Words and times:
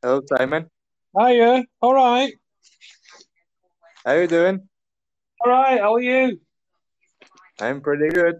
Hello, 0.00 0.22
Simon. 0.28 0.70
Hiya. 1.18 1.64
All 1.82 1.94
right. 1.94 2.32
How 4.06 4.12
you 4.12 4.28
doing? 4.28 4.68
All 5.44 5.50
right. 5.50 5.80
How 5.80 5.94
are 5.94 6.00
you? 6.00 6.38
I'm 7.60 7.80
pretty 7.80 8.08
good. 8.10 8.36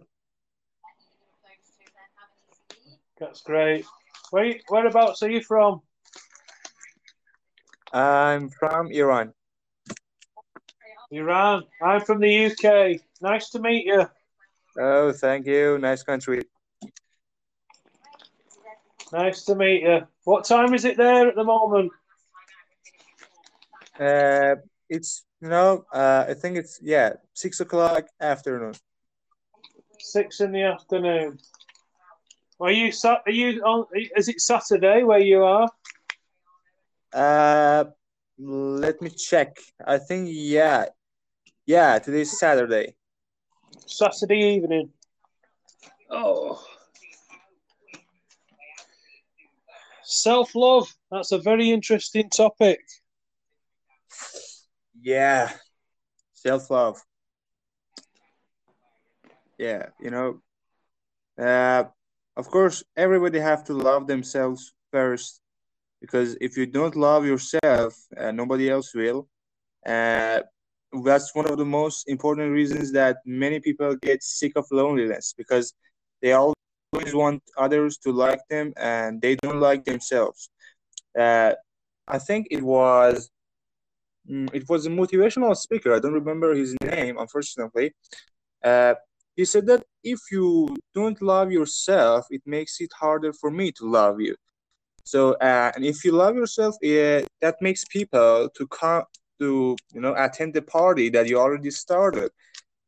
That's 3.19 3.43
great. 3.43 3.85
Where 4.31 4.55
whereabouts 4.69 5.25
are 5.25 5.31
you 5.31 5.43
from? 5.43 5.83
I'm 7.93 8.51
from 8.51 8.93
Iran. 8.93 9.33
Iran. 11.11 11.65
I'm 11.83 12.03
from 12.03 12.21
the 12.21 12.47
UK. 12.47 13.01
Nice 13.21 13.51
to 13.51 13.59
meet 13.59 13.85
you. 13.85 14.07
Oh, 14.79 15.11
thank 15.11 15.45
you. 15.45 15.77
Nice 15.79 16.05
country. 16.05 16.43
Nice 19.13 19.45
to 19.45 19.55
meet 19.55 19.83
you. 19.83 20.07
What 20.25 20.45
time 20.45 20.75
is 20.75 20.85
it 20.85 20.97
there 20.97 21.29
at 21.29 21.35
the 21.35 21.45
moment? 21.45 21.93
Uh, 23.99 24.57
it's 24.89 25.25
you 25.41 25.49
know, 25.49 25.85
uh, 25.93 26.27
I 26.29 26.35
think 26.35 26.57
it's 26.57 26.79
yeah, 26.83 27.15
six 27.33 27.61
o'clock 27.61 28.05
afternoon. 28.21 28.75
Six 29.99 30.41
in 30.41 30.53
the 30.53 30.63
afternoon. 30.63 31.39
Are 32.61 32.71
you 32.71 32.93
are 33.05 33.31
you 33.31 33.63
on? 33.63 33.87
Is 34.17 34.29
it 34.29 34.41
Saturday 34.41 35.05
where 35.05 35.21
you 35.21 35.43
are? 35.43 35.69
Uh, 37.13 37.85
let 38.39 39.01
me 39.01 39.11
check. 39.11 39.57
I 39.85 39.99
think 39.99 40.29
yeah, 40.31 40.87
yeah. 41.67 41.99
Today's 41.99 42.39
Saturday. 42.39 42.95
Saturday 43.87 44.57
evening. 44.57 44.91
Oh. 46.11 46.63
Self 50.11 50.55
love. 50.55 50.89
That's 51.11 51.33
a 51.33 51.39
very 51.39 51.71
interesting 51.71 52.31
topic. 52.31 52.81
Yeah. 55.03 55.53
Self 56.33 56.71
love. 56.71 56.99
Yeah, 59.59 59.89
you 60.01 60.11
know, 60.11 60.41
uh, 61.39 61.85
of 62.37 62.49
course, 62.49 62.85
everybody 62.97 63.39
have 63.39 63.65
to 63.65 63.75
love 63.75 64.07
themselves 64.07 64.73
first, 64.93 65.41
because 66.01 66.39
if 66.41 66.57
you 66.57 66.65
don't 66.65 66.97
love 66.97 67.27
yourself, 67.27 67.95
uh, 68.17 68.31
nobody 68.31 68.71
else 68.71 68.95
will. 68.95 69.29
Uh, 69.85 70.41
that's 71.05 71.35
one 71.35 71.51
of 71.51 71.59
the 71.59 71.67
most 71.67 72.09
important 72.09 72.53
reasons 72.53 72.93
that 72.93 73.19
many 73.27 73.61
people 73.61 73.95
get 73.97 74.23
sick 74.23 74.53
of 74.57 74.65
loneliness 74.71 75.35
because 75.37 75.75
they 76.23 76.33
always 76.93 77.15
want 77.15 77.43
others 77.57 77.99
to 77.99 78.13
like 78.13 78.41
them 78.49 78.73
and 78.77 79.21
they 79.21 79.37
don't 79.37 79.61
like 79.61 79.85
themselves. 79.85 80.51
Uh, 81.19 81.53
I 82.07 82.19
think 82.19 82.49
it 82.51 82.63
was 82.63 83.31
mm, 84.31 84.49
it 84.55 84.69
was 84.69 84.87
a 84.87 84.91
motivational 84.91 85.57
speaker. 85.57 85.95
I 85.95 86.01
don't 86.01 86.13
remember 86.15 86.55
his 86.55 86.75
name, 86.83 87.19
unfortunately. 87.19 87.93
Uh, 88.65 88.95
he 89.37 89.45
said 89.45 89.67
that 89.67 89.85
if 90.03 90.21
you 90.33 90.77
don't 90.95 91.21
love 91.23 91.53
yourself, 91.53 92.27
it 92.31 92.43
makes 92.45 92.81
it 92.81 92.91
harder 92.99 93.33
for 93.33 93.51
me 93.51 93.71
to 93.73 93.89
love 93.89 94.21
you. 94.21 94.35
So, 95.05 95.35
uh, 95.35 95.73
and 95.75 95.85
if 95.85 96.05
you 96.05 96.13
love 96.13 96.35
yourself, 96.37 96.75
uh, 96.77 97.23
that 97.41 97.57
makes 97.61 97.85
people 97.85 98.51
to 98.57 98.67
come 98.69 99.05
to 99.41 99.77
you 99.95 100.01
know 100.01 100.15
attend 100.17 100.55
the 100.55 100.63
party 100.63 101.11
that 101.11 101.29
you 101.29 101.39
already 101.39 101.71
started 101.71 102.31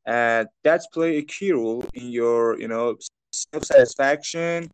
and 0.07 0.49
that's 0.65 0.87
play 0.89 1.19
a 1.19 1.23
key 1.23 1.53
role 1.53 1.85
in 1.95 2.11
your 2.11 2.59
you 2.59 2.69
know 2.69 2.97
self-satisfaction 3.31 4.71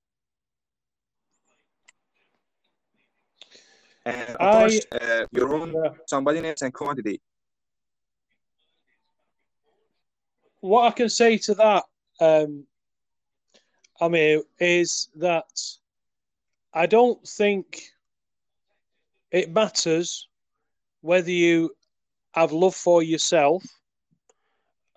and 4.07 4.31
of 4.31 4.37
I, 4.41 4.53
course 4.53 4.81
uh, 4.93 5.27
your 5.33 5.55
own 5.55 5.75
somebodyness 6.11 6.63
and 6.63 6.73
quantity. 6.73 7.21
What 10.61 10.87
i 10.87 10.91
can 10.91 11.09
say 11.09 11.39
to 11.39 11.55
that 11.55 11.85
um 12.21 12.65
i 14.01 14.09
mean 14.09 14.43
is 14.59 15.09
that 15.17 15.45
i 16.73 16.87
don't 16.87 17.23
think 17.27 17.83
it 19.31 19.53
matters 19.53 20.29
whether 21.03 21.31
you 21.31 21.71
have 22.33 22.53
love 22.53 22.75
for 22.75 23.03
yourself 23.03 23.63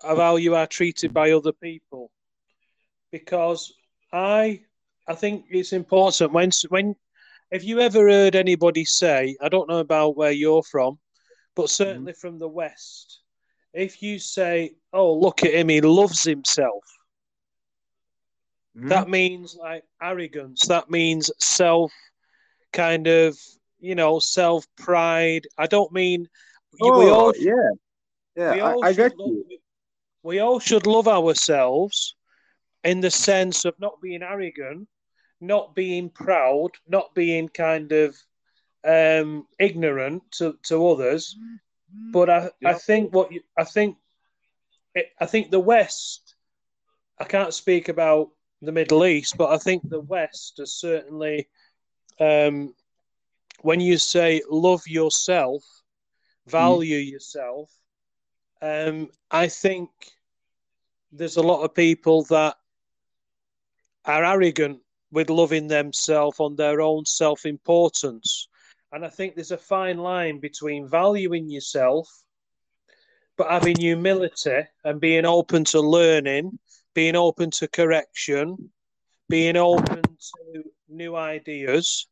of 0.02 0.18
how 0.18 0.36
you 0.36 0.54
are 0.54 0.66
treated 0.66 1.12
by 1.12 1.30
other 1.30 1.52
people 1.52 2.10
because 3.10 3.72
i 4.12 4.60
i 5.08 5.14
think 5.14 5.44
it's 5.50 5.72
important 5.72 6.32
when 6.32 6.50
when 6.68 6.94
if 7.50 7.64
you 7.64 7.80
ever 7.80 8.08
heard 8.08 8.36
anybody 8.36 8.84
say 8.84 9.36
i 9.40 9.48
don't 9.48 9.68
know 9.68 9.78
about 9.78 10.16
where 10.16 10.32
you're 10.32 10.62
from 10.62 10.98
but 11.54 11.62
mm-hmm. 11.62 11.82
certainly 11.82 12.12
mm-hmm. 12.12 12.20
from 12.20 12.38
the 12.38 12.48
west 12.48 13.20
if 13.72 14.02
you 14.02 14.18
say 14.18 14.72
oh 14.92 15.14
look 15.14 15.44
at 15.44 15.54
him 15.54 15.68
he 15.68 15.80
loves 15.80 16.24
himself 16.24 16.84
mm-hmm. 18.76 18.88
that 18.88 19.08
means 19.08 19.56
like 19.58 19.84
arrogance 20.02 20.66
that 20.66 20.90
means 20.90 21.30
self 21.38 21.92
kind 22.72 23.06
of 23.06 23.36
you 23.80 23.94
know, 23.94 24.18
self 24.18 24.66
pride. 24.76 25.46
I 25.58 25.66
don't 25.66 25.92
mean 25.92 26.28
oh, 26.80 26.98
we 26.98 27.10
all 27.10 27.32
yeah 27.36 27.54
yeah. 28.36 28.64
I, 28.64 28.88
I 28.88 28.92
get 28.92 29.18
love, 29.18 29.30
you. 29.48 29.58
We 30.22 30.38
all 30.38 30.60
should 30.60 30.86
love 30.86 31.08
ourselves 31.08 32.14
in 32.84 33.00
the 33.00 33.10
sense 33.10 33.64
of 33.64 33.74
not 33.78 34.00
being 34.00 34.22
arrogant, 34.22 34.88
not 35.40 35.74
being 35.74 36.10
proud, 36.10 36.70
not 36.88 37.14
being 37.14 37.48
kind 37.48 37.92
of 37.92 38.16
um, 38.84 39.46
ignorant 39.58 40.22
to, 40.32 40.56
to 40.64 40.88
others. 40.88 41.36
But 42.12 42.30
I, 42.30 42.50
I 42.64 42.74
think 42.74 43.12
what 43.12 43.32
you, 43.32 43.40
I 43.58 43.64
think 43.64 43.96
I 45.20 45.26
think 45.26 45.50
the 45.50 45.60
West. 45.60 46.34
I 47.18 47.24
can't 47.24 47.52
speak 47.52 47.88
about 47.88 48.30
the 48.62 48.72
Middle 48.72 49.04
East, 49.04 49.36
but 49.36 49.50
I 49.50 49.58
think 49.58 49.86
the 49.88 50.00
West 50.00 50.54
has 50.58 50.72
certainly 50.72 51.48
um, 52.18 52.74
when 53.62 53.80
you 53.80 53.98
say 53.98 54.42
love 54.48 54.86
yourself, 54.86 55.64
value 56.46 57.00
mm. 57.00 57.10
yourself, 57.10 57.70
um, 58.62 59.08
I 59.30 59.48
think 59.48 59.90
there's 61.12 61.36
a 61.36 61.42
lot 61.42 61.62
of 61.62 61.74
people 61.74 62.24
that 62.24 62.56
are 64.10 64.24
arrogant 64.24 64.80
with 65.12 65.30
loving 65.30 65.68
themselves 65.68 66.40
on 66.40 66.56
their 66.56 66.80
own 66.80 67.04
self 67.04 67.46
importance. 67.46 68.48
And 68.92 69.04
I 69.04 69.08
think 69.08 69.34
there's 69.34 69.52
a 69.52 69.58
fine 69.58 69.98
line 69.98 70.40
between 70.40 70.88
valuing 70.88 71.48
yourself, 71.48 72.08
but 73.36 73.48
having 73.48 73.76
humility 73.78 74.62
and 74.84 75.00
being 75.00 75.24
open 75.24 75.64
to 75.66 75.80
learning, 75.80 76.58
being 76.94 77.14
open 77.14 77.50
to 77.52 77.68
correction, 77.68 78.70
being 79.28 79.56
open 79.56 80.02
to 80.02 80.64
new 80.88 81.14
ideas, 81.14 82.08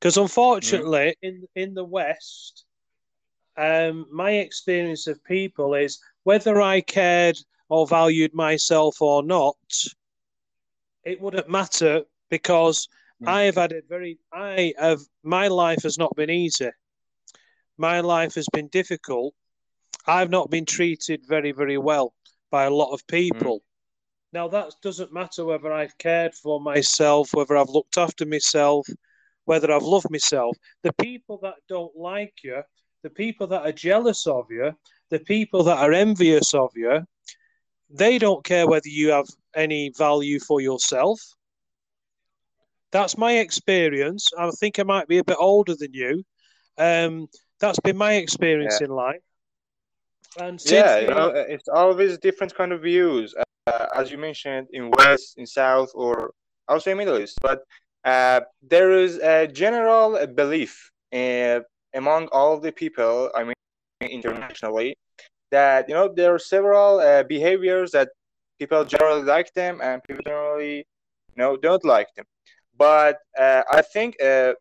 because 0.00 0.16
unfortunately, 0.16 1.14
in 1.20 1.46
in 1.54 1.74
the 1.74 1.84
West, 1.84 2.64
um, 3.56 4.06
my 4.10 4.32
experience 4.32 5.06
of 5.06 5.22
people 5.24 5.74
is 5.74 6.00
whether 6.22 6.62
I 6.62 6.80
cared 6.80 7.36
or 7.68 7.86
valued 7.86 8.32
myself 8.32 9.02
or 9.02 9.22
not, 9.22 9.56
it 11.04 11.20
wouldn't 11.20 11.48
matter 11.48 12.02
because 12.30 12.88
mm. 13.22 13.28
I 13.28 13.42
have 13.42 13.56
had 13.56 13.72
a 13.72 13.82
very 13.88 14.18
I 14.32 14.74
have 14.78 15.00
my 15.22 15.48
life 15.48 15.82
has 15.82 15.98
not 15.98 16.14
been 16.16 16.30
easy. 16.30 16.70
My 17.76 18.00
life 18.00 18.34
has 18.34 18.46
been 18.52 18.68
difficult. 18.68 19.34
I've 20.06 20.30
not 20.30 20.50
been 20.50 20.66
treated 20.66 21.22
very, 21.26 21.52
very 21.52 21.78
well 21.78 22.14
by 22.50 22.64
a 22.64 22.70
lot 22.70 22.92
of 22.92 23.06
people. 23.06 23.58
Mm. 23.58 23.62
Now 24.32 24.48
that 24.48 24.74
doesn't 24.82 25.12
matter 25.12 25.44
whether 25.44 25.72
I've 25.72 25.96
cared 25.98 26.34
for 26.34 26.60
myself, 26.60 27.30
whether 27.32 27.56
I've 27.56 27.68
looked 27.68 27.98
after 27.98 28.26
myself, 28.26 28.86
whether 29.44 29.70
I've 29.70 29.82
loved 29.82 30.10
myself. 30.10 30.56
The 30.82 30.92
people 30.94 31.38
that 31.42 31.54
don't 31.68 31.96
like 31.96 32.34
you, 32.42 32.62
the 33.02 33.10
people 33.10 33.46
that 33.48 33.62
are 33.62 33.72
jealous 33.72 34.26
of 34.26 34.46
you, 34.50 34.72
the 35.10 35.20
people 35.20 35.62
that 35.64 35.78
are 35.78 35.92
envious 35.92 36.54
of 36.54 36.70
you, 36.74 37.06
they 37.90 38.18
don't 38.18 38.44
care 38.44 38.66
whether 38.66 38.88
you 38.88 39.10
have 39.10 39.28
any 39.56 39.92
value 39.96 40.38
for 40.40 40.60
yourself. 40.60 41.20
That's 42.92 43.18
my 43.18 43.38
experience. 43.38 44.30
I 44.38 44.50
think 44.50 44.78
I 44.78 44.84
might 44.84 45.08
be 45.08 45.18
a 45.18 45.24
bit 45.24 45.36
older 45.38 45.74
than 45.74 45.92
you. 45.92 46.22
Um, 46.78 47.26
that's 47.60 47.80
been 47.80 47.96
my 47.96 48.14
experience 48.14 48.78
yeah. 48.80 48.86
in 48.86 48.92
life. 48.92 49.22
And 50.38 50.60
yeah, 50.66 50.98
you 50.98 51.08
know, 51.08 51.28
it's 51.28 51.68
always 51.68 52.18
different 52.18 52.54
kind 52.54 52.72
of 52.72 52.82
views, 52.82 53.34
uh, 53.66 53.86
as 53.94 54.10
you 54.10 54.18
mentioned, 54.18 54.66
in 54.72 54.90
West, 54.90 55.38
in 55.38 55.46
South, 55.46 55.90
or 55.94 56.32
also 56.68 56.90
in 56.90 56.98
Middle 56.98 57.18
East. 57.18 57.38
But 57.40 57.62
uh, 58.04 58.40
there 58.62 58.92
is 58.92 59.18
a 59.18 59.46
general 59.46 60.26
belief 60.26 60.90
uh, 61.12 61.60
among 61.94 62.28
all 62.32 62.58
the 62.58 62.72
people, 62.72 63.30
I 63.34 63.44
mean, 63.44 63.54
internationally, 64.00 64.96
that 65.50 65.88
you 65.88 65.94
know 65.94 66.12
there 66.12 66.34
are 66.34 66.38
several 66.38 66.98
uh, 66.98 67.22
behaviors 67.22 67.92
that 67.92 68.08
people 68.64 68.84
generally 68.84 69.22
like 69.22 69.52
them 69.54 69.80
and 69.82 70.02
people 70.04 70.22
generally 70.24 70.76
you 71.30 71.36
know 71.36 71.56
don't 71.56 71.84
like 71.84 72.08
them. 72.16 72.26
But 72.76 73.18
uh, 73.38 73.62
I 73.70 73.82
think 73.82 74.20
uh, 74.22 74.54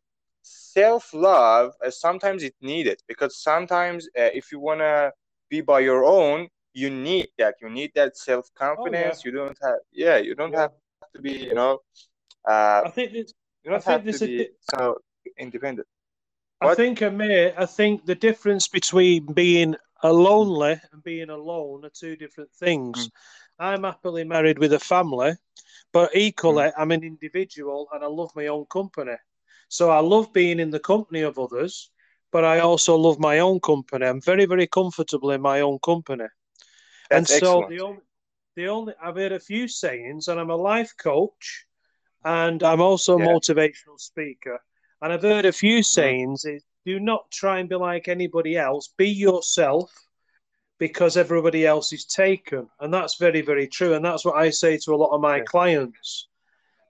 self 0.43 1.13
love 1.13 1.73
uh, 1.85 1.89
sometimes 1.89 2.43
it's 2.43 2.61
needed 2.61 2.99
because 3.07 3.37
sometimes 3.37 4.07
uh, 4.21 4.31
if 4.39 4.51
you 4.51 4.59
want 4.59 4.81
to 4.81 5.11
be 5.49 5.61
by 5.61 5.79
your 5.79 6.03
own 6.03 6.47
you 6.73 6.89
need 6.89 7.27
that 7.37 7.55
you 7.61 7.69
need 7.69 7.91
that 7.95 8.17
self 8.17 8.45
confidence 8.55 9.17
oh, 9.17 9.21
yeah. 9.23 9.25
you 9.25 9.31
don't 9.31 9.57
have 9.61 9.79
yeah 9.91 10.17
you 10.17 10.33
don't 10.35 10.53
yeah. 10.53 10.61
have 10.61 10.71
to 11.15 11.21
be 11.21 11.33
you 11.49 11.53
know 11.53 11.79
uh, 12.49 12.81
I 12.85 12.89
think 12.95 13.13
you 13.13 13.25
don't 13.65 13.87
I 13.87 13.91
have 13.91 14.03
to 14.05 14.27
be 14.27 14.41
a, 14.43 14.47
so 14.71 14.97
independent 15.37 15.87
what? 16.59 16.71
I 16.71 16.75
think 16.75 17.01
Amir, 17.01 17.53
I 17.57 17.65
think 17.65 18.05
the 18.05 18.15
difference 18.15 18.67
between 18.67 19.25
being 19.33 19.75
a 20.01 20.11
lonely 20.11 20.79
and 20.91 21.03
being 21.03 21.29
alone 21.29 21.85
are 21.85 21.91
two 21.93 22.15
different 22.15 22.51
things. 22.51 23.07
Mm. 23.07 23.11
I'm 23.63 23.83
happily 23.83 24.25
married 24.25 24.59
with 24.59 24.73
a 24.73 24.79
family, 24.79 25.33
but 25.93 26.13
equally, 26.13 26.65
mm. 26.65 26.73
I'm 26.77 26.91
an 26.91 27.03
individual 27.03 27.87
and 27.93 28.03
I 28.03 28.07
love 28.07 28.31
my 28.35 28.47
own 28.47 28.65
company. 28.65 29.15
So 29.69 29.89
I 29.89 29.99
love 29.99 30.33
being 30.33 30.59
in 30.59 30.69
the 30.69 30.81
company 30.81 31.21
of 31.21 31.39
others, 31.39 31.89
but 32.31 32.43
I 32.43 32.59
also 32.59 32.97
love 32.97 33.19
my 33.19 33.39
own 33.39 33.61
company. 33.61 34.05
I'm 34.05 34.21
very, 34.21 34.45
very 34.45 34.67
comfortable 34.67 35.31
in 35.31 35.41
my 35.41 35.61
own 35.61 35.79
company. 35.79 36.25
That's 37.09 37.31
and 37.31 37.39
so 37.39 37.63
excellent. 37.63 37.69
the 37.69 37.79
only, 37.79 38.01
the 38.57 38.67
only 38.67 38.93
I've 39.01 39.15
heard 39.15 39.31
a 39.31 39.39
few 39.39 39.67
sayings, 39.69 40.27
and 40.27 40.39
I'm 40.39 40.49
a 40.49 40.55
life 40.55 40.93
coach, 40.97 41.65
and 42.25 42.61
I'm 42.63 42.81
also 42.81 43.17
a 43.17 43.21
yeah. 43.21 43.27
motivational 43.27 43.97
speaker. 43.97 44.59
And 45.01 45.13
I've 45.13 45.21
heard 45.21 45.45
a 45.45 45.53
few 45.53 45.79
mm. 45.79 45.85
sayings: 45.85 46.43
is 46.43 46.63
do 46.85 46.99
not 46.99 47.31
try 47.31 47.59
and 47.59 47.69
be 47.69 47.75
like 47.75 48.07
anybody 48.09 48.57
else. 48.57 48.89
Be 48.97 49.09
yourself, 49.09 49.89
because 50.83 51.15
everybody 51.15 51.65
else 51.65 51.93
is 51.93 52.03
taken, 52.03 52.67
and 52.81 52.93
that's 52.93 53.15
very, 53.15 53.39
very 53.39 53.69
true. 53.69 53.93
And 53.93 54.03
that's 54.03 54.25
what 54.25 54.35
I 54.35 54.49
say 54.49 54.77
to 54.79 54.93
a 54.93 54.97
lot 54.97 55.15
of 55.15 55.21
my 55.21 55.37
yeah. 55.37 55.43
clients 55.45 56.27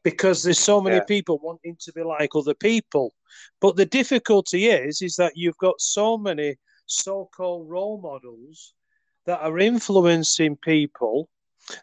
because 0.04 0.42
there's 0.42 0.58
so 0.58 0.82
many 0.82 0.96
yeah. 0.96 1.04
people 1.04 1.38
wanting 1.44 1.78
to 1.80 1.94
be 1.94 2.02
like 2.02 2.32
other 2.34 2.56
people. 2.56 3.14
But 3.62 3.76
the 3.76 3.86
difficulty 3.86 4.66
is, 4.66 5.04
is 5.04 5.16
that 5.18 5.34
you've 5.36 5.60
got 5.60 5.80
so 5.80 6.18
many 6.18 6.56
so-called 6.88 7.70
role 7.70 8.02
models 8.02 8.74
that 9.28 9.42
are 9.42 9.60
influencing 9.60 10.58
people 10.58 11.30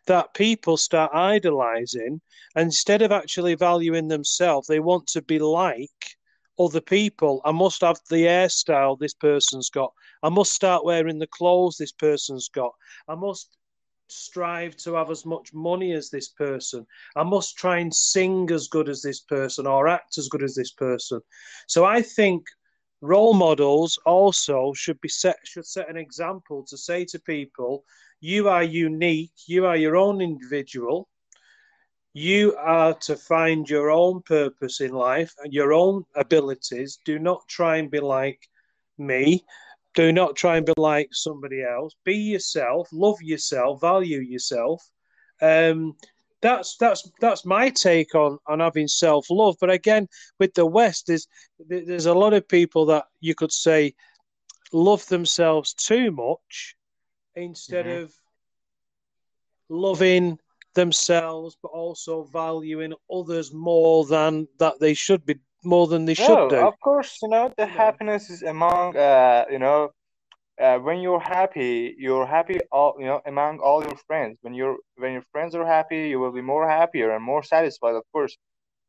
that 0.08 0.34
people 0.34 0.76
start 0.76 1.14
idolizing 1.14 2.20
instead 2.56 3.02
of 3.02 3.12
actually 3.12 3.54
valuing 3.54 4.08
themselves 4.08 4.66
they 4.66 4.78
want 4.78 5.06
to 5.06 5.22
be 5.22 5.38
like 5.38 6.18
other 6.60 6.80
people 6.80 7.40
i 7.44 7.50
must 7.50 7.80
have 7.80 7.98
the 8.10 8.24
hairstyle 8.24 8.98
this 8.98 9.14
person's 9.14 9.70
got 9.70 9.92
i 10.22 10.28
must 10.28 10.52
start 10.52 10.84
wearing 10.84 11.18
the 11.18 11.26
clothes 11.26 11.76
this 11.78 11.92
person's 11.92 12.48
got 12.48 12.72
i 13.08 13.14
must 13.14 13.56
strive 14.10 14.76
to 14.76 14.94
have 14.94 15.10
as 15.10 15.24
much 15.24 15.52
money 15.54 15.92
as 15.92 16.10
this 16.10 16.28
person. 16.28 16.86
I 17.16 17.22
must 17.22 17.56
try 17.56 17.78
and 17.78 17.94
sing 17.94 18.50
as 18.50 18.68
good 18.68 18.88
as 18.88 19.02
this 19.02 19.20
person 19.20 19.66
or 19.66 19.88
act 19.88 20.18
as 20.18 20.28
good 20.28 20.42
as 20.42 20.54
this 20.54 20.72
person. 20.72 21.20
So 21.68 21.84
I 21.84 22.02
think 22.02 22.44
role 23.00 23.34
models 23.34 23.98
also 24.04 24.72
should 24.74 25.00
be 25.00 25.08
set 25.08 25.36
should 25.44 25.66
set 25.66 25.88
an 25.88 25.96
example 25.96 26.64
to 26.68 26.76
say 26.76 27.04
to 27.06 27.18
people, 27.20 27.84
you 28.20 28.48
are 28.48 28.62
unique, 28.62 29.32
you 29.46 29.64
are 29.66 29.76
your 29.76 29.96
own 29.96 30.20
individual. 30.20 31.08
You 32.12 32.56
are 32.56 32.94
to 32.94 33.16
find 33.16 33.68
your 33.68 33.90
own 33.90 34.22
purpose 34.22 34.80
in 34.80 34.92
life 34.92 35.32
and 35.42 35.52
your 35.52 35.72
own 35.72 36.04
abilities. 36.16 36.98
Do 37.04 37.18
not 37.18 37.46
try 37.48 37.76
and 37.76 37.90
be 37.90 38.00
like 38.00 38.48
me 38.98 39.44
do 39.94 40.12
not 40.12 40.36
try 40.36 40.56
and 40.56 40.66
be 40.66 40.72
like 40.76 41.08
somebody 41.12 41.62
else. 41.62 41.94
Be 42.04 42.14
yourself. 42.14 42.88
Love 42.92 43.20
yourself. 43.20 43.80
Value 43.80 44.20
yourself. 44.20 44.88
Um, 45.42 45.96
that's 46.42 46.76
that's 46.76 47.10
that's 47.20 47.44
my 47.44 47.68
take 47.70 48.14
on 48.14 48.38
on 48.46 48.60
having 48.60 48.88
self 48.88 49.26
love. 49.30 49.56
But 49.60 49.70
again, 49.70 50.08
with 50.38 50.54
the 50.54 50.64
West, 50.64 51.08
there's 51.08 51.26
there's 51.68 52.06
a 52.06 52.14
lot 52.14 52.34
of 52.34 52.48
people 52.48 52.86
that 52.86 53.06
you 53.20 53.34
could 53.34 53.52
say 53.52 53.94
love 54.72 55.06
themselves 55.08 55.74
too 55.74 56.10
much 56.12 56.76
instead 57.34 57.86
mm-hmm. 57.86 58.04
of 58.04 58.14
loving 59.68 60.38
themselves, 60.74 61.56
but 61.62 61.68
also 61.68 62.24
valuing 62.24 62.94
others 63.12 63.52
more 63.52 64.04
than 64.06 64.48
that 64.58 64.80
they 64.80 64.94
should 64.94 65.24
be 65.26 65.36
more 65.64 65.86
than 65.86 66.04
they 66.04 66.14
should 66.14 66.48
do. 66.48 66.56
Of 66.56 66.78
course, 66.80 67.18
you 67.22 67.28
know 67.28 67.52
the 67.56 67.66
yeah. 67.66 67.68
happiness 67.84 68.30
is 68.30 68.42
among 68.42 68.96
uh, 68.96 69.44
you 69.50 69.58
know 69.58 69.90
uh, 70.60 70.78
when 70.78 71.00
you're 71.00 71.20
happy, 71.20 71.94
you're 71.98 72.26
happy 72.26 72.58
all 72.70 72.94
you 72.98 73.06
know 73.06 73.20
among 73.26 73.58
all 73.60 73.82
your 73.82 73.96
friends. 74.06 74.38
When 74.42 74.54
you're 74.54 74.76
when 74.96 75.12
your 75.12 75.24
friends 75.32 75.54
are 75.54 75.66
happy, 75.66 76.08
you 76.08 76.18
will 76.20 76.32
be 76.32 76.42
more 76.42 76.68
happier 76.68 77.10
and 77.12 77.24
more 77.24 77.42
satisfied. 77.42 77.94
Of 77.94 78.04
course, 78.12 78.36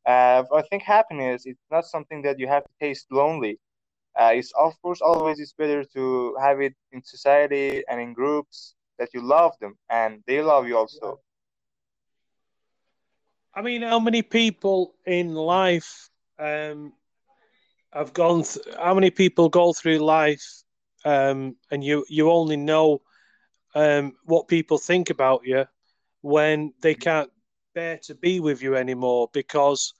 uh, 0.05 0.43
I 0.53 0.61
think 0.69 0.83
happiness 0.83 1.45
is 1.45 1.57
not 1.71 1.85
something 1.85 2.21
that 2.23 2.39
you 2.39 2.47
have 2.47 2.63
to 2.63 2.73
taste 2.79 3.07
lonely. 3.11 3.59
Uh, 4.19 4.31
it's 4.35 4.51
of 4.59 4.73
course 4.81 5.01
always 5.01 5.39
it's 5.39 5.53
better 5.53 5.83
to 5.85 6.35
have 6.41 6.59
it 6.61 6.73
in 6.91 7.01
society 7.03 7.83
and 7.89 8.01
in 8.01 8.13
groups 8.13 8.75
that 8.99 9.09
you 9.13 9.21
love 9.21 9.53
them 9.61 9.75
and 9.89 10.21
they 10.27 10.41
love 10.41 10.67
you 10.67 10.77
also. 10.77 11.19
I 13.53 13.61
mean, 13.61 13.81
how 13.81 13.99
many 13.99 14.21
people 14.21 14.93
in 15.05 15.33
life 15.33 16.09
um, 16.39 16.93
have 17.93 18.13
gone. 18.13 18.43
Th- 18.43 18.75
how 18.77 18.93
many 18.93 19.11
people 19.11 19.49
go 19.49 19.73
through 19.73 19.99
life, 19.99 20.63
um, 21.05 21.55
and 21.71 21.83
you 21.83 22.05
you 22.09 22.31
only 22.31 22.57
know 22.57 23.01
um, 23.75 24.13
what 24.25 24.47
people 24.47 24.77
think 24.77 25.09
about 25.09 25.41
you 25.45 25.65
when 26.21 26.73
they 26.81 26.95
can't 26.95 27.31
bear 27.73 27.97
to 28.03 28.15
be 28.15 28.39
with 28.39 28.61
you 28.61 28.75
anymore 28.75 29.29
because 29.33 29.93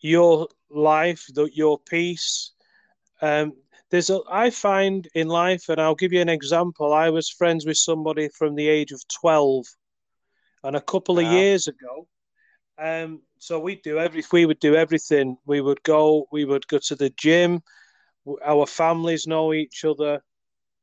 your 0.00 0.48
life, 0.70 1.26
the, 1.34 1.48
your 1.52 1.78
peace. 1.78 2.52
Um, 3.20 3.54
there's 3.90 4.10
a. 4.10 4.20
I 4.30 4.50
find 4.50 5.08
in 5.14 5.28
life, 5.28 5.68
and 5.68 5.80
I'll 5.80 5.94
give 5.94 6.12
you 6.12 6.20
an 6.20 6.28
example. 6.28 6.92
I 6.92 7.10
was 7.10 7.30
friends 7.30 7.66
with 7.66 7.78
somebody 7.78 8.28
from 8.28 8.54
the 8.54 8.68
age 8.68 8.92
of 8.92 9.02
twelve, 9.08 9.66
and 10.62 10.76
a 10.76 10.80
couple 10.80 11.18
of 11.18 11.24
years 11.24 11.66
ago, 11.68 12.06
um, 12.78 13.22
so 13.38 13.58
we 13.58 13.76
do 13.76 13.98
every 13.98 14.22
we 14.32 14.46
would 14.46 14.60
do 14.60 14.74
everything. 14.74 15.36
We 15.46 15.60
would 15.60 15.82
go, 15.82 16.26
we 16.30 16.44
would 16.44 16.66
go 16.68 16.78
to 16.78 16.94
the 16.94 17.10
gym. 17.10 17.62
Our 18.44 18.66
families 18.66 19.26
know 19.26 19.52
each 19.52 19.84
other, 19.84 20.22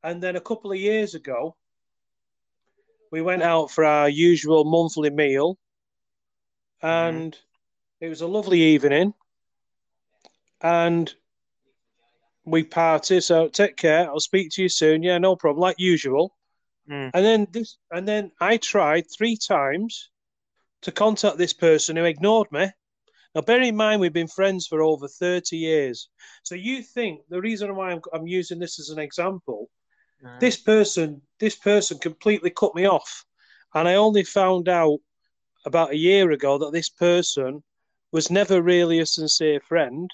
and 0.03 0.21
then 0.21 0.35
a 0.35 0.41
couple 0.41 0.71
of 0.71 0.77
years 0.77 1.15
ago, 1.15 1.55
we 3.11 3.21
went 3.21 3.43
out 3.43 3.71
for 3.71 3.85
our 3.85 4.09
usual 4.09 4.65
monthly 4.65 5.09
meal, 5.09 5.57
and 6.81 7.33
mm-hmm. 7.33 8.05
it 8.05 8.09
was 8.09 8.21
a 8.21 8.27
lovely 8.27 8.61
evening, 8.61 9.13
and 10.61 11.13
we 12.45 12.63
party. 12.63 13.21
So 13.21 13.47
take 13.47 13.77
care. 13.77 14.07
I'll 14.09 14.19
speak 14.19 14.51
to 14.51 14.63
you 14.63 14.69
soon. 14.69 15.03
Yeah, 15.03 15.17
no 15.17 15.35
problem, 15.35 15.61
like 15.61 15.75
usual. 15.77 16.35
Mm. 16.89 17.11
And 17.13 17.25
then 17.25 17.47
this, 17.51 17.77
and 17.91 18.07
then 18.07 18.31
I 18.39 18.57
tried 18.57 19.05
three 19.09 19.37
times 19.37 20.09
to 20.85 20.91
contact 20.91 21.39
this 21.39 21.51
person 21.51 21.95
who 21.95 22.03
ignored 22.05 22.47
me. 22.51 22.67
Now, 23.33 23.41
bear 23.41 23.59
in 23.59 23.75
mind, 23.75 23.99
we've 23.99 24.13
been 24.13 24.27
friends 24.27 24.67
for 24.67 24.83
over 24.83 25.07
30 25.07 25.57
years. 25.57 26.09
So 26.43 26.53
you 26.53 26.83
think 26.83 27.21
the 27.27 27.41
reason 27.41 27.75
why 27.75 27.89
I'm, 27.89 28.01
I'm 28.13 28.27
using 28.27 28.59
this 28.59 28.79
as 28.79 28.89
an 28.89 28.99
example, 28.99 29.71
this 30.39 30.57
person, 30.57 31.23
this 31.39 31.55
person 31.55 31.97
completely 31.97 32.51
cut 32.51 32.75
me 32.75 32.85
off. 32.85 33.25
And 33.73 33.87
I 33.87 33.95
only 33.95 34.23
found 34.23 34.69
out 34.69 34.99
about 35.65 35.91
a 35.91 35.97
year 35.97 36.29
ago 36.29 36.59
that 36.59 36.71
this 36.71 36.89
person 36.89 37.63
was 38.11 38.29
never 38.29 38.61
really 38.61 38.99
a 38.99 39.07
sincere 39.07 39.59
friend. 39.61 40.07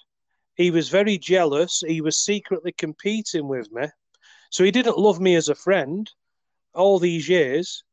He 0.55 0.71
was 0.71 0.87
very 0.87 1.17
jealous. 1.17 1.83
He 1.85 1.99
was 1.99 2.17
secretly 2.17 2.71
competing 2.77 3.49
with 3.49 3.69
me. 3.73 3.87
So 4.51 4.63
he 4.63 4.71
didn't 4.71 4.97
love 4.97 5.19
me 5.19 5.35
as 5.35 5.49
a 5.49 5.55
friend 5.55 6.09
all 6.73 6.97
these 6.97 7.27
years. 7.27 7.83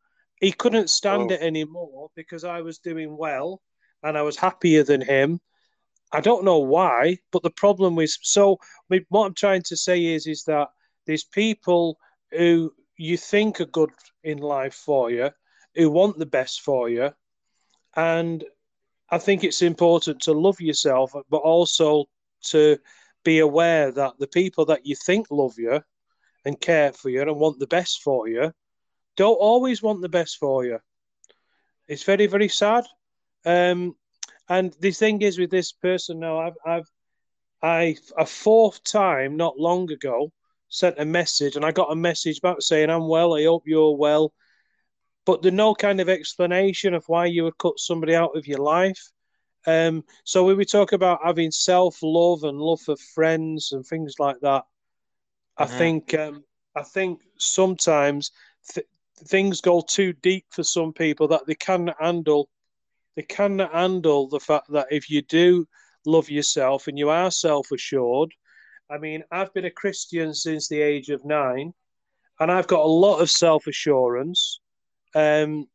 He 0.41 0.53
couldn't 0.53 0.91
stand 0.91 1.31
oh. 1.31 1.35
it 1.35 1.41
anymore 1.41 2.11
because 2.15 2.45
I 2.45 2.61
was 2.61 2.79
doing 2.79 3.17
well 3.17 3.61
and 4.03 4.17
I 4.17 4.23
was 4.23 4.37
happier 4.37 4.85
than 4.85 5.01
him. 5.01 5.41
I 6.13 6.21
don't 6.21 6.45
know 6.45 6.59
why, 6.59 7.19
but 7.33 7.43
the 7.43 7.51
problem 7.51 7.97
was 7.97 8.19
so. 8.23 8.59
What 8.89 9.27
I'm 9.27 9.35
trying 9.35 9.63
to 9.65 9.77
say 9.77 10.07
is, 10.07 10.27
is 10.27 10.45
that 10.45 10.69
there's 11.07 11.25
people 11.25 11.99
who 12.31 12.73
you 12.97 13.17
think 13.17 13.61
are 13.61 13.67
good 13.67 13.91
in 14.25 14.39
life 14.39 14.75
for 14.75 15.11
you, 15.11 15.31
who 15.75 15.91
want 15.91 16.19
the 16.19 16.27
best 16.27 16.63
for 16.63 16.89
you, 16.89 17.11
and 17.95 18.43
I 19.11 19.19
think 19.19 19.45
it's 19.45 19.63
important 19.63 20.21
to 20.23 20.33
love 20.33 20.61
yourself, 20.61 21.13
but 21.29 21.39
also 21.39 22.07
to 22.45 22.79
be 23.25 23.41
aware 23.41 23.93
that 23.93 24.15
the 24.19 24.27
people 24.29 24.65
that 24.67 24.87
you 24.87 24.95
think 24.95 25.27
love 25.31 25.59
you 25.59 25.83
and 26.45 26.61
care 26.61 26.93
for 26.93 27.11
you 27.11 27.21
and 27.21 27.37
want 27.37 27.59
the 27.59 27.67
best 27.67 28.03
for 28.03 28.29
you 28.29 28.53
don't 29.19 29.37
always 29.37 29.83
want 29.83 30.03
the 30.03 30.09
best 30.11 30.39
for 30.39 30.65
you. 30.65 30.81
It's 31.89 32.05
very, 32.05 32.27
very 32.27 32.49
sad. 32.49 32.87
Um, 33.45 33.97
and 34.49 34.75
the 34.81 34.93
thing 34.93 35.23
is 35.23 35.39
with 35.39 35.51
this 35.51 35.73
person 35.73 36.21
now, 36.21 36.39
I've, 36.39 36.57
I've, 36.67 36.91
I 37.63 37.97
a 38.17 38.27
fourth 38.27 38.83
time 38.85 39.37
not 39.37 39.59
long 39.59 39.91
ago 39.93 40.33
sent 40.69 40.99
a 41.01 41.07
message, 41.07 41.57
and 41.57 41.65
I 41.65 41.73
got 41.73 41.93
a 41.93 41.97
message 41.97 42.41
back 42.43 42.57
saying, 42.61 42.91
"I'm 42.91 43.09
well. 43.09 43.35
I 43.35 43.45
hope 43.45 43.65
you're 43.67 43.97
well." 43.97 44.33
But 45.27 45.43
there's 45.43 45.55
no 45.55 45.75
kind 45.75 46.01
of 46.01 46.09
explanation 46.09 46.95
of 46.95 47.05
why 47.09 47.27
you 47.27 47.45
would 47.45 47.59
cut 47.59 47.79
somebody 47.79 48.15
out 48.15 48.37
of 48.37 48.47
your 48.47 48.59
life. 48.61 49.11
Um, 49.67 50.05
so 50.25 50.45
when 50.45 50.57
we 50.57 50.65
talk 50.67 50.93
about 50.93 51.21
having 51.25 51.51
self 51.53 51.99
love 52.03 52.45
and 52.45 52.59
love 52.61 52.81
for 52.83 52.97
friends 52.97 53.73
and 53.73 53.85
things 53.87 54.17
like 54.19 54.41
that, 54.43 54.65
I 55.59 55.67
Mhm. 55.67 55.67
think 55.67 56.15
um, 56.15 56.45
I 56.77 56.83
think 56.83 57.21
sometimes 57.39 58.33
th- 58.73 58.87
things 59.19 59.61
go 59.61 59.81
too 59.81 60.13
deep 60.15 60.47
for 60.51 60.63
some 60.63 60.93
people 60.93 61.29
that 61.29 61.47
they 61.47 61.55
cannot 61.55 61.97
handle. 62.01 62.49
They 63.17 63.23
cannot 63.23 63.73
handle 63.73 64.29
the 64.29 64.41
fact 64.41 64.71
that 64.71 64.89
if 64.91 65.11
you 65.11 65.23
do 65.23 65.67
love 66.07 66.31
yourself 66.31 66.87
and 66.87 66.99
you 66.99 67.11
are 67.11 67.31
self 67.31 67.71
assured, 67.73 68.33
I 68.91 68.99
mean, 68.99 69.25
I've 69.31 69.53
been 69.53 69.67
a 69.67 69.71
Christian 69.71 70.33
since 70.33 70.69
the 70.69 70.81
age 70.81 71.11
of 71.11 71.25
nine, 71.25 71.73
and 72.41 72.51
I've 72.51 72.67
got 72.67 72.81
a 72.81 72.89
lot 72.89 73.19
of 73.19 73.31
self 73.31 73.67
assurance. 73.67 74.61
Um, 75.15 75.67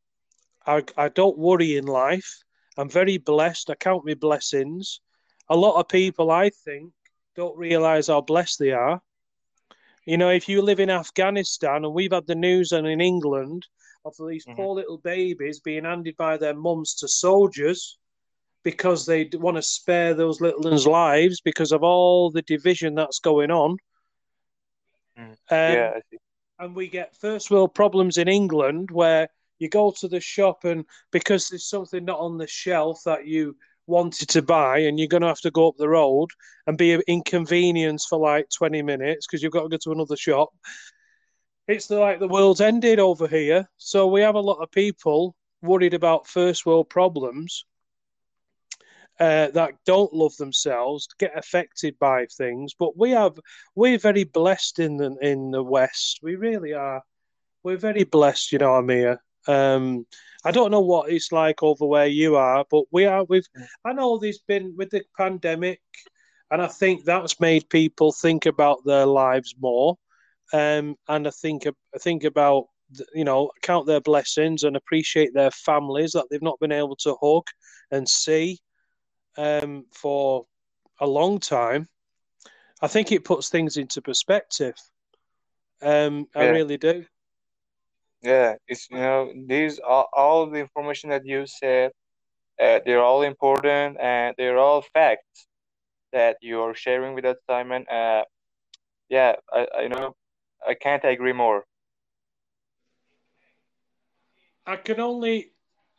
I, 0.66 0.84
I 0.98 1.10
don't 1.10 1.38
worry 1.38 1.78
in 1.78 1.86
life. 1.86 2.44
I'm 2.78 2.90
very 2.90 3.18
blessed. 3.18 3.70
I 3.70 3.76
count 3.76 4.06
my 4.06 4.16
blessings. 4.16 5.02
A 5.50 5.56
lot 5.56 5.80
of 5.80 5.88
people, 5.90 6.32
I 6.32 6.50
think, 6.50 6.92
don't 7.36 7.58
realize 7.58 8.08
how 8.08 8.22
blessed 8.22 8.60
they 8.60 8.72
are. 8.72 9.02
You 10.06 10.18
know, 10.18 10.30
if 10.30 10.50
you 10.50 10.62
live 10.62 10.80
in 10.80 10.90
Afghanistan, 10.90 11.86
and 11.86 11.94
we've 11.94 12.12
had 12.12 12.28
the 12.28 12.36
news 12.36 12.72
and 12.72 12.86
in 12.88 13.00
England 13.02 13.68
of 14.06 14.16
these 14.28 14.46
Mhm. 14.46 14.56
poor 14.56 14.76
little 14.76 14.98
babies 14.98 15.60
being 15.62 15.86
handed 15.86 16.18
by 16.18 16.38
their 16.38 16.54
mums 16.54 16.94
to 16.96 17.08
soldiers 17.08 17.98
because 18.64 19.06
they 19.06 19.30
want 19.34 19.58
to 19.58 19.62
spare 19.62 20.14
those 20.14 20.42
little 20.42 20.62
ones' 20.62 20.88
lives 20.88 21.42
because 21.42 21.72
of 21.72 21.84
all 21.84 22.32
the 22.32 22.42
division 22.42 22.96
that's 22.96 23.20
going 23.20 23.52
on. 23.52 23.78
Mm. 25.18 25.32
Um, 25.32 25.38
Yeah, 25.50 25.94
I 25.96 26.02
see. 26.10 26.18
and 26.60 26.76
we 26.76 26.88
get 26.88 27.16
first 27.18 27.52
world 27.52 27.74
problems 27.74 28.18
in 28.18 28.28
England 28.28 28.92
where 28.92 29.30
you 29.60 29.70
go 29.70 29.92
to 29.92 30.08
the 30.08 30.20
shop 30.20 30.66
and 30.66 30.86
because 31.12 31.48
there's 31.50 31.68
something 31.70 32.04
not 32.06 32.20
on 32.20 32.38
the 32.38 32.48
shelf 32.48 33.04
that 33.06 33.26
you 33.26 33.58
wanted 33.88 34.30
to 34.30 34.42
buy 34.42 34.80
and 34.80 34.98
you're 34.98 35.08
going 35.08 35.22
to 35.22 35.28
have 35.28 35.42
to 35.42 35.52
go 35.52 35.68
up 35.68 35.76
the 35.78 35.90
road 35.90 36.30
and 36.68 36.78
be 36.78 36.94
an 36.94 37.02
inconvenience 37.08 38.06
for 38.06 38.18
like 38.20 38.50
20 38.50 38.82
minutes 38.82 39.28
because 39.28 39.44
you've 39.44 39.52
got 39.52 39.64
to 39.64 39.70
go 39.70 39.78
to 39.78 39.92
another 39.92 40.16
shop. 40.16 40.50
It's 41.68 41.90
like 41.90 42.20
the 42.20 42.28
world's 42.28 42.62
ended 42.62 43.00
over 43.00 43.28
here. 43.28 43.70
So 43.78 44.08
we 44.08 44.22
have 44.22 44.36
a 44.36 44.42
lot 44.42 44.62
of 44.62 44.72
people 44.72 45.36
worried 45.62 45.94
about 45.94 46.28
first 46.28 46.66
world 46.66 46.90
problems 46.90 47.66
uh, 49.20 49.48
that 49.52 49.76
don't 49.86 50.14
love 50.14 50.36
themselves, 50.38 51.08
get 51.20 51.38
affected 51.38 51.98
by 52.00 52.26
things. 52.26 52.74
But 52.78 52.98
we 52.98 53.12
have 53.12 53.40
we're 53.76 53.98
very 53.98 54.24
blessed 54.24 54.80
in 54.80 54.98
the 54.98 55.16
in 55.22 55.52
the 55.52 55.64
West. 55.64 56.20
We 56.22 56.36
really 56.36 56.74
are. 56.74 57.02
We're 57.64 57.78
very 57.78 58.04
blessed, 58.04 58.52
you 58.52 58.58
know, 58.60 58.76
Amir. 58.76 59.22
Um, 59.48 60.06
I 60.46 60.52
don't 60.52 60.72
know 60.72 60.82
what 60.82 61.10
it's 61.10 61.32
like 61.32 61.64
over 61.64 61.86
where 61.86 62.08
you 62.08 62.36
are, 62.36 62.66
but 62.70 62.84
we 62.92 63.06
are. 63.06 63.24
We've. 63.24 63.48
I 63.86 63.94
know 63.94 64.18
there's 64.18 64.40
been 64.40 64.76
with 64.78 64.90
the 64.90 65.04
pandemic, 65.18 65.82
and 66.52 66.62
I 66.62 66.68
think 66.68 67.06
that's 67.06 67.40
made 67.40 67.70
people 67.70 68.12
think 68.12 68.46
about 68.46 68.86
their 68.86 69.06
lives 69.06 69.56
more. 69.60 69.98
Um, 70.52 70.96
and 71.08 71.28
I 71.28 71.32
think 71.32 71.66
I 71.68 71.98
think 71.98 72.26
about 72.26 72.66
you 73.14 73.24
know 73.24 73.52
count 73.62 73.88
their 73.88 74.02
blessings 74.02 74.64
and 74.64 74.76
appreciate 74.76 75.34
their 75.34 75.52
families 75.52 76.12
that 76.12 76.26
they've 76.30 76.42
not 76.42 76.60
been 76.60 76.72
able 76.72 76.96
to 76.98 77.16
hug 77.22 77.44
and 77.92 78.08
see 78.08 78.60
um, 79.38 79.86
for 79.94 80.46
a 81.00 81.08
long 81.08 81.40
time. 81.40 81.88
I 82.82 82.88
think 82.88 83.12
it 83.12 83.24
puts 83.24 83.50
things 83.50 83.78
into 83.78 84.02
perspective. 84.02 84.76
Um, 85.82 86.28
I 86.36 86.48
really 86.50 86.78
do. 86.78 87.06
Yeah, 88.24 88.56
it's 88.68 88.90
you 88.90 88.98
know 88.98 89.34
these 89.48 89.80
all, 89.80 90.10
all 90.14 90.48
the 90.50 90.60
information 90.60 91.10
that 91.12 91.26
you 91.26 91.46
said, 91.46 91.92
uh, 92.62 92.80
they're 92.86 93.04
all 93.04 93.24
important 93.24 93.98
and 94.00 94.36
they're 94.38 94.58
all 94.58 94.82
facts 94.94 95.48
that 96.14 96.38
you're 96.42 96.76
sharing 96.76 97.16
with 97.16 97.26
us, 97.26 97.38
Simon. 97.48 97.86
Uh, 97.92 98.24
yeah, 99.10 99.36
I, 99.54 99.68
I 99.78 99.82
you 99.84 99.90
know 99.90 100.16
I 100.68 100.76
can't 100.76 101.04
agree 101.06 101.34
more. 101.34 101.66
I 104.66 104.78
can 104.78 105.00
only 105.00 105.52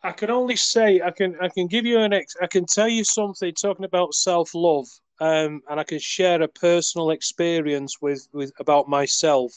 I 0.03 0.13
can 0.13 0.31
only 0.31 0.57
say 0.57 1.01
I 1.03 1.11
can 1.11 1.37
I 1.41 1.49
can 1.49 1.67
give 1.69 1.87
you 1.87 1.99
an 2.01 2.13
ex 2.13 2.35
I 2.41 2.47
can 2.47 2.67
tell 2.67 2.89
you 2.89 3.05
something 3.05 3.53
talking 3.55 3.85
about 3.85 4.15
self 4.15 4.55
love 4.55 4.87
um 5.21 5.63
and 5.69 5.81
I 5.81 5.85
can 5.85 5.99
share 5.99 6.43
a 6.43 6.49
personal 6.49 7.11
experience 7.11 8.01
with 8.01 8.29
with 8.33 8.53
about 8.59 8.89
myself 8.89 9.53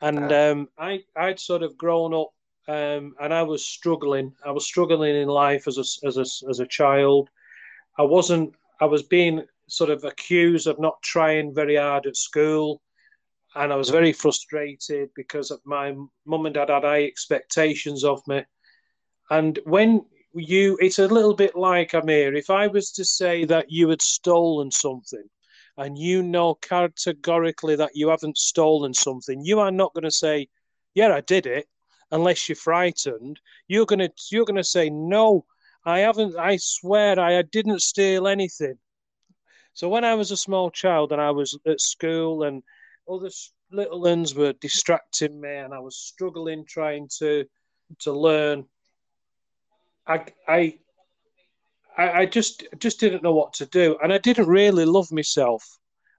and 0.00 0.32
um 0.32 0.68
I 0.78 1.02
I'd 1.16 1.40
sort 1.40 1.62
of 1.62 1.76
grown 1.76 2.14
up 2.14 2.32
um 2.68 3.14
and 3.20 3.32
I 3.32 3.42
was 3.42 3.64
struggling 3.64 4.32
I 4.44 4.50
was 4.50 4.66
struggling 4.66 5.16
in 5.16 5.28
life 5.28 5.66
as 5.66 5.78
a 5.78 6.06
as 6.06 6.16
a 6.16 6.26
as 6.48 6.60
a 6.60 6.66
child 6.66 7.28
I 7.98 8.02
wasn't 8.02 8.54
I 8.80 8.86
was 8.86 9.02
being 9.02 9.44
sort 9.66 9.90
of 9.90 10.04
accused 10.04 10.66
of 10.66 10.80
not 10.80 11.00
trying 11.02 11.54
very 11.54 11.76
hard 11.76 12.06
at 12.06 12.16
school 12.16 12.82
and 13.54 13.72
I 13.72 13.76
was 13.76 13.90
very 13.90 14.12
frustrated 14.12 15.10
because 15.14 15.50
of 15.50 15.60
my 15.64 15.94
mum 16.24 16.46
and 16.46 16.54
dad 16.54 16.70
had 16.70 16.84
high 16.84 17.04
expectations 17.04 18.04
of 18.04 18.26
me. 18.28 18.44
And 19.30 19.58
when 19.64 20.04
you, 20.34 20.78
it's 20.80 21.00
a 21.00 21.08
little 21.08 21.34
bit 21.34 21.56
like 21.56 21.94
Amir. 21.94 22.34
If 22.34 22.50
I 22.50 22.68
was 22.68 22.92
to 22.92 23.04
say 23.04 23.44
that 23.46 23.70
you 23.70 23.88
had 23.88 24.02
stolen 24.02 24.70
something, 24.70 25.24
and 25.80 25.96
you 25.96 26.22
know 26.22 26.54
categorically 26.56 27.74
that 27.74 27.92
you 27.94 28.10
haven't 28.10 28.36
stolen 28.36 28.92
something, 28.92 29.42
you 29.42 29.58
are 29.60 29.70
not 29.70 29.94
going 29.94 30.04
to 30.04 30.10
say, 30.10 30.46
"Yeah, 30.92 31.14
I 31.14 31.22
did 31.22 31.46
it," 31.46 31.68
unless 32.10 32.48
you're 32.48 32.56
frightened. 32.56 33.40
You're 33.66 33.86
gonna, 33.86 34.10
you're 34.30 34.44
gonna 34.44 34.62
say, 34.62 34.90
"No, 34.90 35.46
I 35.86 36.00
haven't. 36.00 36.36
I 36.36 36.58
swear, 36.58 37.18
I 37.18 37.40
didn't 37.40 37.80
steal 37.80 38.28
anything." 38.28 38.78
So 39.72 39.88
when 39.88 40.04
I 40.04 40.14
was 40.14 40.30
a 40.30 40.36
small 40.36 40.70
child 40.70 41.12
and 41.12 41.20
I 41.20 41.30
was 41.30 41.58
at 41.66 41.80
school 41.80 42.42
and 42.42 42.62
other 43.08 43.30
little 43.70 44.02
ones 44.02 44.34
were 44.34 44.52
distracting 44.52 45.40
me 45.40 45.56
and 45.56 45.72
I 45.72 45.78
was 45.78 45.96
struggling 45.96 46.66
trying 46.66 47.08
to 47.20 47.46
to 48.00 48.12
learn, 48.12 48.66
I 50.06 50.26
I 50.46 50.78
I 51.96 52.26
just 52.26 52.64
just 52.78 53.00
didn't 53.00 53.22
know 53.22 53.32
what 53.34 53.52
to 53.54 53.66
do 53.66 53.96
and 54.02 54.12
I 54.12 54.18
didn't 54.18 54.48
really 54.48 54.84
love 54.84 55.10
myself. 55.12 55.62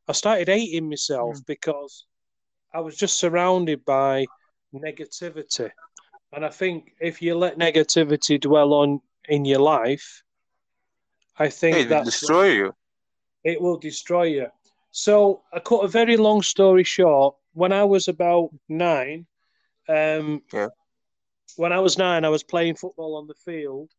I 0.07 0.13
started 0.13 0.47
hating 0.47 0.89
myself 0.89 1.37
Mm. 1.37 1.45
because 1.47 2.05
I 2.73 2.79
was 2.81 2.95
just 2.95 3.17
surrounded 3.17 3.85
by 3.85 4.25
negativity. 4.73 5.71
And 6.33 6.45
I 6.45 6.49
think 6.49 6.93
if 6.99 7.21
you 7.21 7.35
let 7.37 7.57
negativity 7.57 8.39
dwell 8.39 8.73
on 8.73 9.01
in 9.27 9.45
your 9.45 9.59
life, 9.59 10.23
I 11.37 11.49
think 11.49 11.77
it 11.77 11.89
will 11.89 12.03
destroy 12.03 12.47
you. 12.51 12.75
it 13.43 13.61
will 13.61 13.77
destroy 13.77 14.23
you. 14.23 14.47
So 14.91 15.41
I 15.53 15.59
cut 15.59 15.83
a 15.85 15.87
very 15.87 16.17
long 16.17 16.41
story 16.41 16.83
short. 16.83 17.35
When 17.53 17.71
I 17.71 17.83
was 17.83 18.07
about 18.07 18.49
nine, 18.69 19.25
um, 19.87 20.41
Yeah. 20.53 20.69
when 21.55 21.71
I 21.73 21.79
was 21.79 21.97
nine, 21.97 22.23
I 22.25 22.29
was 22.29 22.43
playing 22.43 22.75
football 22.75 23.15
on 23.15 23.27
the 23.27 23.33
field 23.35 23.89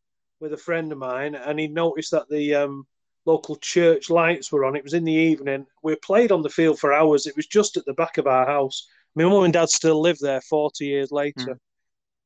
with 0.43 0.53
a 0.53 0.57
friend 0.57 0.91
of 0.91 0.97
mine, 0.97 1.35
and 1.35 1.57
he 1.57 1.67
noticed 1.67 2.11
that 2.11 2.27
the 2.27 2.53
um, 2.53 2.85
local 3.25 3.55
church 3.55 4.09
lights 4.09 4.51
were 4.51 4.65
on. 4.65 4.75
It 4.75 4.83
was 4.83 4.93
in 4.93 5.05
the 5.05 5.13
evening. 5.13 5.65
We 5.81 5.95
played 5.95 6.33
on 6.33 6.41
the 6.41 6.49
field 6.49 6.79
for 6.79 6.93
hours. 6.93 7.25
It 7.25 7.37
was 7.37 7.47
just 7.47 7.77
at 7.77 7.85
the 7.85 7.93
back 7.93 8.17
of 8.17 8.27
our 8.27 8.45
house. 8.45 8.85
My 9.15 9.23
mum 9.23 9.45
and 9.45 9.53
dad 9.53 9.69
still 9.69 10.01
live 10.01 10.19
there 10.19 10.41
40 10.41 10.85
years 10.85 11.11
later. 11.11 11.57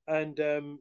And 0.07 0.39
um, 0.39 0.79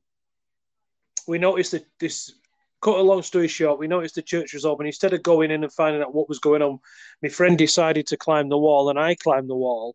we 1.28 1.36
noticed 1.36 1.72
that 1.72 1.84
this, 2.00 2.32
cut 2.80 2.98
a 2.98 3.02
long 3.02 3.22
story 3.22 3.48
short, 3.48 3.78
we 3.78 3.86
noticed 3.86 4.14
the 4.14 4.22
church 4.22 4.54
was 4.54 4.64
open. 4.64 4.86
Instead 4.86 5.12
of 5.12 5.22
going 5.22 5.50
in 5.50 5.62
and 5.62 5.72
finding 5.72 6.00
out 6.00 6.14
what 6.14 6.30
was 6.30 6.38
going 6.38 6.62
on, 6.62 6.78
my 7.22 7.28
friend 7.28 7.58
decided 7.58 8.06
to 8.06 8.16
climb 8.16 8.48
the 8.48 8.56
wall, 8.56 8.88
and 8.88 8.98
I 8.98 9.14
climbed 9.14 9.50
the 9.50 9.56
wall. 9.56 9.94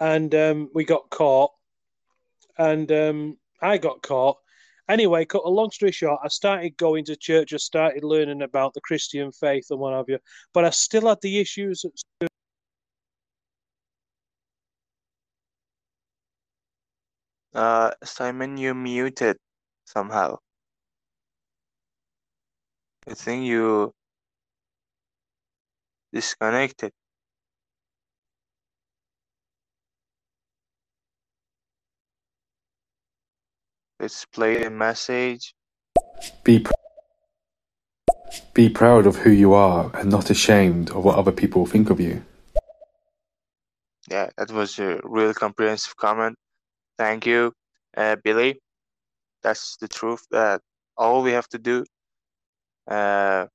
And 0.00 0.34
um, 0.34 0.70
we 0.74 0.84
got 0.84 1.08
caught. 1.08 1.52
And 2.58 2.90
um, 2.90 3.38
I 3.62 3.78
got 3.78 4.02
caught. 4.02 4.38
Anyway, 4.88 5.24
cut 5.24 5.42
a 5.44 5.48
long 5.48 5.70
story 5.70 5.92
short, 5.92 6.20
I 6.22 6.28
started 6.28 6.76
going 6.76 7.04
to 7.06 7.16
church. 7.16 7.54
I 7.54 7.56
started 7.56 8.04
learning 8.04 8.42
about 8.42 8.74
the 8.74 8.82
Christian 8.82 9.32
faith 9.32 9.66
and 9.70 9.80
what 9.80 9.94
have 9.94 10.08
you. 10.08 10.18
But 10.52 10.66
I 10.66 10.70
still 10.70 11.08
had 11.08 11.18
the 11.22 11.40
issues 11.40 11.84
at. 12.20 12.28
Uh, 17.54 17.92
Simon, 18.02 18.58
you 18.58 18.74
muted 18.74 19.36
somehow. 19.84 20.38
I 23.06 23.14
think 23.14 23.44
you 23.44 23.92
disconnected. 26.12 26.92
Play 34.32 34.64
a 34.64 34.70
message. 34.70 35.54
Be, 36.44 36.60
pr- 36.60 36.72
be 38.54 38.68
proud 38.68 39.06
of 39.06 39.16
who 39.16 39.30
you 39.30 39.54
are 39.54 39.90
and 39.94 40.10
not 40.10 40.30
ashamed 40.30 40.90
of 40.90 41.04
what 41.04 41.18
other 41.18 41.32
people 41.32 41.66
think 41.66 41.90
of 41.90 42.00
you. 42.00 42.22
Yeah, 44.10 44.30
that 44.36 44.50
was 44.50 44.78
a 44.78 45.00
real 45.04 45.34
comprehensive 45.34 45.96
comment. 45.96 46.36
Thank 46.98 47.26
you, 47.26 47.52
uh, 47.96 48.16
Billy. 48.22 48.60
That's 49.42 49.76
the 49.78 49.88
truth 49.88 50.26
that 50.30 50.60
all 50.96 51.22
we 51.22 51.32
have 51.32 51.48
to 51.48 51.58
do 51.58 51.84
Uh, 52.88 53.46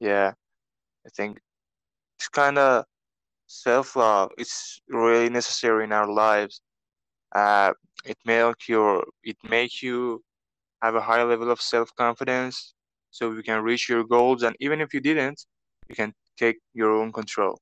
yeah, 0.00 0.32
I 1.06 1.10
think 1.16 1.40
it's 2.18 2.28
kind 2.28 2.58
of 2.58 2.84
self 3.46 3.96
love. 3.96 4.30
It's 4.38 4.80
really 4.88 5.28
necessary 5.30 5.84
in 5.84 5.92
our 5.92 6.08
lives. 6.10 6.60
Uh, 7.34 7.72
it 8.04 8.16
make 8.24 8.68
you 8.68 9.02
it 9.22 9.36
make 9.48 9.82
you 9.82 10.22
have 10.82 10.94
a 10.94 11.00
high 11.00 11.22
level 11.22 11.50
of 11.50 11.60
self 11.60 11.94
confidence, 11.96 12.74
so 13.10 13.32
you 13.32 13.42
can 13.42 13.62
reach 13.62 13.88
your 13.88 14.04
goals. 14.04 14.42
And 14.42 14.56
even 14.60 14.80
if 14.80 14.94
you 14.94 15.00
didn't, 15.00 15.44
you 15.88 15.94
can 15.94 16.12
take 16.38 16.58
your 16.74 16.92
own 16.92 17.12
control. 17.12 17.58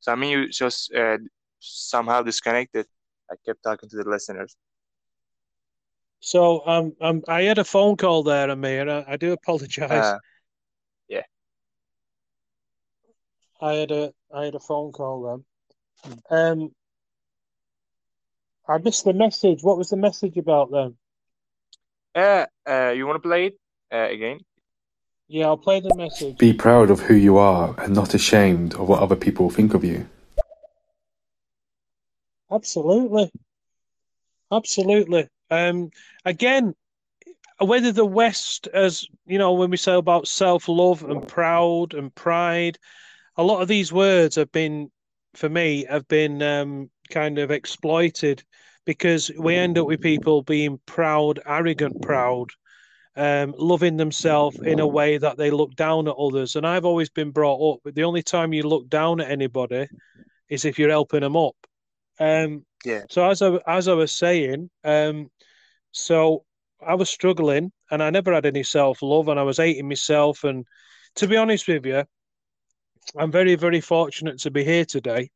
So 0.00 0.12
I 0.12 0.16
mean, 0.16 0.30
you 0.30 0.48
just 0.48 0.92
uh, 0.94 1.18
somehow 1.60 2.22
disconnected. 2.22 2.86
I 3.30 3.34
kept 3.44 3.62
talking 3.62 3.88
to 3.90 3.96
the 3.96 4.08
listeners. 4.08 4.56
So 6.20 6.66
um, 6.66 6.94
um 7.00 7.22
I 7.28 7.42
had 7.42 7.58
a 7.58 7.64
phone 7.64 7.96
call 7.96 8.22
there, 8.22 8.50
Amir. 8.50 8.88
I, 8.88 9.04
I 9.12 9.16
do 9.16 9.32
apologize. 9.32 9.90
Uh, 9.90 10.18
yeah. 11.08 11.22
I 13.60 13.72
had 13.74 13.90
a 13.90 14.12
I 14.34 14.44
had 14.46 14.54
a 14.54 14.60
phone 14.60 14.92
call 14.92 15.22
then. 15.22 15.44
Um, 16.30 16.74
I 18.68 18.78
missed 18.78 19.04
the 19.04 19.14
message. 19.14 19.62
What 19.62 19.78
was 19.78 19.88
the 19.88 19.96
message 19.96 20.36
about 20.36 20.70
then? 20.70 20.96
Uh, 22.14 22.46
uh, 22.68 22.90
you 22.90 23.06
want 23.06 23.16
to 23.16 23.26
play 23.26 23.46
it 23.46 23.58
uh, 23.92 24.12
again? 24.12 24.40
Yeah, 25.26 25.46
I'll 25.46 25.56
play 25.56 25.80
the 25.80 25.94
message. 25.94 26.36
Be 26.36 26.52
proud 26.52 26.90
of 26.90 27.00
who 27.00 27.14
you 27.14 27.38
are 27.38 27.74
and 27.78 27.94
not 27.94 28.14
ashamed 28.14 28.74
of 28.74 28.88
what 28.88 29.02
other 29.02 29.16
people 29.16 29.50
think 29.50 29.74
of 29.74 29.84
you. 29.84 30.06
Absolutely. 32.50 33.30
Absolutely. 34.50 35.28
Um, 35.50 35.90
again, 36.24 36.74
whether 37.58 37.92
the 37.92 38.06
West, 38.06 38.68
as 38.72 39.06
you 39.26 39.38
know, 39.38 39.52
when 39.52 39.70
we 39.70 39.76
say 39.76 39.94
about 39.94 40.28
self 40.28 40.68
love 40.68 41.02
and 41.02 41.26
proud 41.26 41.94
and 41.94 42.14
pride, 42.14 42.78
a 43.36 43.42
lot 43.42 43.60
of 43.60 43.68
these 43.68 43.92
words 43.92 44.36
have 44.36 44.52
been, 44.52 44.90
for 45.34 45.48
me, 45.48 45.84
have 45.88 46.08
been 46.08 46.42
um, 46.42 46.90
kind 47.10 47.38
of 47.38 47.50
exploited 47.50 48.42
because 48.84 49.30
we 49.38 49.54
end 49.54 49.78
up 49.78 49.86
with 49.86 50.00
people 50.00 50.42
being 50.42 50.80
proud, 50.86 51.40
arrogant, 51.46 52.00
proud, 52.00 52.48
um, 53.16 53.54
loving 53.58 53.96
themselves 53.96 54.58
in 54.60 54.80
a 54.80 54.86
way 54.86 55.18
that 55.18 55.36
they 55.36 55.50
look 55.50 55.74
down 55.74 56.08
at 56.08 56.14
others. 56.16 56.56
And 56.56 56.66
I've 56.66 56.84
always 56.84 57.10
been 57.10 57.30
brought 57.30 57.74
up, 57.74 57.80
that 57.84 57.94
the 57.94 58.04
only 58.04 58.22
time 58.22 58.52
you 58.52 58.62
look 58.62 58.88
down 58.88 59.20
at 59.20 59.30
anybody 59.30 59.88
is 60.48 60.64
if 60.64 60.78
you're 60.78 60.88
helping 60.88 61.20
them 61.20 61.36
up. 61.36 61.56
Um, 62.20 62.64
yeah. 62.84 63.02
So 63.10 63.28
as 63.28 63.42
I 63.42 63.58
as 63.66 63.88
I 63.88 63.94
was 63.94 64.12
saying, 64.12 64.70
um, 64.84 65.30
so 65.92 66.44
I 66.80 66.94
was 66.94 67.10
struggling, 67.10 67.72
and 67.90 68.02
I 68.02 68.10
never 68.10 68.32
had 68.32 68.46
any 68.46 68.62
self 68.62 69.02
love, 69.02 69.28
and 69.28 69.38
I 69.38 69.42
was 69.42 69.56
hating 69.56 69.88
myself. 69.88 70.44
And 70.44 70.64
to 71.16 71.26
be 71.26 71.36
honest 71.36 71.66
with 71.66 71.84
you, 71.86 72.04
I'm 73.16 73.32
very 73.32 73.56
very 73.56 73.80
fortunate 73.80 74.38
to 74.40 74.50
be 74.50 74.64
here 74.64 74.84
today, 74.84 75.30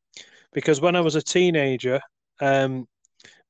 because 0.52 0.80
when 0.80 0.96
I 0.96 1.00
was 1.00 1.14
a 1.14 1.22
teenager, 1.22 2.00
um, 2.40 2.86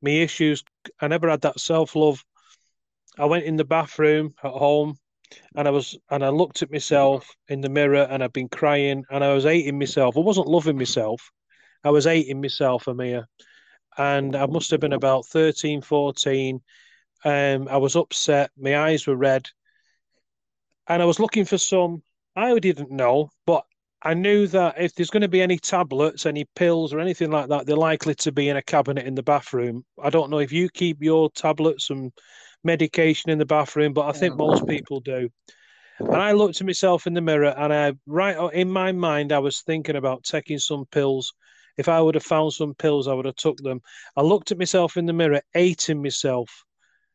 my 0.01 0.11
issues, 0.11 0.65
I 1.01 1.09
never 1.09 1.29
had 1.29 1.43
that 1.43 1.61
self 1.61 1.95
love. 1.97 2.23
I 3.19 3.27
went 3.27 3.45
in 3.45 3.57
the 3.57 3.65
bathroom 3.65 4.35
at 4.43 4.53
home, 4.53 4.97
and 5.55 5.69
I 5.69 5.71
was 5.71 5.99
and 6.11 6.25
I 6.25 6.29
looked 6.29 6.63
at 6.63 6.73
myself 6.73 7.29
in 7.49 7.61
the 7.61 7.69
mirror, 7.69 8.07
and 8.11 8.23
I've 8.23 8.33
been 8.33 8.49
crying, 8.49 9.05
and 9.11 9.25
I 9.25 9.33
was 9.35 9.45
hating 9.45 9.79
myself. 9.79 10.17
I 10.17 10.21
wasn't 10.21 10.49
loving 10.49 10.79
myself. 10.79 11.31
I 11.85 11.91
was 11.91 12.05
hating 12.05 12.41
myself, 12.41 12.87
Amir 12.87 13.27
and 13.99 14.35
I 14.35 14.47
must 14.47 14.71
have 14.71 14.81
been 14.81 14.93
about 14.93 15.27
13, 15.27 15.83
14. 15.83 16.61
Um, 17.25 17.69
I 17.69 17.77
was 17.77 17.97
upset. 17.97 18.51
My 18.57 18.79
eyes 18.79 19.07
were 19.07 19.17
red. 19.17 19.49
And 20.89 21.03
I 21.03 21.05
was 21.05 21.21
looking 21.21 21.45
for 21.45 21.59
some, 21.59 22.03
I 22.35 22.59
didn't 22.59 22.91
know, 22.91 23.31
but 23.47 23.65
I 24.05 24.15
knew 24.15 24.47
that 24.49 24.81
if 24.81 24.95
there's 24.95 25.11
going 25.11 25.23
to 25.23 25.29
be 25.29 25.43
any 25.43 25.59
tablets, 25.59 26.27
any 26.27 26.45
pills, 26.57 26.93
or 26.93 26.99
anything 26.99 27.31
like 27.31 27.49
that, 27.49 27.67
they're 27.67 27.77
likely 27.77 28.15
to 28.17 28.33
be 28.33 28.49
in 28.49 28.57
a 28.57 28.63
cabinet 28.63 29.07
in 29.07 29.15
the 29.15 29.23
bathroom. 29.23 29.85
I 30.03 30.11
don't 30.11 30.31
know 30.31 30.39
if 30.39 30.51
you 30.51 30.69
keep 30.69 31.03
your 31.03 31.31
tablets 31.31 31.91
and 31.91 32.13
medication 32.65 33.31
in 33.31 33.39
the 33.39 33.47
bathroom, 33.47 33.93
but 33.93 34.09
I 34.09 34.13
think 34.13 34.37
most 34.37 34.67
people 34.67 35.01
do. 35.01 35.29
And 36.01 36.17
I 36.17 36.33
looked 36.33 36.61
at 36.61 36.67
myself 36.67 37.07
in 37.07 37.15
the 37.15 37.21
mirror, 37.21 37.55
and 37.57 37.73
I, 37.73 37.93
right 38.07 38.53
in 38.53 38.71
my 38.71 38.91
mind, 38.91 39.31
I 39.31 39.39
was 39.39 39.63
thinking 39.63 39.97
about 39.97 40.25
taking 40.25 40.59
some 40.59 40.85
pills 40.87 41.33
if 41.77 41.89
I 41.89 42.01
would 42.01 42.15
have 42.15 42.25
found 42.25 42.53
some 42.53 42.75
pills, 42.75 43.09
I 43.09 43.15
would 43.15 43.25
have 43.25 43.37
took 43.37 43.59
them. 43.59 43.81
I 44.17 44.23
looked 44.23 44.53
at 44.53 44.59
myself 44.59 44.97
in 44.97 45.07
the 45.07 45.13
mirror, 45.13 45.41
hating 45.55 46.03
myself. 46.03 46.65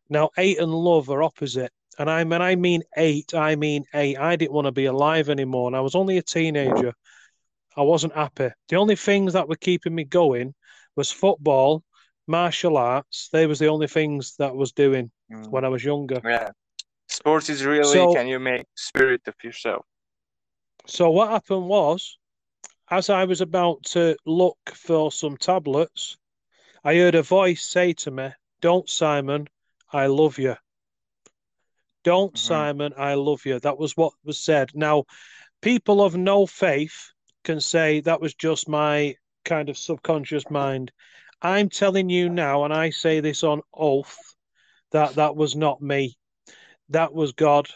Now, 0.09 0.29
hate 0.35 0.59
and 0.59 0.73
love 0.73 1.09
are 1.09 1.21
opposite. 1.21 1.71
And 1.97 2.09
I, 2.09 2.23
when 2.23 2.41
I 2.41 2.55
mean 2.55 2.83
eight, 2.95 3.33
I 3.33 3.55
mean 3.55 3.85
eight. 3.93 4.19
I 4.19 4.35
didn't 4.35 4.53
want 4.53 4.65
to 4.65 4.71
be 4.71 4.85
alive 4.85 5.29
anymore. 5.29 5.67
And 5.67 5.75
I 5.75 5.81
was 5.81 5.95
only 5.95 6.17
a 6.17 6.21
teenager. 6.21 6.93
I 7.75 7.81
wasn't 7.81 8.13
happy. 8.13 8.49
The 8.69 8.75
only 8.75 8.95
things 8.95 9.33
that 9.33 9.47
were 9.47 9.55
keeping 9.55 9.95
me 9.95 10.03
going 10.03 10.53
was 10.95 11.11
football, 11.11 11.83
martial 12.27 12.77
arts. 12.77 13.29
They 13.31 13.47
was 13.47 13.59
the 13.59 13.67
only 13.67 13.87
things 13.87 14.35
that 14.37 14.55
was 14.55 14.71
doing 14.71 15.11
mm. 15.31 15.47
when 15.49 15.65
I 15.65 15.69
was 15.69 15.83
younger. 15.83 16.21
Yeah. 16.23 16.49
Sports 17.07 17.49
is 17.49 17.63
really 17.65 17.93
so, 17.93 18.13
can 18.13 18.27
you 18.27 18.39
make 18.39 18.65
spirit 18.75 19.21
of 19.27 19.35
yourself. 19.43 19.85
So 20.85 21.09
what 21.09 21.29
happened 21.29 21.67
was 21.67 22.17
as 22.89 23.09
I 23.09 23.25
was 23.25 23.41
about 23.41 23.83
to 23.83 24.15
look 24.25 24.57
for 24.73 25.11
some 25.11 25.37
tablets, 25.37 26.17
I 26.83 26.95
heard 26.95 27.15
a 27.15 27.21
voice 27.21 27.65
say 27.65 27.93
to 27.93 28.11
me, 28.11 28.29
Don't, 28.61 28.89
Simon, 28.89 29.47
I 29.91 30.07
love 30.07 30.37
you. 30.37 30.55
Don't, 32.07 32.33
mm-hmm. 32.33 32.47
Simon, 32.47 32.93
I 32.97 33.15
love 33.15 33.45
you. 33.45 33.59
That 33.59 33.77
was 33.77 33.97
what 33.97 34.13
was 34.23 34.39
said. 34.39 34.71
Now, 34.73 35.03
people 35.61 36.01
of 36.01 36.15
no 36.15 36.45
faith 36.45 37.11
can 37.43 37.59
say 37.59 37.99
that 37.99 38.21
was 38.21 38.33
just 38.33 38.69
my 38.69 39.15
kind 39.43 39.67
of 39.67 39.77
subconscious 39.77 40.49
mind. 40.49 40.93
I'm 41.41 41.67
telling 41.67 42.07
you 42.09 42.29
now, 42.29 42.63
and 42.63 42.73
I 42.73 42.91
say 42.91 43.19
this 43.19 43.43
on 43.43 43.61
oath, 43.73 44.17
that 44.91 45.15
that 45.15 45.35
was 45.35 45.53
not 45.53 45.81
me. 45.81 46.15
That 46.91 47.13
was 47.13 47.33
God. 47.33 47.67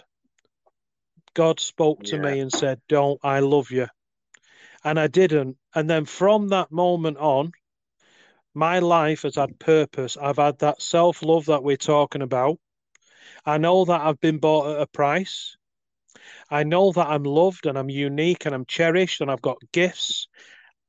God 1.33 1.59
spoke 1.59 2.03
to 2.03 2.15
yeah. 2.15 2.21
me 2.21 2.39
and 2.39 2.53
said, 2.53 2.79
Don't, 2.87 3.19
I 3.23 3.41
love 3.41 3.69
you 3.69 3.87
and 4.85 4.97
I 4.97 5.07
didn't. 5.07 5.57
And 5.75 5.89
then 5.89 6.05
from 6.05 6.47
that 6.49 6.71
moment 6.71 7.17
on, 7.17 7.51
my 8.53 8.79
life 8.79 9.23
has 9.23 9.35
had 9.35 9.59
purpose. 9.59 10.15
I've 10.15 10.37
had 10.37 10.59
that 10.59 10.81
self 10.81 11.21
love 11.21 11.47
that 11.47 11.63
we're 11.63 11.75
talking 11.75 12.21
about. 12.21 12.59
I 13.45 13.57
know 13.57 13.85
that 13.85 14.01
I've 14.01 14.19
been 14.19 14.37
bought 14.37 14.75
at 14.75 14.81
a 14.81 14.87
price. 14.87 15.55
I 16.49 16.63
know 16.63 16.91
that 16.91 17.07
I'm 17.07 17.23
loved 17.23 17.65
and 17.65 17.77
I'm 17.77 17.89
unique 17.89 18.45
and 18.45 18.53
I'm 18.53 18.65
cherished 18.65 19.21
and 19.21 19.31
I've 19.31 19.41
got 19.41 19.57
gifts 19.71 20.27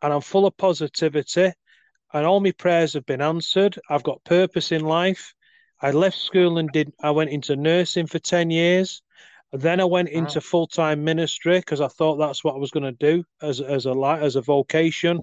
and 0.03 0.13
I'm 0.13 0.21
full 0.21 0.47
of 0.47 0.57
positivity 0.57 1.53
and 2.13 2.27
all 2.27 2.41
my 2.41 2.53
prayers 2.53 2.95
have 2.95 3.07
been 3.07 3.23
answered. 3.23 3.79
I've 3.89 4.03
got 4.03 4.25
purpose 4.25 4.73
in 4.73 4.85
life. 4.85 5.35
I 5.81 5.91
left 5.91 6.19
school 6.19 6.59
and 6.59 6.71
did 6.71 6.93
I 7.03 7.11
went 7.11 7.31
into 7.31 7.57
nursing 7.57 8.07
for 8.07 8.19
10 8.19 8.51
years. 8.51 9.03
Then 9.53 9.81
I 9.81 9.85
went 9.85 10.09
into 10.09 10.41
full 10.41 10.67
time 10.67 11.05
ministry 11.05 11.59
because 11.59 11.81
I 11.81 11.89
thought 11.89 12.17
that's 12.17 12.43
what 12.43 12.55
I 12.55 12.59
was 12.59 12.71
going 12.71 12.85
to 12.85 12.93
do 12.93 13.25
as 13.43 13.61
as 13.61 13.87
a 13.87 13.93
as 14.21 14.37
a 14.37 14.43
vocation. 14.43 15.21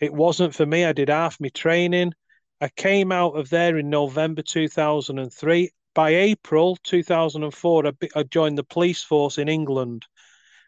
It 0.00 0.12
wasn't 0.14 0.54
for 0.54 0.64
me. 0.64 0.84
I 0.84 0.92
did 0.92 1.08
half 1.10 1.38
my 1.40 1.48
training. 1.48 2.12
I 2.60 2.68
came 2.68 3.12
out 3.12 3.36
of 3.36 3.50
there 3.50 3.76
in 3.78 3.90
November 3.90 4.42
2003. 4.42 5.70
By 5.94 6.10
April 6.10 6.76
2004, 6.84 7.86
I, 7.86 7.92
I 8.14 8.22
joined 8.22 8.58
the 8.58 8.64
police 8.64 9.02
force 9.02 9.38
in 9.38 9.48
England, 9.48 10.06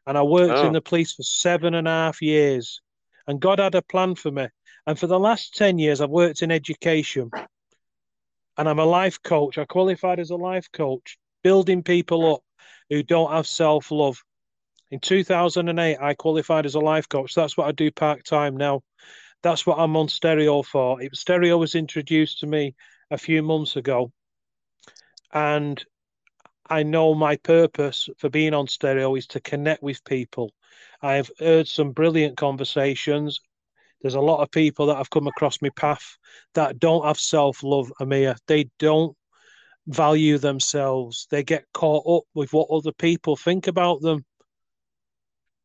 and 0.06 0.18
I 0.18 0.22
worked 0.22 0.58
oh. 0.58 0.66
in 0.66 0.72
the 0.72 0.80
police 0.80 1.12
for 1.12 1.22
seven 1.22 1.74
and 1.74 1.86
a 1.86 1.90
half 1.90 2.22
years. 2.22 2.80
And 3.26 3.40
God 3.40 3.60
had 3.60 3.74
a 3.74 3.82
plan 3.82 4.16
for 4.16 4.30
me. 4.30 4.48
And 4.86 4.98
for 4.98 5.06
the 5.06 5.20
last 5.20 5.54
10 5.54 5.78
years, 5.78 6.00
I've 6.00 6.10
worked 6.10 6.42
in 6.42 6.50
education. 6.50 7.30
And 8.58 8.68
I'm 8.68 8.80
a 8.80 8.84
life 8.84 9.22
coach. 9.22 9.58
I 9.58 9.64
qualified 9.64 10.18
as 10.18 10.30
a 10.30 10.36
life 10.36 10.68
coach 10.72 11.18
building 11.42 11.82
people 11.82 12.34
up 12.34 12.40
who 12.90 13.02
don't 13.02 13.32
have 13.32 13.46
self 13.46 13.90
love. 13.90 14.22
In 14.90 15.00
2008, 15.00 15.98
I 16.00 16.14
qualified 16.14 16.66
as 16.66 16.74
a 16.74 16.80
life 16.80 17.08
coach. 17.08 17.34
That's 17.34 17.56
what 17.56 17.66
I 17.66 17.72
do 17.72 17.90
part 17.90 18.24
time 18.24 18.56
now. 18.56 18.82
That's 19.42 19.66
what 19.66 19.78
I'm 19.78 19.96
on 19.96 20.08
stereo 20.08 20.62
for. 20.62 21.00
It, 21.00 21.16
stereo 21.16 21.56
was 21.58 21.74
introduced 21.74 22.40
to 22.40 22.46
me 22.46 22.74
a 23.10 23.16
few 23.16 23.42
months 23.42 23.76
ago. 23.76 24.12
And 25.32 25.82
I 26.68 26.82
know 26.82 27.14
my 27.14 27.36
purpose 27.36 28.08
for 28.18 28.28
being 28.28 28.54
on 28.54 28.68
stereo 28.68 29.14
is 29.14 29.26
to 29.28 29.40
connect 29.40 29.82
with 29.82 30.04
people. 30.04 30.52
I've 31.02 31.30
heard 31.38 31.66
some 31.68 31.92
brilliant 31.92 32.36
conversations. 32.36 33.40
There's 34.00 34.14
a 34.14 34.20
lot 34.20 34.42
of 34.42 34.50
people 34.50 34.86
that 34.86 34.96
have 34.96 35.10
come 35.10 35.26
across 35.26 35.60
my 35.62 35.70
path 35.76 36.16
that 36.54 36.78
don't 36.78 37.04
have 37.04 37.20
self 37.20 37.62
love, 37.62 37.92
Amir. 38.00 38.36
They 38.46 38.70
don't 38.78 39.16
value 39.86 40.38
themselves. 40.38 41.26
They 41.30 41.42
get 41.42 41.64
caught 41.72 42.06
up 42.06 42.24
with 42.34 42.52
what 42.52 42.70
other 42.70 42.92
people 42.92 43.36
think 43.36 43.66
about 43.66 44.00
them. 44.00 44.24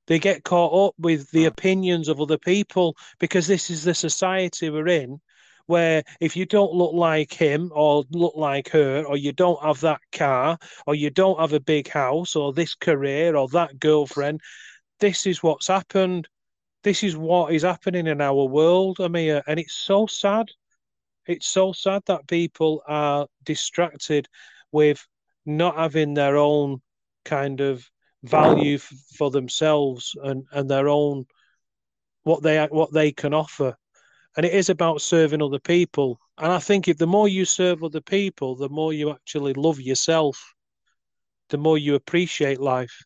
They 0.07 0.19
get 0.19 0.43
caught 0.43 0.89
up 0.89 0.95
with 0.97 1.29
the 1.31 1.45
opinions 1.45 2.07
of 2.07 2.21
other 2.21 2.37
people 2.37 2.95
because 3.19 3.47
this 3.47 3.69
is 3.69 3.83
the 3.83 3.93
society 3.93 4.69
we're 4.69 4.87
in 4.87 5.19
where 5.67 6.03
if 6.19 6.35
you 6.35 6.45
don't 6.45 6.73
look 6.73 6.93
like 6.93 7.33
him 7.33 7.71
or 7.75 8.03
look 8.11 8.33
like 8.35 8.69
her, 8.69 9.03
or 9.03 9.17
you 9.17 9.31
don't 9.31 9.61
have 9.61 9.79
that 9.81 10.01
car, 10.11 10.57
or 10.87 10.95
you 10.95 11.09
don't 11.09 11.39
have 11.39 11.53
a 11.53 11.59
big 11.59 11.87
house, 11.89 12.35
or 12.35 12.51
this 12.51 12.73
career, 12.73 13.35
or 13.35 13.47
that 13.49 13.79
girlfriend, 13.79 14.41
this 14.99 15.25
is 15.25 15.43
what's 15.43 15.67
happened. 15.67 16.27
This 16.83 17.03
is 17.03 17.15
what 17.17 17.53
is 17.53 17.63
happening 17.63 18.07
in 18.07 18.21
our 18.21 18.45
world, 18.45 18.99
Amir, 18.99 19.43
and 19.47 19.59
it's 19.59 19.75
so 19.75 20.07
sad. 20.07 20.47
It's 21.27 21.47
so 21.47 21.73
sad 21.73 22.01
that 22.07 22.27
people 22.27 22.81
are 22.87 23.27
distracted 23.43 24.27
with 24.71 25.05
not 25.45 25.75
having 25.75 26.13
their 26.13 26.37
own 26.37 26.81
kind 27.25 27.59
of 27.59 27.89
value 28.23 28.77
for 28.77 29.29
themselves 29.29 30.15
and, 30.23 30.45
and 30.51 30.69
their 30.69 30.87
own 30.87 31.25
what 32.23 32.41
they 32.43 32.65
what 32.65 32.91
they 32.91 33.11
can 33.11 33.33
offer 33.33 33.77
and 34.37 34.45
it 34.45 34.53
is 34.53 34.69
about 34.69 35.01
serving 35.01 35.41
other 35.41 35.59
people. 35.59 36.19
And 36.37 36.51
i 36.51 36.59
think 36.59 36.87
if 36.87 36.97
the 36.97 37.07
more 37.07 37.27
you 37.27 37.43
serve 37.43 37.83
other 37.83 37.99
people 38.01 38.55
the 38.55 38.69
more 38.69 38.93
you 38.93 39.11
actually 39.11 39.53
love 39.53 39.81
yourself 39.81 40.53
the 41.49 41.57
more 41.57 41.77
you 41.77 41.95
appreciate 41.95 42.59
life. 42.59 43.03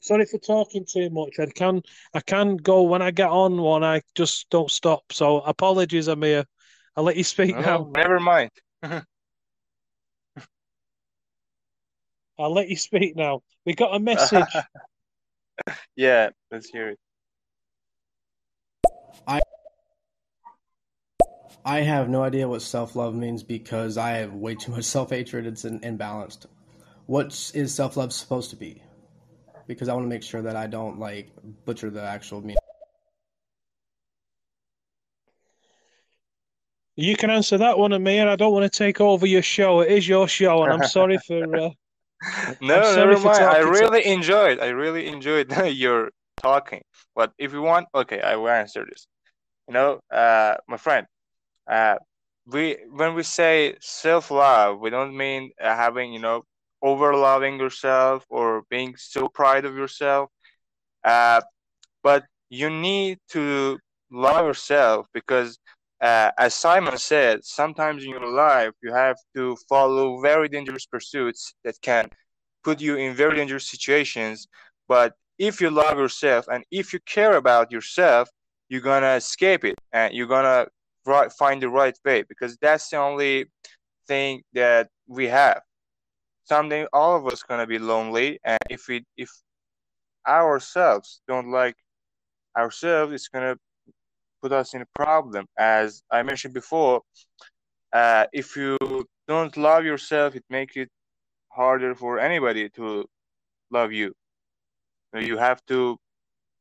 Sorry 0.00 0.24
for 0.24 0.38
talking 0.38 0.86
too 0.90 1.10
much. 1.10 1.38
I 1.38 1.46
can 1.46 1.82
i 2.14 2.20
can 2.20 2.56
go. 2.56 2.82
When 2.82 3.02
i 3.02 3.10
get 3.10 3.28
on 3.28 3.56
one 3.60 3.84
i 3.84 4.02
just 4.14 4.50
don't 4.50 4.70
stop. 4.70 5.04
So 5.12 5.40
apologies 5.40 6.08
amir. 6.08 6.44
I'll 6.96 7.04
let 7.04 7.16
you 7.16 7.24
speak 7.24 7.54
No, 7.56 7.60
now. 7.60 7.90
never 7.94 8.18
mind. 8.18 8.50
i'll 12.38 12.52
let 12.52 12.68
you 12.68 12.76
speak 12.76 13.14
now. 13.14 13.42
We 13.64 13.74
got 13.74 13.94
a 13.94 14.00
message. 14.12 14.56
Yeah, 15.94 16.30
let's 16.50 16.68
hear 16.68 16.90
it. 16.90 16.98
I 19.26 19.40
have 21.74 22.08
no 22.08 22.22
idea 22.22 22.48
what 22.48 22.62
self 22.62 22.94
love 22.96 23.14
means 23.14 23.42
because 23.42 23.98
I 23.98 24.10
have 24.18 24.32
way 24.34 24.54
too 24.54 24.72
much 24.72 24.84
self 24.96 25.10
hatred. 25.10 25.46
It's 25.46 25.64
in, 25.64 25.80
imbalanced. 25.80 26.46
What 27.06 27.26
is 27.54 27.74
self 27.74 27.96
love 27.96 28.12
supposed 28.12 28.50
to 28.50 28.56
be? 28.56 28.82
Because 29.66 29.88
I 29.88 29.94
want 29.94 30.04
to 30.04 30.08
make 30.08 30.22
sure 30.22 30.42
that 30.42 30.54
I 30.56 30.66
don't 30.66 30.98
like 30.98 31.30
butcher 31.64 31.90
the 31.90 32.02
actual 32.02 32.40
meaning. 32.40 32.56
You 36.98 37.14
can 37.14 37.30
answer 37.30 37.58
that 37.58 37.78
one, 37.78 37.92
Amir. 37.92 38.26
I 38.28 38.36
don't 38.36 38.52
want 38.52 38.70
to 38.72 38.78
take 38.78 39.00
over 39.00 39.26
your 39.26 39.42
show. 39.42 39.80
It 39.80 39.90
is 39.90 40.08
your 40.08 40.26
show, 40.28 40.62
and 40.64 40.72
I'm 40.72 40.88
sorry 40.88 41.18
for. 41.26 41.56
Uh, 41.56 41.70
No, 42.62 42.82
sorry 42.82 43.08
never 43.08 43.16
for 43.16 43.26
mind. 43.26 43.44
I 43.44 43.60
talking 43.60 43.64
to- 43.74 43.80
really 43.80 44.06
enjoyed. 44.06 44.58
I 44.60 44.68
really 44.68 45.06
enjoyed 45.06 45.52
your 45.66 46.10
talking. 46.42 46.82
But 47.14 47.32
if 47.38 47.52
you 47.52 47.60
want, 47.60 47.88
okay, 47.94 48.22
I 48.22 48.36
will 48.36 48.48
answer 48.48 48.86
this. 48.88 49.06
You 49.68 49.74
know, 49.74 50.00
uh, 50.10 50.54
my 50.66 50.78
friend, 50.78 51.06
uh, 51.70 51.96
we 52.46 52.76
when 52.90 53.14
we 53.14 53.22
say 53.22 53.76
self-love, 53.80 54.78
we 54.80 54.90
don't 54.90 55.16
mean 55.16 55.50
uh, 55.60 55.74
having, 55.74 56.12
you 56.12 56.20
know, 56.20 56.42
over-loving 56.82 57.58
yourself 57.58 58.24
or 58.28 58.62
being 58.70 58.94
so 58.96 59.28
proud 59.28 59.64
of 59.64 59.76
yourself. 59.76 60.30
Uh, 61.04 61.40
but 62.02 62.24
you 62.50 62.70
need 62.70 63.18
to 63.30 63.78
love 64.10 64.46
yourself 64.46 65.06
because, 65.12 65.58
uh, 66.00 66.30
as 66.38 66.54
Simon 66.54 66.96
said, 66.98 67.44
sometimes 67.44 68.04
in 68.04 68.10
your 68.10 68.30
life 68.32 68.70
you 68.82 68.92
have 68.92 69.16
to 69.34 69.56
follow 69.68 70.20
very 70.20 70.48
dangerous 70.48 70.86
pursuits 70.86 71.54
that 71.64 71.74
can 71.82 72.08
put 72.62 72.80
you 72.80 72.96
in 72.96 73.14
very 73.14 73.36
dangerous 73.36 73.68
situations. 73.68 74.46
But 74.88 75.14
if 75.38 75.60
you 75.60 75.70
love 75.70 75.98
yourself 75.98 76.46
and 76.48 76.64
if 76.70 76.92
you 76.92 77.00
care 77.06 77.36
about 77.36 77.72
yourself, 77.72 78.28
you're 78.68 78.80
gonna 78.80 79.14
escape 79.14 79.64
it 79.64 79.76
and 79.92 80.14
you're 80.14 80.26
gonna 80.26 80.66
right, 81.06 81.32
find 81.32 81.62
the 81.62 81.68
right 81.68 81.96
way 82.04 82.22
because 82.22 82.56
that's 82.60 82.88
the 82.90 82.96
only 82.98 83.46
thing 84.08 84.42
that 84.54 84.88
we 85.06 85.26
have. 85.28 85.62
Someday 86.44 86.86
all 86.92 87.16
of 87.16 87.26
us 87.26 87.42
gonna 87.42 87.66
be 87.66 87.78
lonely, 87.78 88.38
and 88.44 88.58
if 88.70 88.88
we 88.88 89.04
if 89.16 89.30
ourselves 90.26 91.20
don't 91.28 91.50
like 91.50 91.76
ourselves, 92.56 93.12
it's 93.12 93.28
gonna 93.28 93.56
put 94.42 94.52
us 94.52 94.74
in 94.74 94.82
a 94.82 94.86
problem. 94.94 95.46
As 95.58 96.02
I 96.10 96.22
mentioned 96.22 96.54
before, 96.54 97.02
uh, 97.92 98.26
if 98.32 98.56
you 98.56 98.76
don't 99.28 99.56
love 99.56 99.84
yourself, 99.84 100.36
it 100.36 100.44
makes 100.50 100.76
it 100.76 100.88
harder 101.48 101.94
for 101.94 102.18
anybody 102.18 102.68
to 102.70 103.06
love 103.70 103.92
you. 103.92 104.12
You 105.14 105.38
have 105.38 105.64
to 105.66 105.96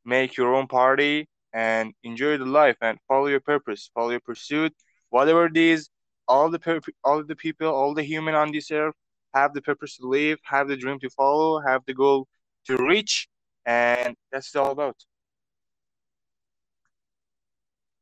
make 0.06 0.38
your 0.38 0.56
own 0.56 0.68
party 0.68 1.28
and 1.56 1.94
enjoy 2.04 2.38
the 2.38 2.46
life 2.46 2.76
and 2.82 3.00
follow 3.08 3.28
your 3.28 3.40
purpose, 3.40 3.90
follow 3.96 4.12
your 4.12 4.20
pursuit, 4.20 4.74
whatever 5.10 5.46
it 5.46 5.58
is. 5.58 5.90
All 6.28 6.50
the 6.50 6.82
all 7.04 7.24
the 7.24 7.36
people, 7.36 7.68
all 7.68 7.94
the 7.94 8.04
human 8.04 8.36
on 8.36 8.52
this 8.52 8.72
earth 8.72 8.96
have 9.34 9.54
the 9.54 9.62
purpose 9.62 9.98
to 9.98 10.08
live, 10.08 10.38
have 10.44 10.68
the 10.68 10.76
dream 10.76 11.00
to 11.00 11.10
follow, 11.10 11.60
have 11.62 11.84
the 11.86 11.94
goal 11.94 12.28
to 12.66 12.78
reach, 12.78 13.28
and 13.66 14.16
that's 14.32 14.56
all 14.56 14.72
about. 14.72 14.96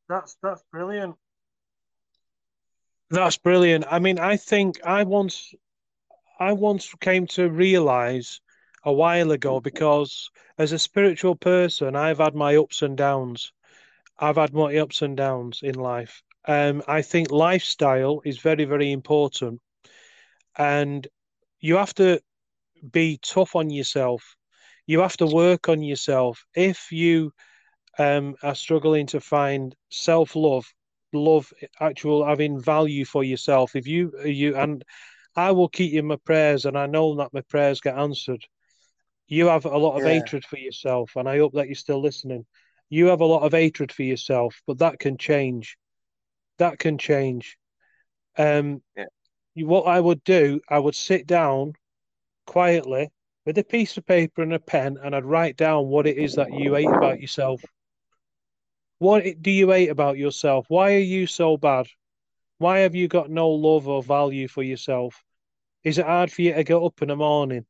That's 0.10 0.36
that's 0.42 0.64
brilliant. 0.72 1.16
That's 3.10 3.38
brilliant. 3.38 3.86
I 3.90 4.00
mean, 4.00 4.20
I 4.20 4.38
think 4.38 4.84
I 4.86 5.04
once 5.04 5.54
I 6.40 6.54
once 6.54 6.94
came 7.00 7.28
to 7.28 7.50
realize 7.50 8.42
a 8.86 8.94
while 8.94 9.32
ago 9.32 9.60
because 9.60 10.30
as 10.58 10.72
a 10.72 10.80
spiritual 10.80 11.36
person, 11.36 11.96
I've 11.96 12.20
had 12.20 12.36
my 12.36 12.58
ups 12.58 12.82
and 12.82 12.98
downs. 12.98 13.52
I've 14.20 14.38
had 14.38 14.54
my 14.54 14.76
ups 14.78 15.02
and 15.02 15.18
downs 15.18 15.62
in 15.64 15.76
life. 15.76 16.22
Um, 16.46 16.84
I 16.88 17.02
think 17.02 17.32
lifestyle 17.32 18.22
is 18.26 18.40
very, 18.40 18.66
very 18.66 18.92
important, 18.92 19.62
and 20.58 21.08
you 21.60 21.78
have 21.78 21.94
to 21.96 22.20
be 22.92 23.20
tough 23.22 23.56
on 23.56 23.70
yourself. 23.70 24.36
You 24.86 25.00
have 25.00 25.18
to 25.18 25.26
work 25.28 25.70
on 25.70 25.82
yourself. 25.82 26.46
If 26.56 26.92
you 26.92 27.32
um, 27.98 28.36
are 28.44 28.56
struggling 28.56 29.08
to 29.08 29.22
find 29.22 29.76
self-love, 29.90 30.66
love, 31.14 31.52
actual 31.80 32.26
having 32.26 32.60
value 32.62 33.06
for 33.06 33.24
yourself, 33.24 33.76
if 33.76 33.88
you 33.88 34.12
you 34.26 34.56
and 34.58 34.84
I 35.36 35.52
will 35.52 35.70
keep 35.70 35.94
you 35.94 36.00
in 36.00 36.08
my 36.08 36.18
prayers, 36.18 36.66
and 36.66 36.78
I 36.78 36.86
know 36.88 37.16
that 37.16 37.34
my 37.34 37.42
prayers 37.42 37.82
get 37.82 37.98
answered. 37.98 38.44
You 39.34 39.48
have 39.48 39.66
a 39.66 39.76
lot 39.76 39.98
of 39.98 40.04
Yeah. 40.04 40.12
hatred 40.12 40.46
for 40.46 40.60
yourself, 40.60 41.16
and 41.16 41.28
I 41.28 41.40
hope 41.40 41.54
that 41.54 41.66
you're 41.66 41.74
still 41.74 42.00
listening. 42.00 42.46
You 42.90 43.08
have 43.08 43.22
a 43.22 43.26
lot 43.26 43.42
of 43.42 43.54
hatred 43.54 43.92
for 43.92 44.04
yourself, 44.04 44.62
but 44.68 44.78
that 44.78 45.00
can 45.00 45.18
change. 45.18 45.76
That 46.60 46.78
can 46.78 47.00
change. 47.00 47.58
Um, 48.38 48.84
Yeah. 48.96 49.06
what 49.56 49.88
I 49.88 50.00
would 50.00 50.24
do, 50.24 50.62
I 50.70 50.78
would 50.78 50.94
sit 50.94 51.26
down 51.26 51.74
quietly 52.46 53.10
with 53.44 53.58
a 53.58 53.64
piece 53.64 53.98
of 53.98 54.06
paper 54.06 54.44
and 54.44 54.54
a 54.54 54.60
pen, 54.60 55.00
and 55.02 55.16
I'd 55.16 55.26
write 55.26 55.58
down 55.58 55.88
what 55.88 56.06
it 56.06 56.20
is 56.20 56.36
that 56.36 56.54
you 56.54 56.76
hate 56.76 56.94
about 56.94 57.20
yourself. 57.20 57.60
What 59.00 59.42
do 59.42 59.50
you 59.50 59.72
hate 59.72 59.90
about 59.90 60.20
yourself? 60.20 60.68
Why 60.70 60.94
are 60.94 61.00
you 61.00 61.26
so 61.26 61.58
bad? 61.58 61.88
Why 62.60 62.82
have 62.82 62.94
you 62.94 63.08
got 63.08 63.32
no 63.32 63.50
love 63.50 63.88
or 63.88 64.04
value 64.04 64.48
for 64.48 64.62
yourself? 64.62 65.24
Is 65.84 65.98
it 65.98 66.06
hard 66.06 66.32
for 66.32 66.44
you 66.44 66.54
to 66.54 66.64
get 66.64 66.78
up 66.78 67.02
in 67.02 67.08
the 67.08 67.16
morning? 67.16 67.66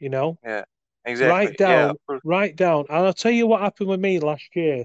You 0.00 0.08
know, 0.08 0.38
Yeah, 0.44 0.64
Exactly. 1.04 1.30
Write 1.30 1.56
down- 1.56 1.96
course. 2.06 2.20
write 2.24 2.56
down. 2.56 2.86
And 2.88 3.06
I'll 3.06 3.12
tell 3.12 3.30
you 3.32 3.46
what 3.46 3.60
happened 3.60 3.88
with 3.90 4.00
me 4.00 4.18
last 4.18 4.48
year. 4.54 4.84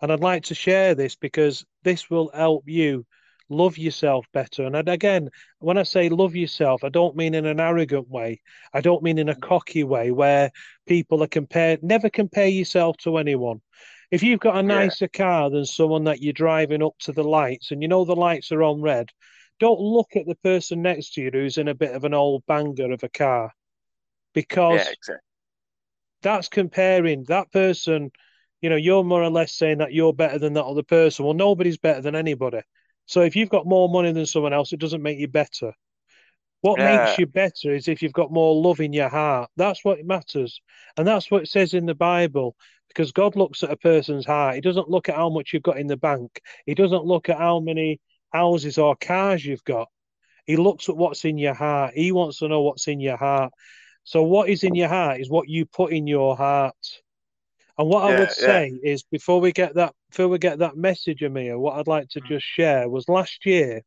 And 0.00 0.12
I'd 0.12 0.20
like 0.20 0.44
to 0.44 0.54
share 0.54 0.94
this 0.94 1.16
because 1.16 1.64
this 1.82 2.08
will 2.08 2.30
help 2.32 2.68
you 2.68 3.04
love 3.50 3.76
yourself 3.76 4.26
better. 4.32 4.64
And 4.64 4.88
again, 4.88 5.28
when 5.58 5.76
I 5.76 5.82
say 5.82 6.08
love 6.08 6.36
yourself, 6.36 6.84
I 6.84 6.88
don't 6.88 7.16
mean 7.16 7.34
in 7.34 7.46
an 7.46 7.58
arrogant 7.60 8.08
way. 8.08 8.40
I 8.72 8.80
don't 8.80 9.02
mean 9.02 9.18
in 9.18 9.28
a 9.28 9.34
cocky 9.34 9.82
way 9.84 10.10
where 10.12 10.50
people 10.86 11.22
are 11.22 11.26
compared. 11.28 11.82
Never 11.82 12.08
compare 12.08 12.46
yourself 12.46 12.96
to 12.98 13.16
anyone. 13.18 13.60
If 14.10 14.22
you've 14.22 14.40
got 14.40 14.54
a 14.56 14.58
Yeah. 14.58 14.62
nicer 14.86 15.08
car 15.08 15.50
than 15.50 15.64
someone 15.64 16.04
that 16.04 16.22
you're 16.22 16.32
driving 16.32 16.82
up 16.82 16.96
to 17.00 17.12
the 17.12 17.24
lights 17.24 17.70
and 17.70 17.82
you 17.82 17.88
know 17.88 18.04
the 18.04 18.16
lights 18.16 18.52
are 18.52 18.62
on 18.62 18.80
red, 18.80 19.08
don't 19.58 19.80
look 19.80 20.16
at 20.16 20.26
the 20.26 20.36
person 20.36 20.80
next 20.80 21.14
to 21.14 21.22
you 21.22 21.30
who's 21.30 21.58
in 21.58 21.68
a 21.68 21.74
bit 21.74 21.94
of 21.94 22.04
an 22.04 22.14
old 22.14 22.44
banger 22.46 22.92
of 22.92 23.02
a 23.02 23.08
car 23.08 23.52
because 24.34 24.86
Yeah, 24.86 24.92
exactly. 24.92 25.16
that's 26.22 26.48
comparing 26.48 27.24
that 27.24 27.50
person. 27.52 28.10
You 28.60 28.70
know, 28.70 28.76
you're 28.76 29.04
more 29.04 29.22
or 29.22 29.30
less 29.30 29.52
saying 29.52 29.78
that 29.78 29.92
you're 29.92 30.12
better 30.12 30.38
than 30.38 30.52
that 30.54 30.64
other 30.64 30.82
person. 30.82 31.24
Well, 31.24 31.34
nobody's 31.34 31.78
better 31.78 32.02
than 32.02 32.14
anybody. 32.14 32.60
So 33.06 33.22
if 33.22 33.34
you've 33.34 33.48
got 33.48 33.66
more 33.66 33.88
money 33.88 34.12
than 34.12 34.26
someone 34.26 34.52
else, 34.52 34.72
it 34.72 34.80
doesn't 34.80 35.02
make 35.02 35.18
you 35.18 35.28
better. 35.28 35.72
What 36.60 36.78
Yeah. 36.78 36.84
makes 36.84 37.18
you 37.18 37.26
better 37.26 37.74
is 37.74 37.88
if 37.88 38.02
you've 38.02 38.12
got 38.12 38.30
more 38.30 38.54
love 38.54 38.80
in 38.80 38.92
your 38.92 39.08
heart. 39.08 39.50
That's 39.56 39.82
what 39.84 40.04
matters. 40.04 40.60
And 40.96 41.06
that's 41.06 41.30
what 41.30 41.42
it 41.42 41.48
says 41.48 41.72
in 41.72 41.86
the 41.86 41.94
Bible. 41.94 42.54
Because 42.88 43.12
God 43.12 43.36
looks 43.36 43.62
at 43.62 43.70
a 43.70 43.76
person's 43.76 44.26
heart. 44.26 44.56
He 44.56 44.60
doesn't 44.60 44.90
look 44.90 45.08
at 45.08 45.14
how 45.14 45.30
much 45.30 45.52
you've 45.52 45.62
got 45.62 45.78
in 45.78 45.86
the 45.86 45.96
bank. 45.96 46.40
He 46.66 46.74
doesn't 46.74 47.04
look 47.04 47.28
at 47.28 47.38
how 47.38 47.60
many 47.60 48.00
houses 48.32 48.78
or 48.78 48.96
cars 48.96 49.44
you've 49.44 49.64
got. 49.64 49.88
He 50.44 50.56
looks 50.56 50.88
at 50.88 50.96
what's 50.96 51.24
in 51.24 51.38
your 51.38 51.54
heart. 51.54 51.94
He 51.94 52.12
wants 52.12 52.38
to 52.38 52.48
know 52.48 52.62
what's 52.62 52.88
in 52.88 53.00
your 53.00 53.16
heart. 53.16 53.52
So 54.10 54.24
what 54.24 54.48
is 54.48 54.64
in 54.64 54.74
your 54.74 54.88
heart 54.88 55.20
is 55.20 55.30
what 55.30 55.48
you 55.48 55.66
put 55.66 55.92
in 55.92 56.08
your 56.08 56.36
heart. 56.36 56.74
And 57.78 57.88
what 57.88 58.02
I 58.02 58.08
Yeah, 58.08 58.18
would 58.18 58.32
yeah. 58.40 58.60
say 58.64 58.76
is 58.82 59.04
before 59.04 59.40
we 59.40 59.52
get 59.52 59.76
that 59.76 59.94
before 60.10 60.26
we 60.26 60.38
get 60.38 60.58
that 60.58 60.76
message, 60.76 61.22
Amir, 61.22 61.56
what 61.60 61.78
I'd 61.78 61.86
like 61.86 62.08
to 62.10 62.20
just 62.20 62.44
share 62.44 62.88
was 62.88 63.08
last 63.08 63.46
year, 63.46 63.82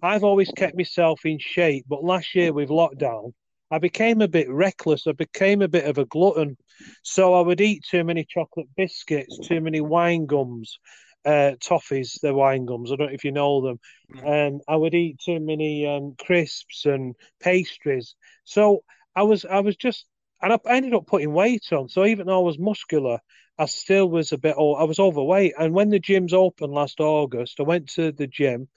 I've 0.00 0.22
always 0.22 0.52
kept 0.52 0.76
myself 0.76 1.22
in 1.24 1.40
shape, 1.40 1.84
but 1.88 2.04
last 2.04 2.36
year 2.36 2.52
with 2.52 2.68
lockdown, 2.68 3.32
I 3.68 3.80
became 3.80 4.20
a 4.22 4.28
bit 4.28 4.48
reckless. 4.48 5.08
I 5.08 5.12
became 5.14 5.62
a 5.62 5.68
bit 5.68 5.86
of 5.86 5.98
a 5.98 6.04
glutton. 6.04 6.56
So 7.02 7.34
I 7.34 7.40
would 7.40 7.60
eat 7.60 7.82
too 7.90 8.04
many 8.04 8.24
chocolate 8.24 8.68
biscuits, 8.76 9.40
too 9.40 9.60
many 9.60 9.80
wine 9.80 10.26
gums, 10.26 10.78
uh, 11.24 11.56
toffees, 11.60 12.20
they're 12.20 12.34
wine 12.34 12.66
gums. 12.66 12.92
I 12.92 12.94
don't 12.94 13.08
know 13.08 13.14
if 13.14 13.24
you 13.24 13.32
know 13.32 13.62
them. 13.62 13.80
Um, 14.24 14.60
I 14.68 14.76
would 14.76 14.94
eat 14.94 15.18
too 15.24 15.40
many 15.40 15.84
um, 15.88 16.14
crisps 16.24 16.84
and 16.86 17.16
pastries. 17.40 18.14
So 18.44 18.84
I 19.16 19.24
was 19.24 19.44
I 19.44 19.60
was 19.60 19.76
just 19.76 20.06
and 20.42 20.52
I 20.52 20.58
ended 20.68 20.94
up 20.94 21.06
putting 21.08 21.32
weight 21.34 21.72
on. 21.72 21.88
So 21.88 22.06
even 22.06 22.28
though 22.28 22.40
I 22.40 22.44
was 22.44 22.58
muscular, 22.58 23.20
I 23.58 23.66
still 23.66 24.08
was 24.10 24.32
a 24.32 24.38
bit 24.38 24.56
oh 24.58 24.74
I 24.74 24.84
was 24.84 25.00
overweight. 25.00 25.54
And 25.58 25.74
when 25.74 25.90
the 25.90 26.00
gyms 26.00 26.34
opened 26.34 26.72
last 26.74 27.00
August, 27.00 27.60
I 27.60 27.64
went 27.64 27.90
to 27.94 28.12
the 28.12 28.28
gym, 28.28 28.68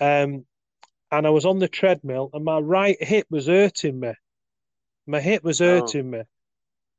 um, 0.00 0.46
and 1.12 1.26
I 1.26 1.30
was 1.30 1.46
on 1.46 1.58
the 1.60 1.68
treadmill, 1.68 2.30
and 2.34 2.44
my 2.44 2.58
right 2.58 3.02
hip 3.02 3.26
was 3.30 3.48
hurting 3.48 4.00
me. 4.00 4.14
My 5.06 5.20
hip 5.20 5.44
was 5.44 5.60
Oh. 5.60 5.64
hurting 5.64 6.10
me. 6.10 6.22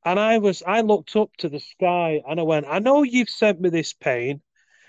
And 0.04 0.20
I 0.20 0.38
was 0.38 0.62
I 0.66 0.82
looked 0.82 1.16
up 1.16 1.30
to 1.38 1.48
the 1.50 1.60
sky 1.60 2.22
and 2.28 2.40
I 2.40 2.42
went, 2.44 2.66
I 2.68 2.78
know 2.78 3.02
you've 3.02 3.30
sent 3.30 3.60
me 3.60 3.70
this 3.70 3.92
pain. 3.94 4.42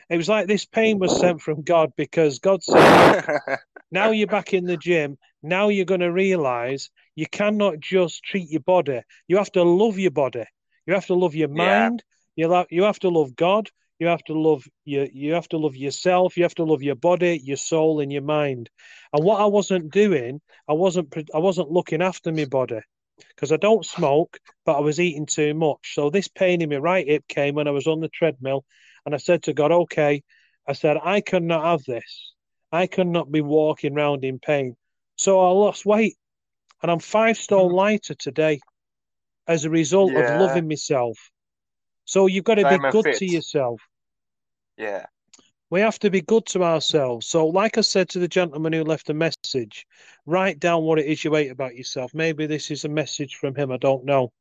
It 0.10 0.18
was 0.18 0.30
like 0.30 0.48
this 0.48 0.66
pain 0.66 1.00
was 1.00 1.14
sent 1.18 1.42
from 1.42 1.64
God 1.64 1.94
because 1.98 2.40
God 2.40 2.64
said, 2.64 2.94
now 3.92 4.12
you're 4.12 4.28
back 4.28 4.54
in 4.54 4.66
the 4.66 4.78
gym. 4.78 5.18
Now 5.46 5.70
you're 5.70 5.86
going 5.86 6.02
to 6.02 6.12
realize 6.12 6.90
you 7.16 7.28
cannot 7.28 7.80
just 7.80 8.24
treat 8.24 8.50
your 8.50 8.62
body. 8.62 9.02
You 9.28 9.38
have 9.38 9.52
to 9.54 9.64
love 9.64 10.00
your 10.00 10.12
body. 10.12 10.46
You 10.88 10.94
have 10.96 11.06
to 11.08 11.16
love 11.16 11.36
your 11.36 11.50
Yeah. 11.54 11.90
mind. 11.90 12.04
You 12.36 12.52
have, 12.52 12.68
you 12.70 12.84
have 12.84 13.00
to 13.00 13.10
love 13.10 13.36
God. 13.36 13.70
You 14.00 14.08
have 14.08 14.24
to 14.26 14.34
love 14.34 14.66
your 14.86 15.06
you 15.06 15.34
have 15.34 15.48
to 15.50 15.58
love 15.58 15.76
yourself. 15.76 16.36
You 16.38 16.44
have 16.44 16.56
to 16.56 16.66
love 16.66 16.84
your 16.84 16.96
body, 16.96 17.40
your 17.44 17.58
soul, 17.58 18.02
and 18.02 18.12
your 18.12 18.24
mind. 18.24 18.70
And 19.14 19.24
what 19.24 19.40
I 19.40 19.46
wasn't 19.46 19.92
doing, 19.92 20.42
I 20.68 20.74
wasn't 20.74 21.14
I 21.34 21.40
wasn't 21.40 21.72
looking 21.72 22.02
after 22.02 22.32
my 22.32 22.46
body 22.46 22.82
because 23.30 23.52
I 23.52 23.58
don't 23.58 23.86
smoke, 23.86 24.40
but 24.66 24.78
I 24.78 24.82
was 24.82 25.00
eating 25.00 25.26
too 25.26 25.54
much. 25.54 25.94
So 25.96 26.10
this 26.10 26.28
pain 26.28 26.62
in 26.62 26.70
my 26.70 26.78
right 26.78 27.08
hip 27.08 27.28
came 27.28 27.56
when 27.56 27.68
I 27.68 27.72
was 27.72 27.88
on 27.88 28.02
the 28.02 28.10
treadmill, 28.10 28.66
and 29.06 29.16
I 29.16 29.18
said 29.18 29.44
to 29.44 29.54
God, 29.54 29.72
"Okay," 29.72 30.24
I 30.68 30.74
said, 30.74 30.98
"I 31.02 31.22
cannot 31.22 31.64
have 31.66 31.84
this. 31.86 32.34
I 32.72 32.88
cannot 32.88 33.32
be 33.32 33.42
walking 33.42 33.96
around 33.96 34.26
in 34.26 34.40
pain." 34.40 34.76
So 35.16 35.40
I 35.40 35.50
lost 35.50 35.86
weight, 35.86 36.18
and 36.82 36.92
I'm 36.92 37.00
five 37.00 37.38
stone 37.38 37.72
lighter 37.72 38.14
today 38.16 38.60
as 39.48 39.66
a 39.66 39.70
result 39.70 40.14
Yeah. 40.14 40.20
of 40.20 40.42
loving 40.42 40.68
myself. 40.68 41.32
So 42.06 42.28
you've 42.28 42.44
got 42.44 42.56
to 42.56 42.70
be 42.70 42.78
good 42.92 43.04
fit. 43.06 43.18
to 43.18 43.26
yourself. 43.26 43.82
yeah. 44.78 45.06
We 45.72 45.82
have 45.82 45.98
to 46.00 46.12
be 46.12 46.22
good 46.22 46.46
to 46.48 46.64
ourselves. 46.64 47.26
So, 47.26 47.48
like 47.48 47.78
I 47.80 47.82
said 47.82 48.08
to 48.10 48.20
the 48.20 48.28
gentleman 48.28 48.72
who 48.72 48.84
left 48.84 49.10
a 49.10 49.14
message, 49.14 49.88
write 50.26 50.60
down 50.60 50.84
what 50.84 51.00
it 51.00 51.08
is 51.08 51.24
you 51.24 51.34
hate 51.34 51.50
about 51.50 51.76
yourself. 51.76 52.14
Maybe 52.14 52.46
this 52.46 52.70
is 52.70 52.86
a 52.86 52.90
message 52.90 53.36
from 53.36 53.56
him. 53.56 53.72
I 53.72 53.78
don't 53.78 54.06
know. 54.06 54.32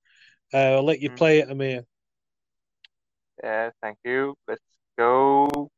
Uh, 0.52 0.74
I'll 0.76 0.84
let 0.84 1.00
you 1.00 1.08
Mhm. 1.08 1.16
play 1.16 1.38
it, 1.38 1.50
Amir. 1.50 1.86
Yeah, 3.42 3.70
thank 3.80 3.98
you. 4.04 4.36
Let's 4.46 4.62
go. 4.98 5.70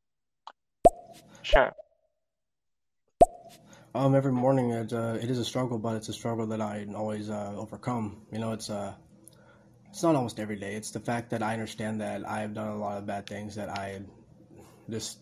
Sure. 1.43 1.73
Um, 3.97 4.13
every 4.13 4.31
morning 4.31 4.69
it 4.69 4.93
uh, 4.93 5.17
it 5.19 5.31
is 5.31 5.39
a 5.39 5.43
struggle, 5.43 5.79
but 5.79 5.95
it's 5.95 6.07
a 6.07 6.13
struggle 6.13 6.45
that 6.47 6.61
I 6.61 6.85
always 6.95 7.31
uh, 7.31 7.53
overcome. 7.57 8.21
You 8.31 8.37
know, 8.37 8.51
it's 8.51 8.69
uh, 8.69 8.93
it's 9.89 10.03
not 10.03 10.15
almost 10.15 10.39
every 10.39 10.55
day. 10.55 10.75
It's 10.75 10.91
the 10.91 10.99
fact 10.99 11.31
that 11.31 11.41
I 11.41 11.53
understand 11.53 11.99
that 12.01 12.23
I 12.23 12.41
have 12.41 12.53
done 12.53 12.67
a 12.67 12.77
lot 12.77 12.99
of 12.99 13.07
bad 13.07 13.25
things 13.25 13.55
that 13.55 13.69
I 13.69 14.01
just 14.87 15.17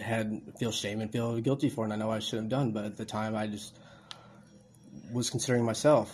had 0.00 0.42
feel 0.58 0.72
shame 0.72 1.00
and 1.00 1.12
feel 1.12 1.40
guilty 1.40 1.68
for, 1.68 1.84
and 1.84 1.92
I 1.92 1.96
know 1.96 2.10
I 2.10 2.18
should 2.18 2.40
have 2.40 2.48
done, 2.48 2.72
but 2.72 2.84
at 2.84 2.96
the 2.96 3.04
time 3.04 3.36
I 3.36 3.46
just 3.46 3.78
was 5.12 5.30
considering 5.30 5.64
myself. 5.64 6.12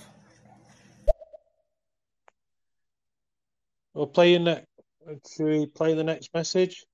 We'll 3.95 4.09
play 4.09 4.33
your 4.33 4.40
next. 4.40 4.67
Should 5.35 5.47
we 5.47 5.67
play 5.67 5.95
the 5.95 6.05
next 6.05 6.29
message? 6.35 6.85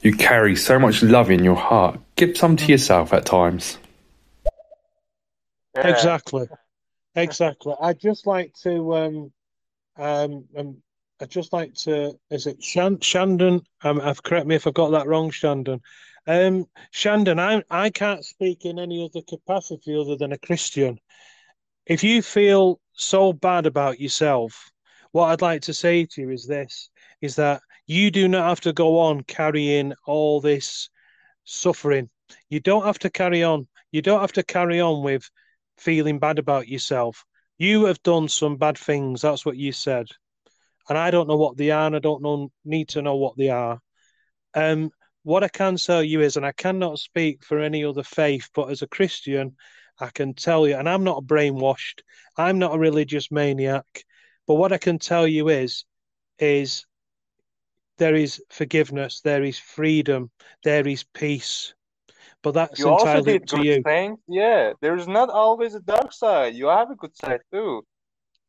You 0.00 0.14
carry 0.14 0.54
so 0.54 0.78
much 0.78 1.02
love 1.02 1.28
in 1.28 1.42
your 1.42 1.56
heart. 1.56 1.98
Give 2.14 2.36
some 2.36 2.54
to 2.54 2.66
yourself 2.66 3.12
at 3.12 3.26
times. 3.26 3.78
Yeah. 5.74 5.88
Exactly. 5.88 6.46
Exactly. 7.14 7.74
I'd 7.78 8.00
just 8.00 8.26
like 8.26 8.54
to 8.62 8.94
um 8.96 9.32
um, 9.96 10.44
um 10.56 10.82
I'd 11.20 11.28
just 11.30 11.52
like 11.52 11.74
to 11.84 12.18
is 12.30 12.46
it 12.46 12.62
Shan 12.64 13.00
Shandon? 13.00 13.60
Um 13.82 14.00
I've 14.00 14.22
correct 14.22 14.46
me 14.46 14.54
if 14.54 14.66
I've 14.66 14.72
got 14.72 14.92
that 14.92 15.06
wrong, 15.06 15.30
Shandon. 15.30 15.82
Um 16.26 16.64
Shandon, 16.90 17.38
I 17.38 17.62
I 17.70 17.90
can't 17.90 18.24
speak 18.24 18.64
in 18.64 18.78
any 18.78 19.04
other 19.04 19.20
capacity 19.28 19.94
other 19.94 20.16
than 20.16 20.32
a 20.32 20.38
Christian. 20.38 20.98
If 21.84 22.02
you 22.02 22.22
feel 22.22 22.80
so 22.94 23.34
bad 23.34 23.66
about 23.66 24.00
yourself, 24.00 24.70
what 25.10 25.26
I'd 25.26 25.42
like 25.42 25.60
to 25.62 25.74
say 25.74 26.06
to 26.06 26.20
you 26.22 26.30
is 26.30 26.46
this 26.46 26.88
is 27.20 27.36
that 27.36 27.60
you 27.86 28.10
do 28.10 28.26
not 28.26 28.48
have 28.48 28.60
to 28.62 28.72
go 28.72 28.98
on 29.00 29.22
carrying 29.24 29.92
all 30.06 30.40
this 30.40 30.88
suffering. 31.44 32.08
You 32.48 32.60
don't 32.60 32.86
have 32.86 32.98
to 33.00 33.10
carry 33.10 33.42
on. 33.42 33.66
You 33.90 34.00
don't 34.00 34.20
have 34.22 34.32
to 34.32 34.42
carry 34.42 34.80
on 34.80 35.02
with 35.02 35.28
feeling 35.82 36.18
bad 36.18 36.38
about 36.38 36.68
yourself. 36.68 37.24
You 37.58 37.84
have 37.86 38.02
done 38.02 38.28
some 38.28 38.56
bad 38.56 38.78
things. 38.78 39.20
That's 39.22 39.44
what 39.44 39.56
you 39.56 39.72
said. 39.72 40.06
And 40.88 40.96
I 40.96 41.10
don't 41.10 41.28
know 41.28 41.36
what 41.36 41.56
they 41.56 41.70
are, 41.70 41.86
and 41.86 41.96
I 41.96 41.98
don't 41.98 42.22
know 42.22 42.50
need 42.64 42.88
to 42.90 43.02
know 43.02 43.16
what 43.16 43.36
they 43.36 43.50
are. 43.50 43.80
Um, 44.54 44.90
what 45.22 45.44
I 45.44 45.48
can 45.48 45.76
tell 45.76 46.02
you 46.02 46.20
is, 46.20 46.36
and 46.36 46.44
I 46.44 46.52
cannot 46.52 46.98
speak 46.98 47.44
for 47.44 47.58
any 47.58 47.84
other 47.84 48.02
faith, 48.02 48.48
but 48.54 48.70
as 48.70 48.82
a 48.82 48.88
Christian, 48.88 49.56
I 50.00 50.10
can 50.10 50.34
tell 50.34 50.66
you, 50.66 50.76
and 50.76 50.88
I'm 50.88 51.04
not 51.04 51.24
brainwashed, 51.24 52.00
I'm 52.36 52.58
not 52.58 52.74
a 52.74 52.78
religious 52.78 53.30
maniac, 53.30 54.04
but 54.46 54.54
what 54.54 54.72
I 54.72 54.78
can 54.78 54.98
tell 54.98 55.26
you 55.26 55.48
is, 55.48 55.84
is 56.38 56.84
there 57.98 58.16
is 58.16 58.42
forgiveness, 58.50 59.20
there 59.20 59.44
is 59.44 59.58
freedom, 59.58 60.30
there 60.64 60.86
is 60.88 61.04
peace. 61.14 61.74
But 62.42 62.54
that's 62.54 62.78
You 62.78 62.88
also 62.88 63.06
entirely 63.06 63.38
did 63.38 63.42
up 63.42 63.48
to 63.48 63.64
you. 63.64 63.82
things. 63.82 64.18
Yeah, 64.26 64.72
there's 64.80 65.06
not 65.06 65.30
always 65.30 65.74
a 65.74 65.80
dark 65.80 66.12
side. 66.12 66.54
You 66.54 66.66
have 66.66 66.90
a 66.90 66.96
good 66.96 67.16
side 67.16 67.40
too. 67.52 67.84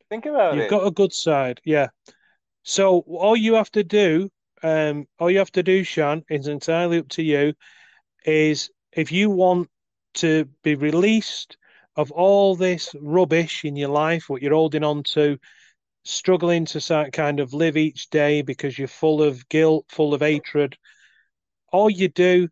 Think 0.10 0.26
about 0.26 0.58
it. 0.58 0.62
You've 0.62 0.70
got 0.70 0.88
a 0.88 0.92
good 0.92 1.14
side, 1.14 1.62
yeah. 1.64 1.88
So 2.64 3.00
all 3.08 3.36
you 3.36 3.56
have 3.56 3.72
to 3.72 3.84
do, 3.84 4.30
um, 4.64 5.06
all 5.20 5.30
you 5.30 5.38
have 5.40 5.52
to 5.52 5.64
do, 5.64 5.84
Shan, 5.84 6.24
is 6.30 6.48
entirely 6.48 7.00
up 7.00 7.10
to 7.10 7.24
you. 7.24 7.54
Is 8.26 8.70
if 8.92 9.12
you 9.12 9.30
want 9.30 9.70
to 10.16 10.46
be 10.64 10.76
released 10.76 11.58
of 11.96 12.12
all 12.12 12.56
this 12.56 12.96
rubbish 13.00 13.66
in 13.66 13.76
your 13.76 13.90
life, 13.90 14.30
what 14.30 14.42
you're 14.42 14.54
holding 14.54 14.84
on 14.84 15.04
to, 15.04 15.38
struggling 16.04 16.66
to 16.66 17.10
kind 17.12 17.40
of 17.40 17.54
live 17.54 17.78
each 17.78 18.10
day 18.10 18.42
because 18.42 18.78
you're 18.78 18.88
full 18.88 19.22
of 19.22 19.48
guilt, 19.50 19.86
full 19.90 20.14
of 20.14 20.22
hatred. 20.22 20.78
All 21.72 21.90
you 21.90 22.08
do 22.08 22.50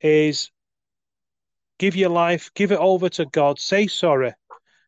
is 0.00 0.50
give 1.78 1.96
your 1.96 2.10
life, 2.10 2.50
give 2.54 2.72
it 2.72 2.78
over 2.78 3.08
to 3.10 3.26
God, 3.26 3.58
say 3.58 3.86
sorry. 3.86 4.32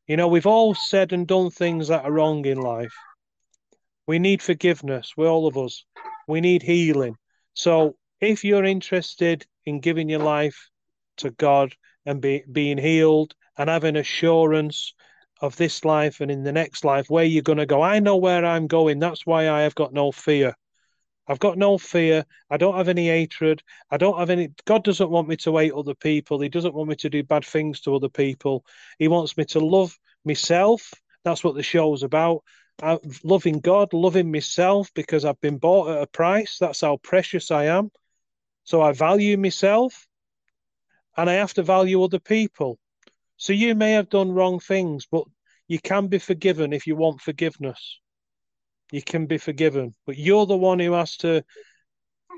You 0.07 0.17
know, 0.17 0.29
we've 0.29 0.47
all 0.47 0.75
said 0.75 1.13
and 1.13 1.27
done 1.27 1.51
things 1.51 1.89
that 1.89 2.05
are 2.05 2.13
wrong 2.13 2.45
in 2.47 2.59
life. 2.59 2.95
We 4.07 4.19
need 4.19 4.41
forgiveness, 4.41 5.15
we 5.17 5.27
all 5.27 5.47
of 5.47 5.57
us. 5.57 5.85
We 6.29 6.41
need 6.41 6.63
healing. 6.63 7.17
So 7.55 7.97
if 8.21 8.45
you're 8.45 8.65
interested 8.65 9.47
in 9.65 9.81
giving 9.81 10.09
your 10.09 10.21
life 10.21 10.71
to 11.19 11.31
God 11.31 11.75
and 12.05 12.21
be, 12.21 12.45
being 12.51 12.79
healed 12.79 13.35
and 13.59 13.69
having 13.69 13.97
assurance 13.97 14.95
of 15.41 15.57
this 15.57 15.85
life 15.85 16.21
and 16.21 16.31
in 16.31 16.45
the 16.45 16.53
next 16.53 16.85
life, 16.85 17.11
where 17.11 17.25
you're 17.25 17.43
going 17.43 17.59
to 17.59 17.67
go, 17.67 17.83
I 17.83 17.99
know 17.99 18.17
where 18.17 18.45
I'm 18.45 18.67
going. 18.67 18.99
That's 18.99 19.27
why 19.27 19.49
I 19.49 19.63
have 19.63 19.75
got 19.75 19.93
no 19.93 20.13
fear. 20.13 20.55
I've 21.29 21.39
got 21.39 21.59
no 21.59 21.77
fear. 21.79 22.25
I 22.51 22.57
don't 22.57 22.77
have 22.77 22.89
any 22.89 23.09
hatred. 23.09 23.63
I 23.91 23.97
don't 23.97 24.19
have 24.19 24.31
any. 24.31 24.51
God 24.65 24.85
doesn't 24.85 25.11
want 25.11 25.29
me 25.29 25.37
to 25.39 25.57
hate 25.57 25.73
other 25.73 25.95
people. 25.95 26.41
He 26.41 26.49
doesn't 26.49 26.75
want 26.75 26.89
me 26.89 26.97
to 26.97 27.11
do 27.11 27.23
bad 27.25 27.45
things 27.45 27.81
to 27.83 27.95
other 27.97 28.09
people. 28.09 28.65
He 28.99 29.09
wants 29.09 29.37
me 29.37 29.45
to 29.47 29.61
love 29.61 29.97
myself. 30.25 30.93
That's 31.25 31.43
what 31.43 31.57
the 31.57 31.63
show's 31.63 32.03
about. 32.03 32.43
I, 32.83 32.99
loving 33.25 33.61
God, 33.61 33.93
loving 33.93 34.31
myself 34.31 34.91
because 34.95 35.25
I've 35.25 35.41
been 35.41 35.59
bought 35.59 35.91
at 35.91 36.03
a 36.03 36.07
price. 36.07 36.59
That's 36.61 36.83
how 36.83 36.99
precious 36.99 37.51
I 37.51 37.65
am. 37.65 37.91
So 38.65 38.83
I 38.83 38.93
value 38.93 39.37
myself 39.37 40.07
and 41.17 41.31
I 41.31 41.35
have 41.35 41.55
to 41.55 41.63
value 41.63 42.03
other 42.03 42.21
people. 42.21 42.79
So 43.37 43.53
you 43.53 43.75
may 43.75 43.93
have 43.93 44.09
done 44.09 44.33
wrong 44.33 44.61
things, 44.61 45.07
but 45.11 45.25
you 45.69 45.79
can 45.81 46.09
be 46.09 46.19
forgiven 46.19 46.73
if 46.73 46.87
you 46.87 46.97
want 46.97 47.21
forgiveness. 47.21 48.01
You 48.93 49.03
can 49.03 49.27
be 49.27 49.39
forgiven, 49.39 49.95
but 50.07 50.17
you're 50.17 50.47
the 50.47 50.57
one 50.57 50.79
who 50.79 50.93
has 50.93 51.17
to 51.19 51.45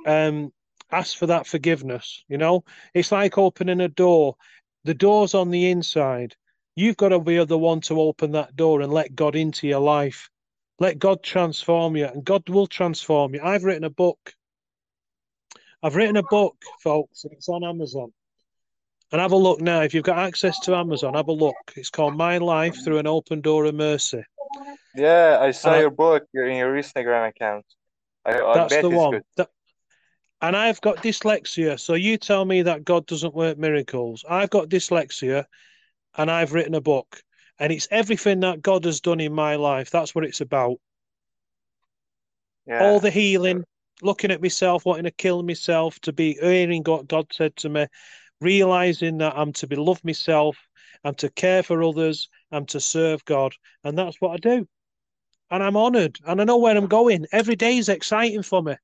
um, 0.07 0.53
ask 0.91 1.17
for 1.17 1.27
that 1.27 1.47
forgiveness. 1.47 2.25
You 2.29 2.39
know, 2.39 2.65
it's 2.95 3.13
like 3.13 3.37
opening 3.37 3.81
a 3.81 3.89
door. 3.89 4.37
The 4.85 4.95
door's 4.95 5.35
on 5.35 5.51
the 5.51 5.71
inside. 5.71 6.35
You've 6.75 6.97
got 6.97 7.11
to 7.11 7.19
be 7.19 7.45
the 7.45 7.59
one 7.59 7.81
to 7.83 8.01
open 8.01 8.33
that 8.33 8.57
door 8.57 8.81
and 8.81 8.93
let 8.93 9.15
God 9.15 9.37
into 9.37 9.67
your 9.67 9.81
life. 9.81 10.31
Let 10.79 10.99
God 10.99 11.23
transform 11.23 11.97
you, 11.97 12.07
and 12.07 12.25
God 12.25 12.49
will 12.49 12.69
transform 12.69 13.35
you. 13.35 13.41
I've 13.43 13.65
written 13.65 13.85
a 13.85 13.91
book. 13.91 14.33
I've 15.83 15.97
written 15.97 16.17
a 16.17 16.23
book, 16.23 16.57
folks, 16.83 17.25
and 17.25 17.33
it's 17.33 17.49
on 17.49 17.65
Amazon. 17.65 18.13
And 19.11 19.21
have 19.21 19.33
a 19.33 19.37
look 19.37 19.61
now. 19.61 19.81
If 19.81 19.95
you've 19.95 20.05
got 20.05 20.19
access 20.19 20.59
to 20.61 20.77
Amazon, 20.77 21.15
have 21.15 21.29
a 21.29 21.33
look. 21.33 21.57
It's 21.77 21.91
called 21.91 22.17
My 22.17 22.39
Life 22.39 22.77
Through 22.85 22.99
an 22.99 23.07
Open 23.07 23.41
Door 23.41 23.67
of 23.67 23.75
Mercy. 23.75 24.23
Yeah, 24.95 25.39
I 25.41 25.51
saw 25.51 25.69
And 25.69 25.77
I- 25.77 25.81
your 25.81 25.91
book 25.91 26.25
in 26.35 26.57
your 26.57 26.75
Instagram 26.75 27.29
account. 27.29 27.65
I, 28.25 28.41
I 28.41 28.55
That's 28.55 28.77
the 28.77 28.91
one. 28.91 29.23
That- 29.37 29.51
and 30.41 30.57
I've 30.57 30.81
got 30.81 30.99
dyslexia. 30.99 31.81
So 31.81 31.95
you 31.95 32.17
tell 32.17 32.45
me 32.45 32.63
that 32.63 32.85
God 32.85 33.07
doesn't 33.07 33.35
work 33.35 33.59
miracles. 33.59 34.25
I've 34.29 34.51
got 34.51 34.69
dyslexia 34.69 35.45
and 36.17 36.31
I've 36.31 36.53
written 36.53 36.75
a 36.75 36.81
book. 36.81 37.23
And 37.59 37.73
it's 37.73 37.89
everything 37.91 38.41
that 38.41 38.63
God 38.63 38.85
has 38.85 39.01
done 39.01 39.19
in 39.21 39.33
my 39.33 39.57
life. 39.57 39.91
That's 39.91 40.15
what 40.15 40.25
it's 40.25 40.41
about. 40.41 40.79
Yeah. 42.67 42.85
All 42.85 43.01
the 43.01 43.11
healing, 43.11 43.65
looking 44.01 44.31
at 44.31 44.41
myself, 44.41 44.85
wanting 44.85 45.05
to 45.05 45.11
kill 45.11 45.43
myself, 45.43 45.99
to 46.01 46.13
be 46.13 46.35
hearing 46.35 46.85
what 46.85 47.09
God 47.09 47.27
said 47.33 47.57
to 47.57 47.69
me, 47.69 47.87
realizing 48.41 49.19
that 49.19 49.37
I'm 49.37 49.53
to 49.55 49.67
be 49.67 49.75
love 49.75 50.05
myself, 50.05 50.57
I'm 51.05 51.15
to 51.17 51.31
care 51.31 51.63
for 51.63 51.83
others, 51.83 52.29
I'm 52.53 52.67
to 52.67 52.81
serve 52.81 53.25
God. 53.25 53.55
And 53.85 53.97
that's 53.97 54.21
what 54.21 54.33
I 54.33 54.37
do. 54.37 54.67
And 55.51 55.63
I'm 55.63 55.77
honored 55.77 56.19
and 56.27 56.41
I 56.41 56.45
know 56.45 56.59
where 56.59 56.77
I'm 56.77 56.87
going. 56.87 57.27
Every 57.33 57.57
day 57.57 57.79
is 57.79 57.89
exciting 57.89 58.43
for 58.43 58.63
me. 58.63 58.77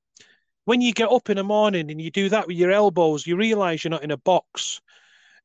When 0.65 0.81
you 0.81 0.93
get 0.93 1.11
up 1.11 1.29
in 1.29 1.37
the 1.37 1.43
morning 1.43 1.91
and 1.91 2.01
you 2.01 2.09
do 2.09 2.29
that 2.29 2.47
with 2.47 2.57
your 2.57 2.71
elbows, 2.71 3.27
you 3.27 3.37
realize 3.37 3.83
you're 3.83 3.91
not 3.91 4.03
in 4.03 4.11
a 4.11 4.17
box. 4.17 4.81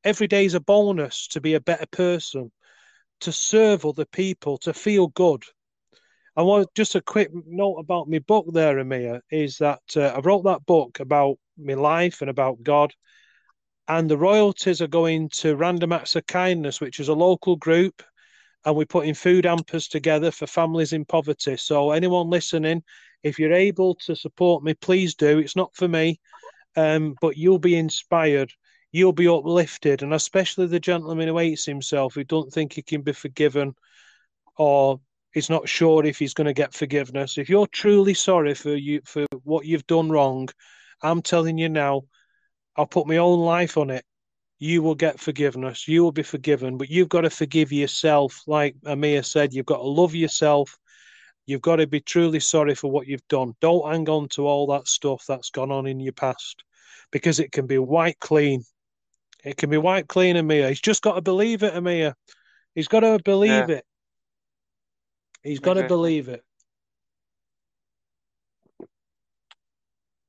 Every 0.03 0.27
day 0.27 0.45
is 0.45 0.55
a 0.55 0.59
bonus 0.59 1.27
to 1.27 1.41
be 1.41 1.53
a 1.53 1.59
better 1.59 1.85
person, 1.91 2.51
to 3.19 3.31
serve 3.31 3.85
other 3.85 4.05
people, 4.05 4.57
to 4.59 4.73
feel 4.73 5.07
good. 5.09 5.43
And 6.35 6.47
want 6.47 6.73
just 6.73 6.95
a 6.95 7.01
quick 7.01 7.29
note 7.45 7.75
about 7.75 8.09
my 8.09 8.19
book 8.19 8.47
there, 8.51 8.79
Amir, 8.79 9.21
is 9.29 9.57
that 9.57 9.81
uh, 9.95 10.13
I 10.15 10.19
wrote 10.21 10.45
that 10.45 10.65
book 10.65 10.99
about 10.99 11.37
my 11.57 11.73
life 11.73 12.21
and 12.21 12.29
about 12.29 12.63
God, 12.63 12.93
and 13.91 14.09
the 14.09 14.17
royalties 14.17 14.81
are 14.81 14.87
going 14.87 15.27
to 15.27 15.57
Random 15.57 15.91
Acts 15.91 16.15
of 16.15 16.25
Kindness, 16.25 16.79
which 16.79 17.01
is 17.01 17.09
a 17.09 17.13
local 17.13 17.57
group, 17.57 18.01
and 18.63 18.73
we're 18.73 18.85
putting 18.85 19.13
food 19.13 19.43
hampers 19.43 19.89
together 19.89 20.31
for 20.31 20.47
families 20.47 20.93
in 20.93 21.03
poverty. 21.03 21.57
So 21.57 21.91
anyone 21.91 22.29
listening, 22.29 22.83
if 23.21 23.37
you're 23.37 23.51
able 23.51 23.95
to 23.95 24.15
support 24.15 24.63
me, 24.63 24.75
please 24.75 25.13
do. 25.15 25.39
It's 25.39 25.57
not 25.57 25.75
for 25.75 25.89
me, 25.89 26.21
um, 26.77 27.15
but 27.19 27.35
you'll 27.35 27.59
be 27.59 27.75
inspired. 27.75 28.53
You'll 28.93 29.11
be 29.11 29.27
uplifted, 29.27 30.03
and 30.03 30.13
especially 30.13 30.67
the 30.67 30.79
gentleman 30.79 31.27
who 31.27 31.37
hates 31.37 31.65
himself, 31.65 32.13
who 32.13 32.23
don't 32.23 32.49
think 32.49 32.71
he 32.71 32.81
can 32.81 33.01
be 33.01 33.11
forgiven, 33.11 33.75
or 34.55 35.01
he's 35.33 35.49
not 35.49 35.67
sure 35.67 36.05
if 36.05 36.17
he's 36.17 36.33
going 36.33 36.47
to 36.47 36.53
get 36.53 36.73
forgiveness. 36.73 37.37
If 37.37 37.49
you're 37.49 37.67
truly 37.67 38.13
sorry 38.13 38.53
for 38.53 38.73
you 38.73 39.01
for 39.03 39.25
what 39.43 39.65
you've 39.65 39.87
done 39.87 40.09
wrong, 40.09 40.47
I'm 41.01 41.21
telling 41.21 41.57
you 41.57 41.67
now, 41.67 42.03
I'll 42.81 42.87
put 42.87 43.05
my 43.05 43.17
own 43.17 43.39
life 43.39 43.77
on 43.77 43.91
it. 43.91 44.03
You 44.57 44.81
will 44.81 44.95
get 44.95 45.19
forgiveness. 45.19 45.87
You 45.87 46.03
will 46.03 46.11
be 46.11 46.23
forgiven, 46.23 46.79
but 46.79 46.89
you've 46.89 47.09
got 47.09 47.21
to 47.21 47.29
forgive 47.29 47.71
yourself. 47.71 48.41
Like 48.47 48.75
Amir 48.87 49.21
said, 49.21 49.53
you've 49.53 49.67
got 49.67 49.77
to 49.77 49.83
love 49.83 50.15
yourself. 50.15 50.79
You've 51.45 51.61
got 51.61 51.75
to 51.75 51.85
be 51.85 51.99
truly 51.99 52.39
sorry 52.39 52.73
for 52.73 52.89
what 52.89 53.05
you've 53.05 53.27
done. 53.27 53.53
Don't 53.61 53.87
hang 53.91 54.09
on 54.09 54.29
to 54.29 54.47
all 54.47 54.65
that 54.67 54.87
stuff 54.87 55.23
that's 55.27 55.51
gone 55.51 55.71
on 55.71 55.85
in 55.85 55.99
your 55.99 56.13
past 56.13 56.63
because 57.11 57.39
it 57.39 57.51
can 57.51 57.67
be 57.67 57.77
white 57.77 58.17
clean. 58.19 58.63
It 59.45 59.57
can 59.57 59.69
be 59.69 59.77
white 59.77 60.07
clean, 60.07 60.35
Amir. 60.35 60.69
He's 60.69 60.81
just 60.81 61.03
got 61.03 61.13
to 61.13 61.21
believe 61.21 61.61
it, 61.61 61.75
Amir. 61.75 62.15
He's 62.73 62.87
got 62.87 63.01
to 63.01 63.19
believe 63.23 63.69
Yeah. 63.69 63.75
it. 63.75 63.85
He's 65.43 65.59
got 65.59 65.75
to 65.75 65.87
believe 65.87 66.29
it. 66.29 66.43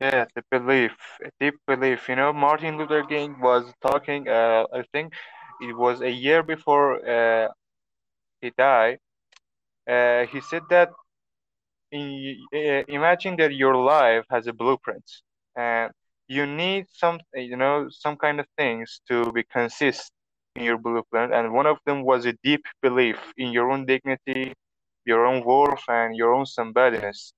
Yeah, 0.02 0.26
the 0.34 0.42
belief, 0.50 0.92
a 1.24 1.30
deep 1.40 1.54
belief. 1.66 2.08
You 2.08 2.16
know, 2.16 2.32
Martin 2.32 2.76
Luther 2.78 3.04
King 3.04 3.40
was 3.40 3.64
talking, 3.82 4.28
uh, 4.28 4.64
I 4.74 4.82
think 4.92 5.14
it 5.60 5.76
was 5.76 6.02
a 6.02 6.10
year 6.10 6.42
before 6.42 6.88
uh, 7.08 7.48
he 8.40 8.52
died. 8.58 8.98
Uh, 9.88 10.26
he 10.26 10.40
said 10.40 10.62
that 10.70 10.90
in, 11.92 12.36
uh, 12.54 12.82
imagine 12.88 13.36
that 13.36 13.54
your 13.54 13.76
life 13.76 14.24
has 14.30 14.46
a 14.48 14.52
blueprint 14.52 15.04
and 15.56 15.92
you 16.28 16.46
need 16.46 16.86
some, 16.92 17.20
you 17.34 17.56
know, 17.56 17.88
some 17.90 18.16
kind 18.16 18.40
of 18.40 18.46
things 18.58 19.00
to 19.08 19.32
be 19.32 19.44
consist 19.44 20.12
in 20.56 20.64
your 20.64 20.78
blueprint. 20.78 21.34
And 21.34 21.52
one 21.54 21.66
of 21.66 21.78
them 21.86 22.04
was 22.04 22.26
a 22.26 22.34
deep 22.44 22.64
belief 22.82 23.18
in 23.36 23.52
your 23.52 23.70
own 23.70 23.86
dignity, 23.86 24.54
your 25.04 25.26
own 25.26 25.44
worth, 25.44 25.84
and 25.88 26.16
your 26.16 26.34
own 26.34 26.46
somebodyness. 26.46 27.32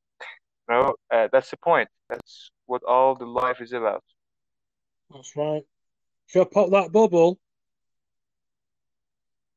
You 0.69 0.77
know, 0.77 0.95
uh, 1.13 1.29
that's 1.33 1.51
the 1.51 1.59
point. 1.59 1.89
That's 2.11 2.51
what 2.67 2.83
all 2.85 3.15
the 3.15 3.27
life 3.27 3.61
is 3.61 3.73
about. 3.73 4.03
That's 5.13 5.37
right. 5.37 5.63
Should 6.27 6.43
I 6.43 6.51
pop 6.53 6.71
that 6.71 6.93
bubble? 6.93 7.39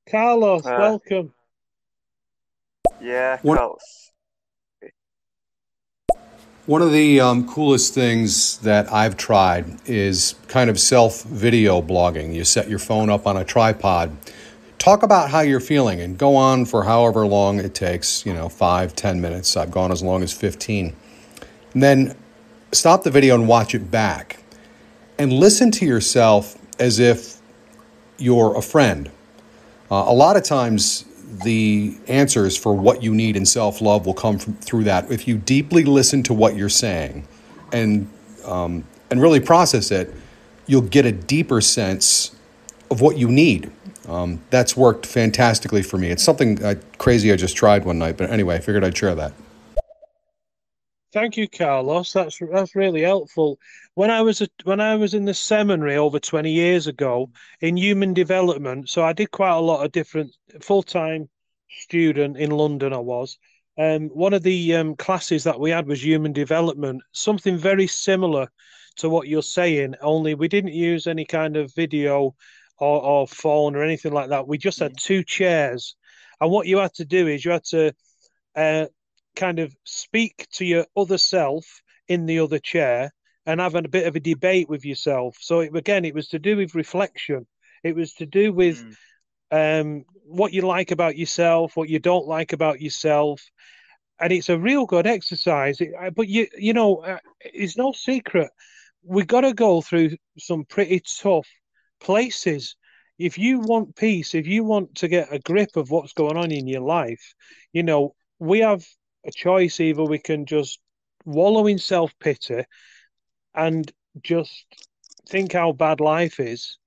Carlos, 0.09 0.65
Uh, 0.65 0.75
welcome. 0.79 1.33
Yeah, 3.01 3.37
What- 3.41 3.57
Carlos. 3.57 4.11
One 6.65 6.81
of 6.81 6.91
the 6.91 7.21
um, 7.21 7.47
coolest 7.47 7.93
things 7.93 8.57
that 8.57 8.91
I've 8.91 9.15
tried 9.15 9.77
is 9.85 10.35
kind 10.49 10.69
of 10.69 10.77
self 10.77 11.23
video 11.23 11.81
blogging. 11.81 12.33
You 12.35 12.43
set 12.43 12.69
your 12.69 12.79
phone 12.79 13.09
up 13.09 13.25
on 13.25 13.37
a 13.37 13.45
tripod, 13.45 14.17
talk 14.77 15.01
about 15.01 15.29
how 15.29 15.39
you're 15.39 15.61
feeling, 15.61 16.01
and 16.01 16.17
go 16.17 16.35
on 16.35 16.65
for 16.65 16.83
however 16.83 17.25
long 17.25 17.59
it 17.59 17.73
takes 17.73 18.25
you 18.25 18.33
know, 18.33 18.49
five, 18.49 18.93
ten 18.97 19.21
minutes. 19.21 19.55
I've 19.55 19.71
gone 19.71 19.93
as 19.93 20.03
long 20.03 20.23
as 20.23 20.33
15. 20.33 20.93
And 21.73 21.81
then 21.81 22.17
stop 22.71 23.03
the 23.03 23.11
video 23.11 23.35
and 23.35 23.47
watch 23.47 23.73
it 23.75 23.89
back. 23.91 24.43
And 25.17 25.33
listen 25.33 25.71
to 25.71 25.85
yourself 25.85 26.57
as 26.79 26.99
if 26.99 27.37
you're 28.17 28.55
a 28.55 28.61
friend. 28.61 29.09
Uh, 29.89 30.05
a 30.07 30.13
lot 30.13 30.37
of 30.37 30.43
times, 30.43 31.05
the 31.43 31.97
answers 32.07 32.55
for 32.57 32.73
what 32.73 33.03
you 33.03 33.13
need 33.13 33.35
in 33.35 33.45
self 33.45 33.81
love 33.81 34.05
will 34.05 34.13
come 34.13 34.37
from, 34.37 34.53
through 34.55 34.85
that. 34.85 35.11
If 35.11 35.27
you 35.27 35.37
deeply 35.37 35.83
listen 35.83 36.23
to 36.23 36.33
what 36.33 36.55
you're 36.55 36.69
saying 36.69 37.27
and, 37.71 38.09
um, 38.45 38.83
and 39.09 39.21
really 39.21 39.39
process 39.39 39.91
it, 39.91 40.13
you'll 40.67 40.81
get 40.81 41.05
a 41.05 41.11
deeper 41.11 41.61
sense 41.61 42.35
of 42.91 43.01
what 43.01 43.17
you 43.17 43.29
need. 43.29 43.71
Um, 44.07 44.41
that's 44.51 44.77
worked 44.77 45.05
fantastically 45.05 45.83
for 45.83 45.97
me. 45.97 46.09
It's 46.09 46.23
something 46.23 46.63
uh, 46.63 46.75
crazy 46.97 47.31
I 47.31 47.35
just 47.35 47.57
tried 47.57 47.83
one 47.83 47.99
night, 47.99 48.17
but 48.17 48.29
anyway, 48.29 48.55
I 48.55 48.59
figured 48.59 48.83
I'd 48.83 48.97
share 48.97 49.15
that. 49.15 49.33
Thank 51.13 51.37
you, 51.37 51.47
Carlos. 51.47 52.11
That's 52.13 52.39
that's 52.51 52.75
really 52.75 53.01
helpful. 53.01 53.59
When 53.93 54.11
I 54.11 54.21
was 54.21 54.41
a, 54.41 54.47
when 54.63 54.79
I 54.81 54.95
was 54.95 55.13
in 55.13 55.25
the 55.25 55.33
seminary 55.33 55.95
over 55.97 56.19
20 56.19 56.51
years 56.51 56.87
ago 56.87 57.31
in 57.61 57.77
human 57.77 58.13
development, 58.13 58.89
so 58.89 59.03
I 59.03 59.13
did 59.13 59.31
quite 59.31 59.51
a 59.55 59.59
lot 59.59 59.85
of 59.85 59.91
different 59.91 60.35
full-time 60.61 61.29
student 61.69 62.37
in 62.37 62.51
London 62.51 62.93
I 62.93 62.99
was. 62.99 63.37
Um, 63.77 64.09
one 64.09 64.33
of 64.33 64.43
the 64.43 64.75
um, 64.75 64.95
classes 64.95 65.43
that 65.45 65.59
we 65.59 65.69
had 65.71 65.87
was 65.87 66.03
human 66.03 66.33
development, 66.33 67.01
something 67.13 67.57
very 67.57 67.87
similar 67.87 68.47
to 68.97 69.09
what 69.09 69.27
you're 69.27 69.43
saying, 69.43 69.95
only 70.01 70.33
we 70.33 70.47
didn't 70.47 70.73
use 70.73 71.07
any 71.07 71.25
kind 71.25 71.55
of 71.55 71.73
video 71.75 72.35
or, 72.79 73.01
or 73.01 73.27
phone 73.27 73.75
or 73.75 73.83
anything 73.83 74.11
like 74.11 74.29
that. 74.29 74.47
We 74.47 74.57
just 74.57 74.79
had 74.79 74.97
two 74.97 75.23
chairs. 75.23 75.95
And 76.41 76.51
what 76.51 76.67
you 76.67 76.77
had 76.79 76.93
to 76.95 77.05
do 77.05 77.27
is 77.27 77.45
you 77.45 77.51
had 77.51 77.63
to 77.65 77.93
uh, 78.55 78.87
kind 79.37 79.59
of 79.59 79.73
speak 79.83 80.47
to 80.53 80.65
your 80.65 80.85
other 80.95 81.17
self 81.17 81.65
in 82.07 82.25
the 82.25 82.39
other 82.39 82.59
chair 82.59 83.11
and 83.45 83.59
have 83.61 83.75
a 83.75 83.81
bit 83.87 84.07
of 84.07 84.15
a 84.15 84.19
debate 84.19 84.67
with 84.69 84.83
yourself. 84.85 85.37
So 85.39 85.61
it, 85.61 85.75
again, 85.75 86.05
it 86.05 86.15
was 86.15 86.27
to 86.29 86.39
do 86.39 86.57
with 86.57 86.75
reflection. 86.75 87.47
It 87.83 87.95
was 87.95 88.13
to 88.15 88.25
do 88.25 88.51
with 88.51 88.83
Mm. 88.83 88.95
um, 89.51 90.05
what 90.25 90.51
you 90.53 90.61
like 90.63 90.91
about 90.91 91.17
yourself, 91.17 91.77
what 91.77 91.89
you 91.89 91.99
don't 91.99 92.27
like 92.27 92.51
about 92.53 92.81
yourself, 92.81 93.41
and 94.19 94.33
it's 94.33 94.49
a 94.49 94.59
real 94.59 94.85
good 94.85 95.07
exercise. 95.07 95.79
It, 95.79 95.91
but 96.15 96.27
you, 96.27 96.47
you 96.57 96.73
know, 96.73 96.97
uh, 96.97 97.19
it's 97.39 97.77
no 97.77 97.91
secret. 97.93 98.49
We 99.03 99.23
got 99.23 99.41
to 99.41 99.53
go 99.53 99.81
through 99.81 100.17
some 100.37 100.65
pretty 100.65 101.01
tough 101.21 101.47
places. 102.01 102.75
If 103.17 103.37
you 103.37 103.59
want 103.59 103.95
peace, 103.95 104.35
if 104.35 104.47
you 104.47 104.65
want 104.65 104.95
to 104.95 105.07
get 105.07 105.31
a 105.31 105.39
grip 105.39 105.77
of 105.77 105.89
what's 105.89 106.13
going 106.13 106.37
on 106.37 106.51
in 106.51 106.67
your 106.67 106.81
life, 106.81 107.33
you 107.71 107.83
know, 107.83 108.15
we 108.39 108.59
have 108.59 108.85
a 109.25 109.31
choice. 109.31 109.79
Either 109.79 110.03
we 110.03 110.19
can 110.19 110.45
just 110.45 110.79
wallow 111.25 111.67
in 111.67 111.77
self 111.77 112.17
pity 112.19 112.63
and 113.53 113.91
just 114.21 114.65
think 115.27 115.53
how 115.53 115.71
bad 115.71 115.99
life 115.99 116.39
is 116.39 116.77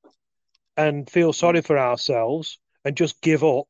and 0.77 1.09
feel 1.11 1.33
sorry 1.33 1.61
for 1.63 1.79
ourselves 1.79 2.59
and 2.85 2.97
just 2.97 3.21
give 3.21 3.45
up, 3.45 3.69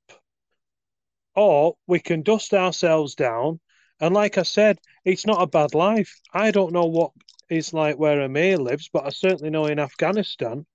or 1.35 1.77
we 1.87 1.99
can 1.99 2.23
dust 2.23 2.53
ourselves 2.55 3.15
down. 3.15 3.61
And 4.01 4.15
like 4.15 4.39
I 4.39 4.43
said, 4.43 4.79
it's 5.05 5.27
not 5.27 5.43
a 5.43 5.47
bad 5.47 5.75
life. 5.75 6.21
I 6.33 6.51
don't 6.51 6.73
know 6.73 6.87
what 6.87 7.13
it's 7.49 7.73
like 7.73 7.99
where 7.99 8.21
Amir 8.21 8.59
lives, 8.59 8.89
but 8.93 9.05
I 9.07 9.11
certainly 9.11 9.51
know 9.51 9.67
in 9.67 9.79
Afghanistan. 9.79 10.67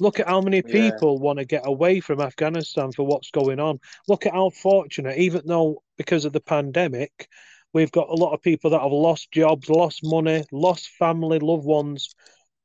Look 0.00 0.20
at 0.20 0.28
how 0.28 0.40
many 0.40 0.62
Yeah. 0.62 0.90
people 0.90 1.18
want 1.18 1.38
to 1.38 1.44
get 1.44 1.62
away 1.66 2.00
from 2.00 2.20
Afghanistan 2.20 2.92
for 2.92 3.04
what's 3.06 3.30
going 3.30 3.60
on. 3.60 3.80
Look 4.08 4.26
at 4.26 4.32
how 4.34 4.50
fortunate, 4.50 5.18
even 5.18 5.42
though 5.46 5.82
because 6.02 6.24
of 6.24 6.32
the 6.32 6.40
pandemic, 6.40 7.28
we've 7.72 7.92
got 7.92 8.08
a 8.08 8.14
lot 8.14 8.34
of 8.34 8.42
people 8.42 8.70
that 8.70 8.82
have 8.82 8.90
lost 8.90 9.30
jobs, 9.30 9.70
lost 9.70 10.00
money, 10.02 10.44
lost 10.50 10.88
family, 10.98 11.38
loved 11.38 11.64
ones, 11.64 12.16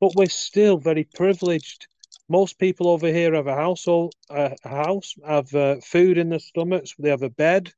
but 0.02 0.16
we're 0.16 0.28
still 0.28 0.80
very 0.80 1.04
privileged. 1.04 1.88
Most 2.30 2.58
people 2.58 2.90
over 2.90 3.08
here 3.08 3.36
have 3.36 3.46
a 3.46 3.56
household, 3.56 4.16
a 4.32 4.56
house, 4.68 5.14
have 5.26 5.54
uh, 5.54 5.76
food 5.86 6.18
in 6.18 6.30
their 6.30 6.40
stomachs, 6.40 6.96
they 6.98 7.12
have 7.12 7.22
a 7.22 7.30
bed. 7.30 7.72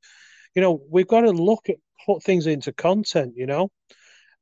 You 0.54 0.62
know, 0.62 0.80
we've 0.88 1.06
got 1.06 1.20
to 1.20 1.30
look 1.30 1.68
at 1.68 1.76
put 2.06 2.22
things 2.22 2.46
into 2.46 2.72
content. 2.72 3.34
You 3.36 3.46
know, 3.46 3.70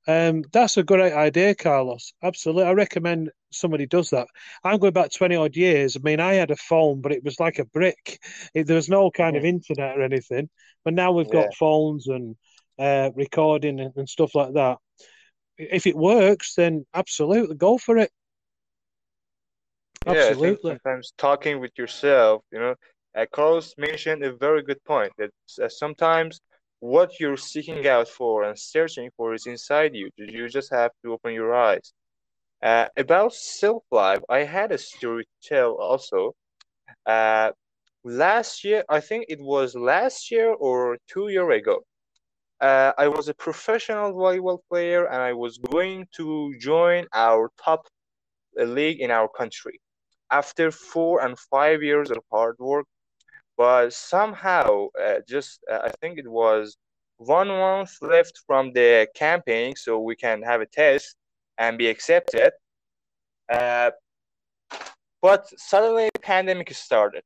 um, 0.08 0.42
that's 0.52 0.76
a 0.76 0.82
great 0.82 1.12
idea, 1.12 1.54
Carlos. 1.54 2.12
Absolutely, 2.22 2.64
I 2.64 2.72
recommend 2.72 3.30
somebody 3.52 3.86
does 3.86 4.10
that. 4.10 4.26
I'm 4.64 4.78
going 4.78 4.92
back 4.94 5.12
twenty 5.12 5.36
odd 5.36 5.54
years. 5.54 5.96
I 5.96 6.00
mean, 6.02 6.18
I 6.18 6.34
had 6.34 6.50
a 6.50 6.56
phone, 6.56 7.00
but 7.00 7.12
it 7.12 7.22
was 7.22 7.38
like 7.38 7.58
a 7.58 7.66
brick. 7.66 8.18
It, 8.54 8.66
there 8.66 8.76
was 8.76 8.88
no 8.88 9.10
kind 9.10 9.36
mm-hmm. 9.36 9.44
of 9.44 9.48
internet 9.48 9.98
or 9.98 10.02
anything. 10.02 10.48
But 10.84 10.94
now 10.94 11.12
we've 11.12 11.30
got 11.30 11.42
yeah. 11.42 11.58
phones 11.58 12.06
and 12.08 12.36
uh, 12.78 13.10
recording 13.14 13.78
and, 13.80 13.92
and 13.96 14.08
stuff 14.08 14.34
like 14.34 14.54
that. 14.54 14.78
If 15.58 15.86
it 15.86 15.96
works, 15.96 16.54
then 16.54 16.86
absolutely 16.94 17.56
go 17.56 17.78
for 17.78 17.98
it. 17.98 18.10
Yeah, 20.06 20.32
sometimes 20.32 21.12
talking 21.18 21.60
with 21.60 21.72
yourself, 21.76 22.42
you 22.50 22.58
know, 22.58 22.74
uh, 23.14 23.26
Carlos 23.30 23.74
mentioned 23.76 24.24
a 24.24 24.32
very 24.32 24.62
good 24.62 24.82
point 24.84 25.12
that 25.18 25.30
uh, 25.62 25.68
sometimes 25.68 26.40
what 26.80 27.18
you're 27.18 27.36
seeking 27.36 27.86
out 27.86 28.08
for 28.08 28.44
and 28.44 28.58
searching 28.58 29.10
for 29.16 29.34
is 29.34 29.46
inside 29.46 29.94
you. 29.94 30.10
You 30.16 30.48
just 30.48 30.70
have 30.70 30.92
to 31.04 31.12
open 31.12 31.34
your 31.34 31.54
eyes. 31.54 31.92
Uh, 32.62 32.86
about 32.96 33.34
self 33.34 33.84
love, 33.90 34.24
I 34.28 34.40
had 34.40 34.72
a 34.72 34.78
story 34.78 35.24
to 35.24 35.48
tell 35.48 35.72
also. 35.74 36.34
Uh, 37.06 37.52
last 38.04 38.64
year, 38.64 38.84
I 38.88 39.00
think 39.00 39.26
it 39.28 39.40
was 39.40 39.74
last 39.74 40.30
year 40.30 40.52
or 40.52 40.98
two 41.08 41.28
year 41.28 41.50
ago. 41.50 41.84
Uh, 42.60 42.92
I 42.98 43.06
was 43.08 43.28
a 43.28 43.34
professional 43.34 44.12
volleyball 44.12 44.58
player 44.68 45.06
and 45.06 45.22
I 45.22 45.32
was 45.32 45.58
going 45.58 46.06
to 46.16 46.52
join 46.58 47.06
our 47.14 47.50
top 47.62 47.86
league 48.56 49.00
in 49.00 49.12
our 49.12 49.28
country. 49.28 49.80
After 50.30 50.72
four 50.72 51.24
and 51.24 51.38
five 51.38 51.82
years 51.82 52.10
of 52.10 52.18
hard 52.32 52.56
work, 52.58 52.86
but 53.58 53.92
somehow 53.92 54.86
uh, 55.02 55.16
just 55.28 55.60
uh, 55.70 55.80
i 55.84 55.90
think 56.00 56.18
it 56.18 56.28
was 56.28 56.78
one 57.18 57.48
month 57.48 57.98
left 58.00 58.42
from 58.46 58.72
the 58.72 59.08
campaign 59.14 59.74
so 59.76 59.98
we 59.98 60.14
can 60.16 60.40
have 60.42 60.60
a 60.60 60.66
test 60.66 61.16
and 61.58 61.76
be 61.76 61.88
accepted. 61.88 62.52
Uh, 63.52 63.90
but 65.20 65.48
suddenly 65.58 66.08
pandemic 66.22 66.72
started. 66.72 67.22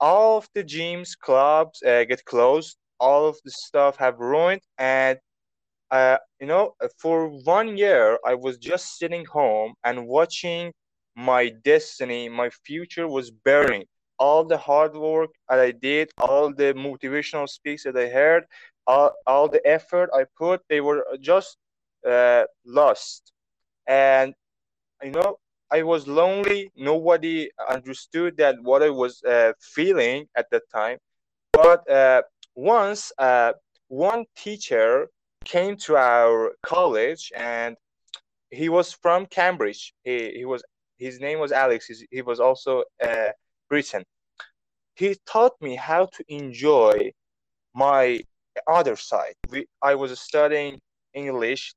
All 0.00 0.38
of 0.38 0.48
the 0.54 0.64
gyms 0.64 1.16
clubs 1.16 1.80
uh, 1.82 2.04
get 2.04 2.24
closed. 2.24 2.76
All 2.98 3.28
of 3.28 3.36
the 3.44 3.52
stuff 3.52 3.96
have 3.98 4.18
ruined. 4.18 4.62
And 4.78 5.18
uh, 5.92 6.18
you 6.40 6.46
know 6.46 6.74
for 6.98 7.28
one 7.44 7.76
year 7.76 8.18
i 8.24 8.34
was 8.34 8.56
just 8.58 8.96
sitting 8.98 9.24
home 9.24 9.74
and 9.84 10.06
watching 10.06 10.72
my 11.16 11.48
destiny 11.64 12.28
my 12.28 12.48
future 12.64 13.08
was 13.08 13.30
burning 13.30 13.84
all 14.20 14.44
the 14.44 14.58
hard 14.58 14.94
work 14.94 15.30
that 15.48 15.58
I 15.58 15.72
did, 15.72 16.10
all 16.18 16.52
the 16.54 16.74
motivational 16.74 17.48
speaks 17.48 17.82
that 17.84 17.96
I 17.96 18.08
heard, 18.08 18.44
all, 18.86 19.14
all 19.26 19.48
the 19.48 19.66
effort 19.66 20.10
I 20.14 20.26
put, 20.38 20.60
they 20.68 20.80
were 20.80 21.02
just 21.20 21.56
uh, 22.06 22.44
lost. 22.64 23.32
And, 23.88 24.34
you 25.02 25.10
know, 25.10 25.38
I 25.72 25.82
was 25.82 26.06
lonely. 26.06 26.70
Nobody 26.76 27.50
understood 27.68 28.36
that 28.36 28.56
what 28.62 28.82
I 28.82 28.90
was 28.90 29.22
uh, 29.24 29.52
feeling 29.60 30.26
at 30.36 30.46
that 30.50 30.64
time. 30.72 30.98
But 31.52 31.88
uh, 31.90 32.22
once 32.54 33.12
uh, 33.18 33.52
one 33.88 34.24
teacher 34.36 35.08
came 35.44 35.76
to 35.76 35.96
our 35.96 36.52
college 36.62 37.32
and 37.34 37.76
he 38.50 38.68
was 38.68 38.92
from 38.92 39.26
Cambridge. 39.26 39.94
He, 40.04 40.32
he 40.36 40.44
was 40.44 40.62
his 40.98 41.18
name 41.18 41.38
was 41.38 41.52
Alex. 41.52 41.86
He's, 41.86 42.04
he 42.10 42.20
was 42.20 42.40
also 42.40 42.84
uh, 43.02 43.30
Britain. 43.70 44.04
He 44.94 45.16
taught 45.24 45.54
me 45.62 45.76
how 45.76 46.06
to 46.06 46.24
enjoy 46.28 47.12
my 47.74 48.20
other 48.66 48.96
side. 48.96 49.34
We, 49.48 49.66
I 49.80 49.94
was 49.94 50.18
studying 50.20 50.78
English, 51.14 51.72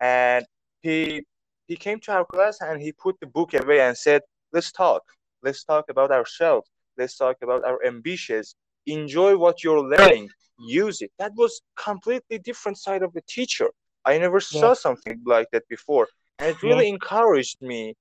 and 0.00 0.44
he 0.82 1.22
he 1.68 1.76
came 1.76 2.00
to 2.00 2.12
our 2.12 2.24
class 2.24 2.58
and 2.60 2.80
he 2.82 2.92
put 2.92 3.20
the 3.20 3.26
book 3.26 3.54
away 3.54 3.80
and 3.80 3.96
said, 3.96 4.22
"Let's 4.52 4.72
talk. 4.72 5.02
Let's 5.42 5.62
talk 5.64 5.84
about 5.88 6.10
ourselves. 6.10 6.68
Let's 6.98 7.16
talk 7.16 7.36
about 7.42 7.64
our 7.64 7.78
ambitions. 7.86 8.56
Enjoy 8.86 9.36
what 9.36 9.62
you're 9.62 9.86
learning. 9.96 10.30
Use 10.58 11.02
it." 11.02 11.12
That 11.18 11.32
was 11.36 11.60
completely 11.76 12.38
different 12.38 12.78
side 12.78 13.02
of 13.02 13.12
the 13.12 13.22
teacher. 13.28 13.68
I 14.04 14.18
never 14.18 14.40
yeah. 14.50 14.60
saw 14.60 14.74
something 14.74 15.20
like 15.24 15.48
that 15.52 15.66
before, 15.68 16.08
and 16.38 16.48
it 16.50 16.62
really 16.62 16.86
yeah. 16.88 16.94
encouraged 16.94 17.60
me 17.60 17.94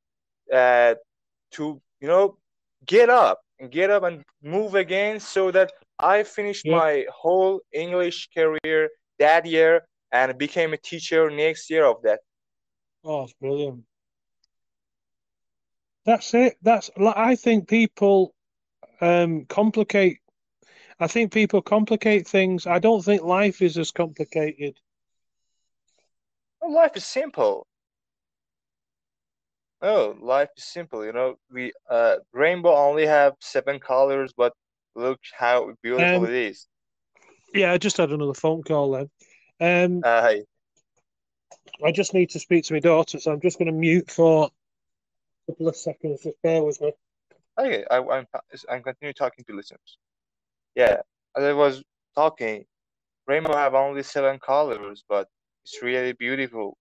uh, 0.51 0.95
to 1.51 1.81
you 2.01 2.07
know 2.07 2.37
get 2.85 3.09
up 3.09 3.41
and 3.59 3.71
get 3.71 3.89
up 3.89 4.03
and 4.03 4.23
move 4.41 4.75
again 4.75 5.19
so 5.19 5.51
that 5.51 5.71
I 5.99 6.23
finished 6.23 6.65
yeah. 6.65 6.77
my 6.77 7.05
whole 7.13 7.61
English 7.71 8.29
career 8.35 8.89
that 9.19 9.45
year 9.45 9.85
and 10.11 10.37
became 10.37 10.73
a 10.73 10.77
teacher 10.77 11.29
next 11.29 11.69
year 11.69 11.85
of 11.85 12.01
that. 12.03 12.19
Oh, 13.03 13.27
brilliant. 13.39 13.83
That's 16.05 16.33
it. 16.33 16.57
That's 16.61 16.89
I 16.97 17.35
think 17.35 17.67
people 17.67 18.33
um, 19.01 19.45
complicate. 19.45 20.19
I 20.99 21.07
think 21.07 21.31
people 21.31 21.61
complicate 21.61 22.27
things. 22.27 22.67
I 22.67 22.79
don't 22.79 23.03
think 23.03 23.23
life 23.23 23.61
is 23.61 23.77
as 23.77 23.91
complicated. 23.91 24.77
Well, 26.61 26.73
life 26.73 26.95
is 26.95 27.05
simple. 27.05 27.67
Oh, 29.83 30.15
life 30.21 30.49
is 30.57 30.63
simple. 30.63 31.05
You 31.05 31.11
know, 31.11 31.35
we 31.51 31.73
uh 31.89 32.15
rainbow 32.31 32.73
only 32.73 33.05
have 33.05 33.33
seven 33.41 33.79
colors, 33.79 34.33
but 34.35 34.53
look 34.95 35.19
how 35.37 35.73
beautiful 35.83 36.23
um, 36.23 36.29
it 36.29 36.33
is. 36.33 36.67
Yeah, 37.53 37.73
I 37.73 37.77
just 37.77 37.97
had 37.97 38.11
another 38.11 38.33
phone 38.33 38.63
call 38.63 38.91
then. 38.91 39.09
Um, 39.59 40.01
uh, 40.03 40.21
hi. 40.21 40.41
I 41.83 41.91
just 41.91 42.13
need 42.13 42.29
to 42.31 42.39
speak 42.39 42.63
to 42.65 42.73
my 42.73 42.79
daughter, 42.79 43.19
so 43.19 43.31
I'm 43.31 43.41
just 43.41 43.59
going 43.59 43.65
to 43.67 43.73
mute 43.73 44.09
for 44.09 44.45
a 44.45 45.51
couple 45.51 45.67
of 45.67 45.75
seconds. 45.75 46.23
Just 46.23 46.41
bear 46.41 46.63
with 46.63 46.79
me. 46.79 46.93
Okay, 47.59 47.83
I, 47.91 47.97
I'm 47.97 48.25
I'm 48.69 48.83
continue 48.83 49.13
talking 49.13 49.43
to 49.45 49.55
listeners. 49.55 49.97
Yeah, 50.75 51.01
as 51.35 51.43
I 51.43 51.53
was 51.53 51.83
talking, 52.15 52.65
rainbow 53.27 53.55
have 53.55 53.75
only 53.75 54.03
seven 54.03 54.39
colors, 54.39 55.03
but 55.09 55.27
it's 55.65 55.81
really 55.81 56.13
beautiful. 56.13 56.77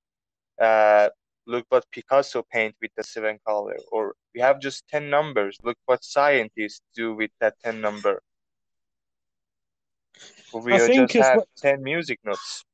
Uh, 0.61 1.09
look 1.47 1.67
what 1.69 1.85
Picasso 1.91 2.45
paint 2.51 2.75
with 2.81 2.91
the 2.97 3.05
seven 3.05 3.39
color, 3.47 3.77
or 3.91 4.15
we 4.35 4.41
have 4.41 4.61
just 4.61 4.87
10 4.89 5.11
numbers. 5.11 5.59
Look 5.63 5.77
what 5.87 6.05
scientists 6.05 6.83
do 6.95 7.15
with 7.15 7.31
that 7.41 7.55
10 7.65 7.81
number. 7.81 8.23
We 10.55 10.73
just 10.77 11.15
have 11.15 11.39
what... 11.39 11.49
10 11.59 11.83
music 11.83 12.21
notes. 12.25 12.65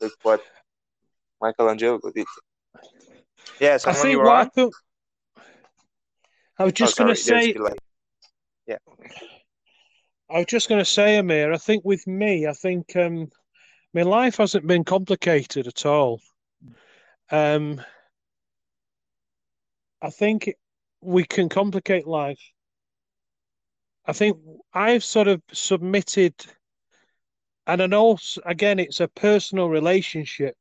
Look 0.00 0.14
what 0.22 0.42
Michelangelo 1.40 2.00
did. 2.14 2.26
Yeah, 3.60 3.78
I 3.84 3.92
think 3.92 4.18
on? 4.20 4.50
I, 4.56 4.68
I 6.58 6.64
was 6.64 6.72
just 6.72 7.00
oh, 7.00 7.04
going 7.04 7.14
to 7.14 7.20
say. 7.20 7.54
Yeah. 8.66 8.76
I 10.30 10.38
was 10.38 10.46
just 10.46 10.68
going 10.68 10.80
to 10.80 10.84
say, 10.84 11.18
Amir, 11.18 11.52
I 11.52 11.56
think 11.56 11.84
with 11.84 12.06
me, 12.06 12.46
I 12.46 12.52
think 12.52 12.94
um, 12.96 13.30
my 13.94 14.02
life 14.02 14.36
hasn't 14.36 14.66
been 14.66 14.84
complicated 14.84 15.66
at 15.66 15.86
all. 15.86 16.20
Um, 17.30 17.80
I 20.00 20.10
think 20.10 20.52
we 21.00 21.24
can 21.24 21.48
complicate 21.48 22.06
life. 22.06 22.40
I 24.06 24.12
think 24.12 24.38
I've 24.72 25.04
sort 25.04 25.28
of 25.28 25.42
submitted, 25.52 26.34
and 27.66 27.82
I 27.82 27.86
know 27.86 28.18
again 28.44 28.78
it's 28.78 29.00
a 29.00 29.08
personal 29.08 29.68
relationship. 29.68 30.56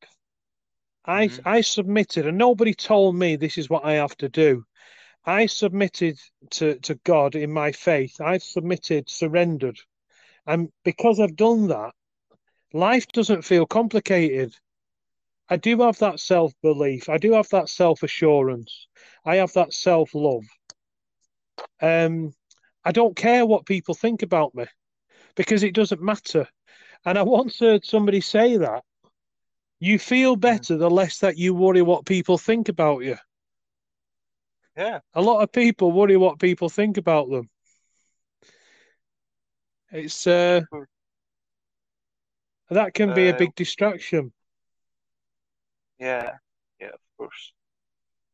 I 1.05 1.27
mm-hmm. 1.27 1.47
I 1.47 1.61
submitted, 1.61 2.27
and 2.27 2.38
nobody 2.38 2.73
told 2.73 3.15
me 3.15 3.35
this 3.35 3.57
is 3.57 3.69
what 3.69 3.85
I 3.85 3.93
have 3.93 4.17
to 4.17 4.29
do. 4.29 4.65
I 5.27 5.45
submitted 5.45 6.17
to, 6.51 6.79
to 6.79 6.95
God 7.03 7.35
in 7.35 7.51
my 7.51 7.73
faith. 7.73 8.21
I've 8.21 8.43
submitted, 8.43 9.09
surrendered. 9.09 9.77
And 10.45 10.69
because 10.85 11.19
I've 11.19 11.35
done 11.35 11.67
that, 11.67 11.93
life 12.71 13.07
doesn't 13.09 13.41
feel 13.41 13.65
complicated. 13.65 14.55
I 15.49 15.57
do 15.57 15.79
have 15.81 15.97
that 15.99 16.19
self 16.19 16.53
belief. 16.61 17.09
I 17.09 17.17
do 17.17 17.33
have 17.33 17.49
that 17.49 17.69
self 17.69 18.03
assurance. 18.03 18.87
I 19.25 19.37
have 19.37 19.53
that 19.53 19.73
self 19.73 20.13
love. 20.13 20.43
Um, 21.81 22.33
I 22.83 22.91
don't 22.91 23.15
care 23.15 23.45
what 23.45 23.65
people 23.65 23.93
think 23.95 24.23
about 24.23 24.55
me 24.55 24.65
because 25.35 25.63
it 25.63 25.75
doesn't 25.75 26.01
matter. 26.01 26.47
And 27.05 27.17
I 27.17 27.23
once 27.23 27.59
heard 27.59 27.85
somebody 27.85 28.21
say 28.21 28.57
that 28.57 28.83
you 29.79 29.99
feel 29.99 30.35
hmm. 30.35 30.39
better 30.39 30.77
the 30.77 30.89
less 30.89 31.19
that 31.19 31.37
you 31.37 31.53
worry 31.53 31.81
what 31.81 32.05
people 32.05 32.37
think 32.37 32.69
about 32.69 33.03
you. 33.03 33.17
Yeah. 34.75 34.99
A 35.13 35.21
lot 35.21 35.41
of 35.41 35.51
people 35.51 35.91
worry 35.91 36.17
what 36.17 36.39
people 36.39 36.69
think 36.69 36.97
about 36.97 37.29
them. 37.29 37.49
It's 39.91 40.27
uh 40.27 40.61
That 42.69 42.93
can 42.93 43.13
be 43.13 43.29
a 43.29 43.33
Uh, 43.33 43.37
big 43.37 43.55
distraction. 43.55 44.33
Yeah, 45.99 46.31
yeah, 46.79 46.87
of 46.87 46.99
course. 47.17 47.53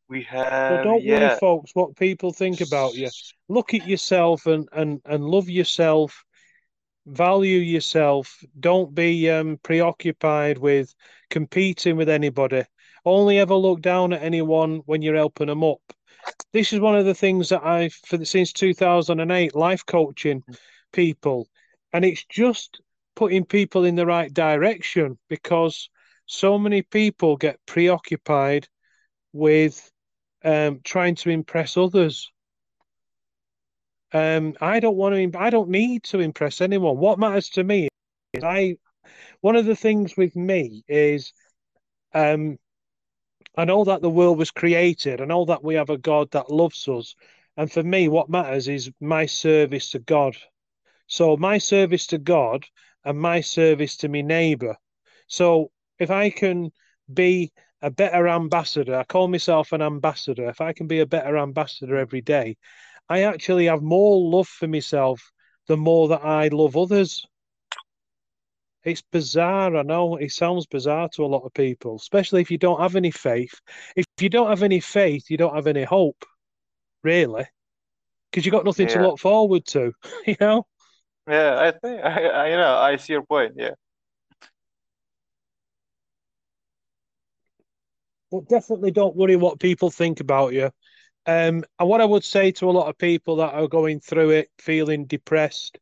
We 0.10 0.24
So 0.24 0.36
have, 0.38 0.84
don't 0.84 1.06
worry, 1.06 1.30
folks, 1.40 1.72
what 1.74 1.96
people 1.96 2.32
think 2.32 2.62
about 2.62 2.96
you. 2.96 3.10
Look 3.50 3.74
at 3.74 3.88
yourself 3.88 4.46
and 4.46 4.68
and 4.72 5.02
and 5.06 5.24
love 5.24 5.50
yourself. 5.50 6.24
Value 7.06 7.58
yourself. 7.60 8.44
Don't 8.60 8.94
be 8.96 9.30
um, 9.30 9.60
preoccupied 9.64 10.58
with 10.58 10.94
competing 11.30 11.98
with 11.98 12.10
anybody. 12.10 12.64
Only 13.06 13.40
ever 13.40 13.56
look 13.56 13.82
down 13.82 14.14
at 14.14 14.22
anyone 14.22 14.82
when 14.86 15.02
you're 15.02 15.16
helping 15.16 15.48
them 15.48 15.64
up. 15.64 15.82
This 16.54 16.72
is 16.72 16.80
one 16.80 16.96
of 16.96 17.06
the 17.06 17.14
things 17.16 17.50
that 17.50 17.66
I've 17.66 17.94
for 17.94 18.24
since 18.24 18.54
2008 18.54 19.56
life 19.56 19.86
coaching 19.86 20.44
people, 20.94 21.48
and 21.92 22.06
it's 22.06 22.24
just 22.26 22.80
putting 23.16 23.46
people 23.46 23.84
in 23.84 23.96
the 23.96 24.06
right 24.06 24.34
direction 24.34 25.18
because 25.28 25.90
so 26.26 26.58
many 26.58 26.82
people 26.82 27.38
get 27.38 27.60
preoccupied 27.66 28.68
with 29.34 29.92
um, 30.44 30.82
trying 30.84 31.16
to 31.16 31.30
impress 31.30 31.78
others. 31.78 32.32
Um, 34.14 34.56
I 34.62 34.80
don't 34.80 34.96
want 34.96 35.16
to. 35.16 35.40
I 35.40 35.50
don't 35.50 35.70
need 35.70 36.04
to 36.06 36.20
impress 36.20 36.62
anyone. 36.62 36.98
What 36.98 37.20
matters 37.20 37.50
to 37.52 37.64
me 37.64 37.90
is 38.34 38.44
I. 38.44 38.78
One 39.42 39.56
of 39.56 39.66
the 39.66 39.76
things 39.76 40.16
with 40.16 40.36
me 40.36 40.84
is, 40.88 41.34
um, 42.14 42.58
I 43.58 43.66
know 43.66 43.84
that 43.84 44.02
the 44.02 44.10
world 44.10 44.38
was 44.38 44.52
created. 44.52 45.20
I 45.20 45.26
know 45.26 45.46
that 45.46 45.64
we 45.64 45.76
have 45.76 45.90
a 45.90 45.98
God 45.98 46.32
that 46.32 46.52
loves 46.52 46.88
us, 46.88 47.16
and 47.58 47.72
for 47.72 47.84
me, 47.84 48.08
what 48.08 48.30
matters 48.30 48.68
is 48.68 48.92
my 49.02 49.26
service 49.26 49.92
to 49.92 50.00
God. 50.00 50.36
So 51.08 51.36
my 51.38 51.58
service 51.58 52.08
to 52.08 52.18
God 52.18 52.66
and 53.04 53.20
my 53.20 53.42
service 53.42 53.98
to 53.98 54.10
my 54.10 54.22
neighbour. 54.22 54.78
So 55.28 55.72
if 56.00 56.12
I 56.12 56.30
can 56.30 56.72
be 57.12 57.52
a 57.82 57.92
better 57.92 58.28
ambassador, 58.28 58.96
I 58.96 59.04
call 59.04 59.28
myself 59.28 59.72
an 59.74 59.82
ambassador. 59.82 60.48
If 60.50 60.62
I 60.62 60.74
can 60.74 60.88
be 60.88 61.00
a 61.00 61.06
better 61.06 61.38
ambassador 61.38 61.98
every 61.98 62.22
day, 62.22 62.58
I 63.10 63.24
actually 63.24 63.66
have 63.66 63.82
more 63.82 64.20
love 64.20 64.48
for 64.48 64.68
myself 64.68 65.32
the 65.68 65.78
more 65.78 66.08
that 66.10 66.24
I 66.24 66.48
love 66.48 66.78
others. 66.78 67.26
It's 68.84 69.02
bizarre, 69.02 69.76
I 69.78 69.84
know. 69.84 70.18
It 70.18 70.32
sounds 70.32 70.66
bizarre 70.66 71.10
to 71.14 71.24
a 71.24 71.28
lot 71.28 71.46
of 71.46 71.54
people, 71.54 71.96
especially 71.96 72.42
if 72.42 72.52
you 72.52 72.58
don't 72.58 72.82
have 72.82 72.96
any 72.96 73.12
faith. 73.12 73.60
If 73.96 74.06
you 74.20 74.30
don't 74.30 74.50
have 74.50 74.64
any 74.64 74.82
faith, 74.82 75.30
you 75.30 75.38
don't 75.38 75.56
have 75.56 75.68
any 75.68 75.84
hope, 75.84 76.26
really, 77.02 77.46
because 78.30 78.46
you've 78.46 78.52
got 78.52 78.66
nothing 78.66 78.88
to 78.88 79.02
look 79.02 79.20
forward 79.20 79.66
to, 79.68 79.94
you 80.28 80.36
know? 80.42 80.66
yeah. 81.28 81.60
I 81.60 81.72
think 81.72 82.04
I, 82.04 82.28
I, 82.28 82.50
you 82.50 82.58
know, 82.58 82.76
I 82.76 82.98
see 82.98 83.14
your 83.14 83.24
point. 83.24 83.54
Yeah, 83.56 83.72
But 88.34 88.50
definitely 88.50 88.90
don't 88.90 89.16
worry 89.16 89.36
what 89.36 89.60
people 89.60 89.92
think 89.92 90.20
about 90.20 90.54
you. 90.54 90.72
Um, 91.28 91.64
and 91.78 91.88
what 91.88 92.02
I 92.02 92.06
would 92.06 92.24
say 92.24 92.52
to 92.54 92.68
a 92.68 92.72
lot 92.72 92.90
of 92.90 92.98
people 92.98 93.36
that 93.36 93.54
are 93.54 93.68
going 93.68 94.00
through 94.00 94.32
it, 94.32 94.50
feeling 94.58 95.06
depressed 95.06 95.78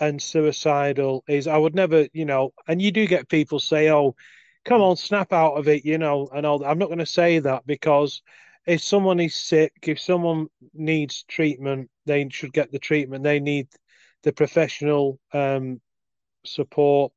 and 0.00 0.20
suicidal, 0.20 1.22
is 1.28 1.46
I 1.46 1.56
would 1.56 1.76
never, 1.76 2.08
you 2.12 2.24
know, 2.24 2.52
and 2.66 2.82
you 2.82 2.90
do 2.90 3.06
get 3.06 3.28
people 3.28 3.60
say, 3.60 3.88
"Oh, 3.88 4.16
come 4.64 4.80
on, 4.82 4.96
snap 4.96 5.32
out 5.32 5.54
of 5.54 5.68
it," 5.68 5.84
you 5.84 5.96
know, 5.96 6.28
and 6.34 6.44
all. 6.44 6.64
I'm 6.64 6.78
not 6.78 6.88
going 6.88 6.98
to 6.98 7.06
say 7.06 7.38
that 7.38 7.64
because 7.66 8.20
if 8.66 8.82
someone 8.82 9.20
is 9.20 9.36
sick, 9.36 9.72
if 9.82 10.00
someone 10.00 10.48
needs 10.74 11.22
treatment, 11.28 11.88
they 12.04 12.28
should 12.30 12.52
get 12.52 12.72
the 12.72 12.80
treatment. 12.80 13.22
They 13.22 13.38
need 13.38 13.68
the 14.24 14.32
professional 14.32 15.20
um, 15.32 15.80
support, 16.44 17.12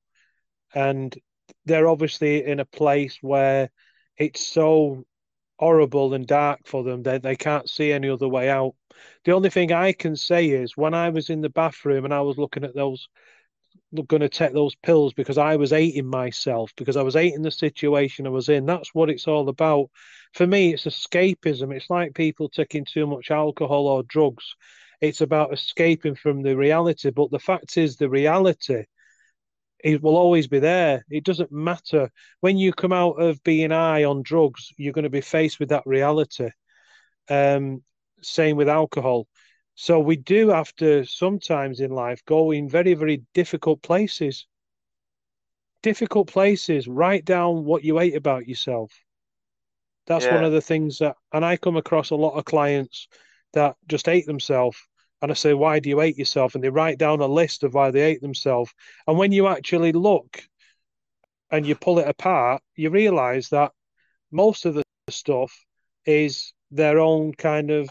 and 0.76 1.17
they're 1.65 1.88
obviously 1.88 2.45
in 2.45 2.59
a 2.59 2.65
place 2.65 3.17
where 3.22 3.72
it's 4.20 4.45
so 4.45 5.03
horrible 5.59 6.13
and 6.13 6.28
dark 6.28 6.61
for 6.65 6.84
them 6.84 7.03
they, 7.03 7.17
they 7.17 7.36
can't 7.36 7.70
see 7.70 7.91
any 7.91 8.09
other 8.09 8.28
way 8.30 8.49
out. 8.49 8.76
The 9.26 9.34
only 9.34 9.49
thing 9.49 9.72
i 9.72 9.91
can 9.93 10.15
say 10.15 10.49
is 10.49 10.78
when 10.78 10.93
i 10.93 11.09
was 11.09 11.30
in 11.30 11.41
the 11.41 11.49
bathroom 11.49 12.05
and 12.05 12.13
i 12.13 12.22
was 12.22 12.38
looking 12.38 12.63
at 12.63 12.76
those 12.76 13.07
going 14.07 14.22
to 14.22 14.30
take 14.30 14.53
those 14.53 14.76
pills 14.76 15.13
because 15.13 15.38
i 15.38 15.55
was 15.55 15.72
hating 15.72 16.05
myself 16.05 16.72
because 16.78 16.95
i 16.95 17.01
was 17.01 17.15
hating 17.15 17.41
the 17.41 17.51
situation 17.51 18.28
i 18.28 18.30
was 18.30 18.49
in. 18.49 18.65
That's 18.65 18.93
what 18.93 19.09
it's 19.09 19.28
all 19.28 19.49
about. 19.49 19.89
For 20.34 20.45
me 20.45 20.74
it's 20.74 20.86
escapism. 20.86 21.76
It's 21.76 21.89
like 21.89 22.13
people 22.13 22.49
taking 22.49 22.86
too 22.86 23.07
much 23.07 23.32
alcohol 23.32 23.88
or 23.88 24.03
drugs. 24.03 24.45
It's 25.01 25.22
about 25.22 25.53
escaping 25.53 26.15
from 26.15 26.43
the 26.43 26.55
reality. 26.55 27.09
But 27.09 27.32
the 27.32 27.39
fact 27.39 27.78
is 27.78 27.95
the 27.95 28.09
reality 28.09 28.84
it 29.84 30.01
will 30.01 30.17
always 30.17 30.47
be 30.47 30.59
there. 30.59 31.05
It 31.09 31.23
doesn't 31.23 31.51
matter. 31.51 32.11
When 32.41 32.57
you 32.57 32.73
come 32.73 32.93
out 32.93 33.21
of 33.21 33.43
being 33.43 33.71
high 33.71 34.03
on 34.03 34.23
drugs, 34.23 34.71
you're 34.77 34.93
going 34.93 35.03
to 35.03 35.09
be 35.09 35.21
faced 35.21 35.59
with 35.59 35.69
that 35.69 35.86
reality. 35.86 36.49
Um, 37.30 37.84
same 38.21 38.57
with 38.57 38.69
alcohol. 38.69 39.27
So 39.75 39.99
we 39.99 40.17
do 40.17 40.49
have 40.49 40.75
to 40.75 41.05
sometimes 41.05 41.80
in 41.80 41.91
life 41.91 42.23
go 42.25 42.51
in 42.51 42.67
very, 42.67 42.93
very 42.93 43.23
difficult 43.34 43.82
places. 43.82 44.45
Difficult 45.82 46.27
places. 46.27 46.88
Write 46.88 47.23
down 47.23 47.63
what 47.63 47.84
you 47.84 47.97
hate 47.97 48.15
about 48.15 48.47
yourself. 48.47 48.91
That's 50.07 50.25
one 50.34 50.43
of 50.43 50.51
the 50.51 50.61
things 50.61 50.97
that, 50.97 51.15
and 51.32 51.45
I 51.45 51.55
come 51.55 51.77
across 51.77 52.09
a 52.09 52.15
lot 52.15 52.38
of 52.38 52.43
clients 52.43 53.07
that 53.53 53.77
just 53.88 54.05
hate 54.07 54.25
themselves. 54.25 54.77
And 55.22 55.32
I 55.32 55.34
say, 55.34 55.53
why 55.53 55.80
do 55.80 55.89
you 55.89 55.99
hate 55.99 56.17
yourself? 56.17 56.55
And 56.55 56.63
they 56.63 56.70
write 56.70 56.97
down 56.97 57.20
a 57.20 57.28
list 57.28 57.63
of 57.63 57.74
why 57.74 57.91
they 57.91 58.01
hate 58.01 58.22
themselves. 58.22 58.74
And 59.05 59.17
when 59.17 59.32
you 59.32 59.47
actually 59.47 59.91
look 59.91 60.41
and 61.51 61.65
you 61.65 61.76
pull 61.76 61.99
it 61.99 62.07
apart, 62.07 62.61
you 62.76 62.89
realize 62.89 63.49
that 63.49 63.72
most 64.32 64.65
of 64.65 64.76
the 64.76 64.84
stuff 65.09 65.65
is 66.05 66.53
their 66.72 66.99
own 66.99 67.34
kind 67.34 67.72
of 67.72 67.89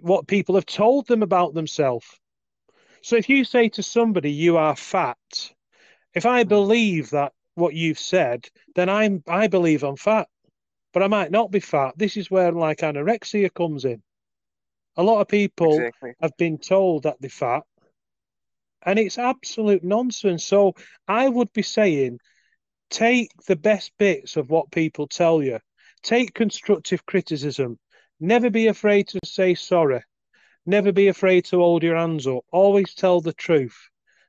what 0.00 0.26
people 0.26 0.56
have 0.56 0.66
told 0.66 1.06
them 1.06 1.22
about 1.22 1.54
themselves. 1.54 2.06
So 3.02 3.16
if 3.16 3.28
you 3.28 3.44
say 3.44 3.68
to 3.70 3.82
somebody, 3.82 4.32
you 4.32 4.56
are 4.56 4.76
fat, 4.76 5.52
if 6.14 6.26
I 6.26 6.44
believe 6.44 7.10
that 7.10 7.32
what 7.54 7.74
you've 7.74 7.98
said, 7.98 8.46
then 8.74 8.88
I'm 8.88 9.22
I 9.28 9.46
believe 9.46 9.82
I'm 9.82 9.96
fat, 9.96 10.28
but 10.92 11.02
I 11.02 11.08
might 11.08 11.30
not 11.30 11.50
be 11.50 11.60
fat. 11.60 11.94
This 11.96 12.16
is 12.16 12.30
where 12.30 12.52
like 12.52 12.78
anorexia 12.78 13.52
comes 13.52 13.84
in. 13.84 14.02
A 14.96 15.02
lot 15.02 15.20
of 15.20 15.28
people 15.28 15.74
exactly. 15.74 16.12
have 16.20 16.36
been 16.36 16.58
told 16.58 17.02
that 17.02 17.16
they're 17.20 17.30
fat, 17.30 17.64
and 18.84 18.98
it's 18.98 19.18
absolute 19.18 19.82
nonsense. 19.82 20.44
So 20.44 20.74
I 21.08 21.28
would 21.28 21.52
be 21.52 21.62
saying, 21.62 22.20
take 22.90 23.30
the 23.46 23.56
best 23.56 23.92
bits 23.98 24.36
of 24.36 24.50
what 24.50 24.70
people 24.70 25.08
tell 25.08 25.42
you, 25.42 25.58
take 26.02 26.34
constructive 26.34 27.04
criticism, 27.06 27.78
never 28.20 28.50
be 28.50 28.68
afraid 28.68 29.08
to 29.08 29.20
say 29.24 29.54
sorry, 29.54 30.02
never 30.66 30.92
be 30.92 31.08
afraid 31.08 31.44
to 31.46 31.58
hold 31.58 31.82
your 31.82 31.96
hands 31.96 32.26
up, 32.26 32.44
always 32.52 32.94
tell 32.94 33.20
the 33.20 33.32
truth. 33.32 33.76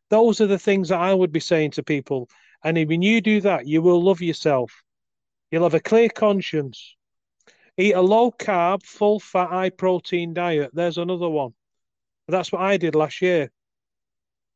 Those 0.10 0.42
are 0.42 0.48
the 0.48 0.60
things 0.60 0.90
that 0.90 1.00
I 1.00 1.14
would 1.14 1.32
be 1.32 1.40
saying 1.40 1.72
to 1.72 1.84
people. 1.84 2.30
And 2.64 2.78
when 2.88 3.02
you 3.02 3.22
do 3.22 3.42
that, 3.42 3.68
you 3.68 3.82
will 3.82 4.02
love 4.02 4.22
yourself. 4.22 4.72
You'll 5.52 5.64
have 5.64 5.74
a 5.74 5.80
clear 5.80 6.10
conscience. 6.10 6.95
Eat 7.78 7.96
a 7.96 8.02
low 8.02 8.32
carb, 8.32 8.84
full 8.84 9.20
fat, 9.20 9.50
high 9.50 9.70
protein 9.70 10.34
diet. 10.34 10.72
There's 10.74 10.98
another 10.98 11.30
one. 11.30 11.54
That's 12.28 12.52
what 12.52 12.62
I 12.62 12.78
did 12.78 12.96
last 12.96 13.22
year 13.22 13.52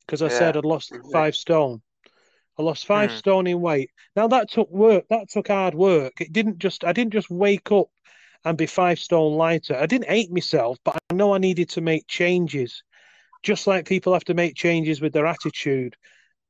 because 0.05 0.21
I 0.23 0.29
said 0.29 0.57
I'd 0.57 0.65
lost 0.65 0.91
five 1.11 1.35
stone. 1.35 1.81
I 2.57 2.63
lost 2.63 2.85
five 2.85 3.11
Mm, 3.11 3.17
stone 3.17 3.47
in 3.47 3.61
weight. 3.61 3.91
Now 4.15 4.27
that 4.27 4.49
took 4.49 4.69
work. 4.71 5.05
That 5.09 5.29
took 5.29 5.47
hard 5.49 5.75
work. 5.75 6.19
It 6.19 6.33
didn't 6.33 6.57
just. 6.57 6.83
I 6.83 6.93
didn't 6.93 7.13
just 7.13 7.29
wake 7.29 7.71
up 7.71 7.87
and 8.43 8.57
be 8.57 8.65
five 8.65 8.99
stone 8.99 9.33
lighter. 9.33 9.75
I 9.75 9.85
didn't 9.85 10.09
hate 10.09 10.31
myself, 10.31 10.77
but 10.83 10.95
I 11.11 11.13
know 11.13 11.33
I 11.33 11.37
needed 11.37 11.69
to 11.71 11.81
make 11.81 12.07
changes. 12.07 12.83
Just 13.43 13.67
like 13.67 13.87
people 13.87 14.13
have 14.13 14.25
to 14.25 14.33
make 14.33 14.55
changes 14.55 14.99
with 14.99 15.13
their 15.13 15.27
attitude 15.27 15.95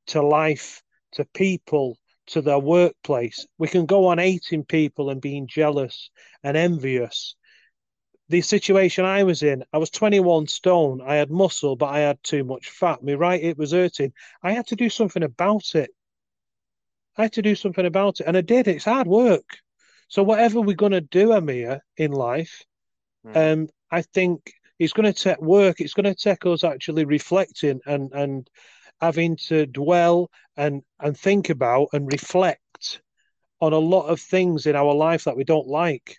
to 0.08 0.22
life, 0.22 0.82
to 1.12 1.24
people, 1.26 1.96
to 2.30 2.42
their 2.42 2.58
workplace. 2.58 3.46
We 3.58 3.68
can 3.68 3.86
go 3.86 4.06
on 4.06 4.18
hating 4.18 4.64
people 4.64 5.10
and 5.10 5.20
being 5.20 5.46
jealous 5.46 6.10
and 6.42 6.56
envious. 6.56 7.34
The 8.28 8.40
situation 8.40 9.04
I 9.04 9.24
was 9.24 9.42
in, 9.42 9.64
I 9.72 9.78
was 9.78 9.90
21 9.90 10.46
stone. 10.46 11.00
I 11.04 11.16
had 11.16 11.30
muscle, 11.30 11.74
but 11.76 11.86
I 11.86 12.00
had 12.00 12.22
too 12.22 12.44
much 12.44 12.70
fat. 12.70 13.02
My 13.02 13.14
right 13.14 13.42
hip 13.42 13.58
was 13.58 13.72
hurting. 13.72 14.12
I 14.42 14.52
had 14.52 14.68
to 14.68 14.76
do 14.76 14.88
something 14.88 15.22
about 15.22 15.74
it. 15.74 15.90
I 17.16 17.22
had 17.22 17.32
to 17.32 17.42
do 17.42 17.56
something 17.56 17.84
about 17.84 18.20
it. 18.20 18.26
And 18.26 18.36
I 18.36 18.40
did. 18.40 18.68
It's 18.68 18.84
hard 18.84 19.08
work. 19.08 19.58
So 20.08 20.22
whatever 20.22 20.60
we're 20.60 20.76
going 20.76 20.92
to 20.92 21.00
do, 21.00 21.32
Amir, 21.32 21.80
in 21.96 22.12
life, 22.12 22.64
mm, 23.26 23.36
um, 23.36 23.68
I 23.90 24.02
think 24.02 24.52
it's 24.78 24.92
going 24.92 25.12
to 25.12 25.22
take 25.22 25.40
work. 25.40 25.80
It's 25.80 25.94
going 25.94 26.12
to 26.12 26.14
take 26.14 26.46
us 26.46 26.64
actually 26.64 27.04
reflecting 27.04 27.80
and 27.86 28.12
and 28.12 28.48
having 29.00 29.36
to 29.36 29.66
dwell 29.66 30.30
and 30.56 30.82
and 30.98 31.18
think 31.18 31.50
about 31.50 31.88
and 31.92 32.10
reflect 32.12 33.00
on 33.60 33.72
a 33.72 33.78
lot 33.78 34.06
of 34.06 34.20
things 34.20 34.66
in 34.66 34.76
our 34.76 34.94
life 34.94 35.24
that 35.24 35.36
we 35.36 35.44
don't 35.44 35.66
like. 35.68 36.16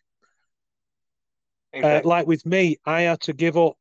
Uh, 1.73 2.01
like 2.03 2.27
with 2.27 2.45
me, 2.45 2.77
I 2.85 3.01
had 3.01 3.21
to 3.21 3.33
give 3.33 3.57
up 3.57 3.77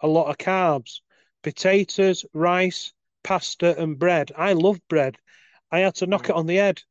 a 0.00 0.08
lot 0.08 0.28
of 0.30 0.38
carbs, 0.38 1.00
potatoes, 1.42 2.24
rice, 2.32 2.92
pasta, 3.24 3.80
and 3.80 3.98
bread. 3.98 4.32
I 4.36 4.52
love 4.54 4.80
bread. 4.88 5.16
I 5.70 5.80
had 5.80 5.94
to 5.96 6.06
knock 6.06 6.28
it 6.30 6.36
on 6.36 6.46
the 6.46 6.56
head. 6.56 6.82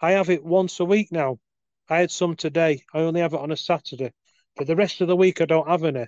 I 0.00 0.12
have 0.12 0.30
it 0.30 0.44
once 0.44 0.80
a 0.80 0.84
week 0.84 1.12
now. 1.12 1.38
I 1.88 1.98
had 1.98 2.10
some 2.10 2.36
today. 2.36 2.82
I 2.94 3.00
only 3.00 3.20
have 3.20 3.34
it 3.34 3.40
on 3.40 3.52
a 3.52 3.56
Saturday. 3.56 4.12
For 4.56 4.64
the 4.64 4.76
rest 4.76 5.00
of 5.00 5.08
the 5.08 5.16
week, 5.16 5.40
I 5.40 5.46
don't 5.46 5.68
have 5.68 5.84
any. 5.84 6.06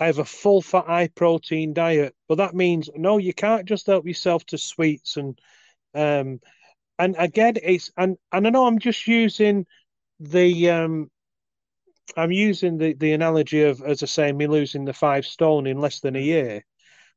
I 0.00 0.06
have 0.06 0.18
a 0.18 0.24
full 0.24 0.62
fat, 0.62 0.86
high 0.86 1.08
protein 1.08 1.72
diet, 1.74 2.14
but 2.28 2.36
that 2.36 2.54
means 2.54 2.90
no, 2.94 3.18
you 3.18 3.34
can't 3.34 3.66
just 3.66 3.86
help 3.86 4.06
yourself 4.06 4.44
to 4.46 4.58
sweets 4.58 5.16
and 5.16 5.38
um 5.94 6.40
and 6.98 7.16
again 7.18 7.54
it's 7.62 7.90
and 7.96 8.16
and 8.32 8.46
I 8.46 8.50
know 8.50 8.66
I'm 8.66 8.78
just 8.78 9.06
using 9.06 9.66
the 10.20 10.70
um 10.70 11.10
I'm 12.16 12.32
using 12.32 12.78
the 12.78 12.94
the 12.94 13.12
analogy 13.12 13.62
of 13.62 13.82
as 13.82 14.02
I 14.02 14.06
say 14.06 14.32
me 14.32 14.46
losing 14.46 14.84
the 14.84 14.92
five 14.92 15.26
stone 15.26 15.66
in 15.66 15.78
less 15.80 16.00
than 16.00 16.16
a 16.16 16.20
year. 16.20 16.64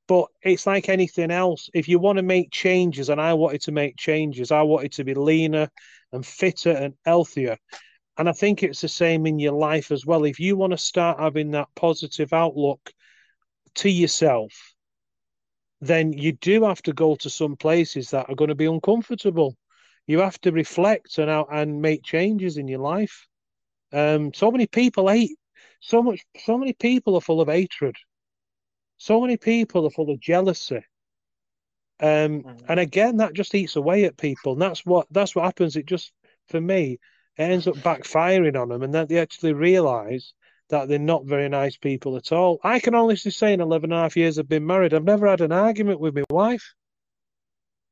But 0.07 0.27
it's 0.43 0.67
like 0.67 0.89
anything 0.89 1.32
else. 1.32 1.69
If 1.73 1.88
you 1.88 1.99
want 1.99 2.17
to 2.17 2.23
make 2.23 2.51
changes, 2.51 3.09
and 3.09 3.21
I 3.21 3.34
wanted 3.36 3.61
to 3.63 3.71
make 3.71 3.97
changes, 3.97 4.51
I 4.51 4.63
wanted 4.63 4.93
to 4.93 5.03
be 5.03 5.13
leaner 5.13 5.69
and 6.11 6.25
fitter 6.25 6.71
and 6.71 6.95
healthier. 7.05 7.57
And 8.22 8.30
I 8.30 8.34
think 8.34 8.61
it's 8.61 8.82
the 8.82 8.88
same 8.88 9.26
in 9.26 9.39
your 9.39 9.53
life 9.53 9.89
as 9.91 10.05
well. 10.05 10.26
If 10.26 10.39
you 10.39 10.55
want 10.55 10.74
to 10.74 10.78
start 10.78 11.19
having 11.19 11.49
that 11.51 11.69
positive 11.74 12.34
outlook 12.34 12.93
to 13.78 13.89
yourself, 13.89 14.76
then 15.80 16.13
you 16.13 16.34
do 16.34 16.63
have 16.65 16.84
to 16.84 16.93
go 16.93 17.15
to 17.15 17.32
some 17.32 17.55
places 17.55 18.11
that 18.11 18.30
are 18.30 18.36
going 18.36 18.49
to 18.49 18.53
be 18.53 18.67
uncomfortable. 18.67 19.57
You 20.05 20.19
have 20.19 20.39
to 20.41 20.51
reflect 20.51 21.17
and 21.17 21.32
out 21.32 21.47
and 21.51 21.82
make 21.82 22.03
changes 22.03 22.57
in 22.57 22.67
your 22.67 22.82
life. 22.82 23.26
Um, 23.91 24.36
so 24.36 24.51
many 24.51 24.67
people 24.67 25.07
hate 25.07 25.39
so 25.80 26.03
much. 26.03 26.22
So 26.45 26.59
many 26.59 26.74
people 26.74 27.15
are 27.15 27.22
full 27.22 27.41
of 27.41 27.47
hatred. 27.47 27.95
So 28.99 29.19
many 29.19 29.38
people 29.38 29.88
are 29.88 29.89
full 29.89 30.11
of 30.11 30.19
jealousy. 30.19 30.86
Um, 31.99 32.43
Mhm. 32.43 32.65
and 32.69 32.80
again, 32.80 33.17
that 33.17 33.34
just 33.34 33.55
eats 33.55 33.78
away 33.78 34.05
at 34.05 34.15
people. 34.15 34.53
And 34.53 34.61
that's 34.61 34.86
what 34.86 35.07
that's 35.09 35.36
what 35.36 35.45
happens. 35.45 35.76
It 35.76 35.88
just 35.88 36.13
for 36.49 36.61
me, 36.61 36.99
it 37.38 37.43
ends 37.43 37.67
up 37.67 37.75
backfiring 37.77 38.59
on 38.59 38.69
them, 38.69 38.84
and 38.84 38.93
then 38.93 39.07
they 39.07 39.19
actually 39.19 39.53
realise 39.53 40.34
that 40.69 40.88
they're 40.88 40.99
not 40.99 41.25
very 41.25 41.49
nice 41.49 41.77
people 41.77 42.15
at 42.17 42.32
all. 42.32 42.59
I 42.63 42.79
can 42.79 42.95
honestly 42.95 43.32
say 43.32 43.53
in 43.53 43.61
11 43.61 43.91
and 43.91 43.99
a 43.99 44.03
half 44.03 44.17
years 44.17 44.39
I've 44.39 44.47
been 44.47 44.65
married, 44.65 44.93
I've 44.93 45.03
never 45.03 45.27
had 45.27 45.41
an 45.41 45.51
argument 45.51 45.99
with 45.99 46.15
my 46.15 46.23
wife. 46.29 46.73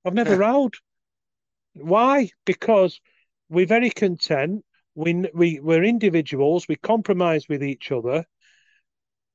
I've 0.05 0.13
never 0.13 0.37
rowed. 0.37 0.75
Why? 1.73 2.29
Because 2.45 2.99
we're 3.49 3.65
very 3.65 3.89
content. 3.89 4.63
We 4.95 5.25
we 5.33 5.59
we're 5.59 5.83
individuals. 5.83 6.67
We 6.67 6.77
compromise 6.77 7.47
with 7.49 7.63
each 7.63 7.91
other. 7.91 8.25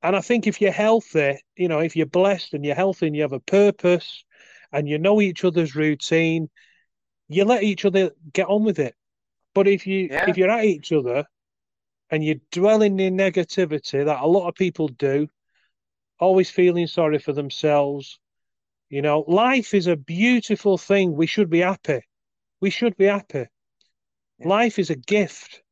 And 0.01 0.15
I 0.15 0.21
think 0.21 0.47
if 0.47 0.61
you're 0.61 0.71
healthy, 0.71 1.39
you 1.55 1.67
know, 1.67 1.79
if 1.79 1.95
you're 1.95 2.05
blessed 2.05 2.53
and 2.53 2.63
you're 2.63 2.75
healthy 2.75 3.07
and 3.07 3.15
you 3.15 3.23
have 3.23 3.33
a 3.33 3.39
purpose 3.39 4.23
and 4.71 4.87
you 4.87 4.99
know 4.99 5.21
each 5.21 5.43
other's 5.43 5.75
routine, 5.75 6.49
you 7.27 7.45
let 7.45 7.63
each 7.63 7.85
other 7.85 8.11
get 8.33 8.47
on 8.47 8.63
with 8.63 8.79
it. 8.79 8.95
But 9.55 9.67
if 9.67 9.87
you 9.87 10.09
Yeah. 10.11 10.29
if 10.29 10.37
you're 10.37 10.51
at 10.51 10.65
each 10.65 10.91
other 10.91 11.25
and 12.11 12.23
you're 12.23 12.41
dwelling 12.51 12.99
in 12.99 13.17
negativity 13.17 14.05
that 14.05 14.21
a 14.21 14.27
lot 14.27 14.47
of 14.47 14.53
people 14.53 14.89
do, 14.89 15.27
always 16.19 16.51
feeling 16.51 16.85
sorry 16.85 17.17
for 17.17 17.33
themselves, 17.33 18.19
you 18.89 19.01
know, 19.01 19.21
life 19.27 19.73
is 19.73 19.87
a 19.87 19.95
beautiful 19.95 20.77
thing. 20.77 21.15
We 21.15 21.25
should 21.25 21.49
be 21.49 21.61
happy. 21.61 22.01
We 22.61 22.69
should 22.69 22.95
be 22.95 23.05
happy. 23.05 23.45
Yeah. 24.37 24.47
Life 24.47 24.77
is 24.77 24.91
a 24.91 24.95
gift. 24.95 25.63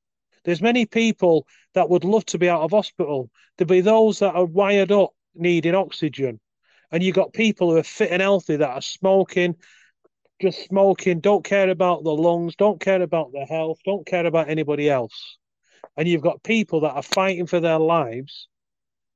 There's 0.44 0.62
many 0.62 0.86
people 0.86 1.46
that 1.74 1.90
would 1.90 2.04
love 2.04 2.26
to 2.28 2.40
be 2.40 2.50
out 2.50 2.62
of 2.62 2.72
hospital. 2.72 3.30
There'll 3.58 3.70
be 3.70 3.82
those 3.82 4.20
that 4.20 4.34
are 4.36 4.46
wired 4.46 4.92
up 4.92 5.12
needing 5.36 5.76
oxygen. 5.76 6.40
And 6.92 7.04
you've 7.04 7.16
got 7.16 7.34
people 7.34 7.72
who 7.72 7.78
are 7.78 7.84
fit 7.84 8.12
and 8.12 8.22
healthy 8.22 8.58
that 8.58 8.70
are 8.70 8.82
smoking, 8.82 9.56
just 10.42 10.66
smoking, 10.66 11.20
don't 11.20 11.44
care 11.44 11.70
about 11.70 12.04
the 12.04 12.12
lungs, 12.12 12.56
don't 12.56 12.80
care 12.80 13.02
about 13.02 13.32
the 13.32 13.46
health, 13.46 13.80
don't 13.86 14.06
care 14.06 14.26
about 14.26 14.50
anybody 14.50 14.90
else. 14.90 15.38
And 15.96 16.08
you've 16.08 16.22
got 16.22 16.44
people 16.44 16.82
that 16.82 16.94
are 16.94 17.04
fighting 17.04 17.46
for 17.46 17.60
their 17.60 17.80
lives 17.80 18.48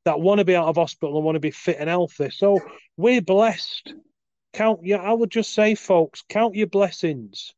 that 0.05 0.20
want 0.20 0.39
to 0.39 0.45
be 0.45 0.55
out 0.55 0.68
of 0.68 0.78
hospital 0.78 1.18
and 1.18 1.26
want 1.26 1.36
to 1.36 1.41
be 1.41 1.51
fit 1.51 1.78
and 1.80 1.89
healthy. 1.89 2.30
So 2.30 2.59
we're 2.95 3.22
blessed. 3.22 3.93
Count 4.53 4.84
your, 4.84 5.01
I 5.01 5.11
would 5.11 5.32
just 5.32 5.53
say, 5.53 5.76
folks, 5.76 6.24
count 6.30 6.55
your 6.55 6.68
blessings. 6.68 7.53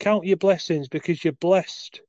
Count 0.00 0.24
your 0.24 0.36
blessings 0.36 0.88
because 0.88 1.22
you're 1.22 1.34
blessed. 1.34 2.00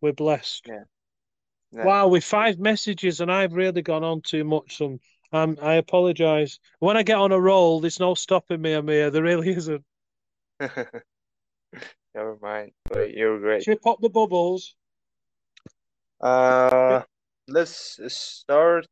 We're 0.00 0.12
blessed. 0.12 0.68
Yeah. 0.68 1.84
Wow, 1.84 2.08
with 2.08 2.24
five 2.24 2.58
messages, 2.58 3.20
and 3.20 3.30
I've 3.30 3.52
really 3.52 3.82
gone 3.82 4.04
on 4.04 4.22
too 4.22 4.44
much. 4.44 4.78
Some, 4.78 5.00
um, 5.32 5.56
I 5.62 5.74
apologize. 5.74 6.58
When 6.78 6.96
I 6.96 7.02
get 7.02 7.18
on 7.18 7.32
a 7.32 7.40
roll, 7.40 7.80
there's 7.80 8.00
no 8.00 8.14
stopping 8.14 8.62
me, 8.62 8.72
Amir. 8.72 9.10
There 9.10 9.22
really 9.22 9.50
isn't. 9.50 9.84
Never 10.60 12.36
mind. 12.40 12.72
But 12.84 13.14
you're 13.14 13.38
great. 13.38 13.62
Should 13.62 13.72
we 13.72 13.78
pop 13.78 14.00
the 14.00 14.08
bubbles? 14.08 14.74
Uh, 16.20 17.02
let's 17.46 18.00
start 18.12 18.88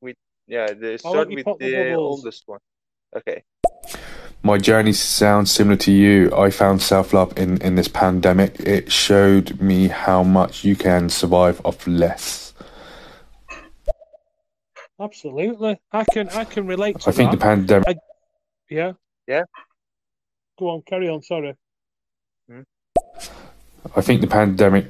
with 0.00 0.16
yeah. 0.46 0.72
The 0.72 0.98
start 0.98 1.28
with 1.28 1.46
the 1.46 1.56
the 1.58 1.94
oldest 1.94 2.42
one. 2.46 2.60
Okay. 3.16 3.42
My 4.42 4.56
journey 4.56 4.92
sounds 4.92 5.50
similar 5.50 5.76
to 5.78 5.92
you. 5.92 6.34
I 6.34 6.50
found 6.50 6.80
self 6.82 7.12
love 7.12 7.36
in, 7.36 7.60
in 7.62 7.74
this 7.74 7.88
pandemic. 7.88 8.60
It 8.60 8.92
showed 8.92 9.60
me 9.60 9.88
how 9.88 10.22
much 10.22 10.64
you 10.64 10.76
can 10.76 11.08
survive 11.08 11.60
off 11.64 11.86
less. 11.86 12.47
Absolutely. 15.00 15.80
I 15.92 16.04
can, 16.04 16.28
I 16.30 16.44
can 16.44 16.66
relate 16.66 17.00
to 17.00 17.10
I 17.10 17.12
think 17.12 17.30
the 17.30 17.36
that. 17.36 17.42
pandemic 17.42 17.98
Yeah. 18.68 18.92
Yeah. 19.26 19.44
Go 20.58 20.70
on, 20.70 20.82
carry 20.82 21.08
on. 21.08 21.22
Sorry. 21.22 21.54
I 23.96 24.00
think 24.00 24.20
the 24.20 24.26
pandemic 24.26 24.86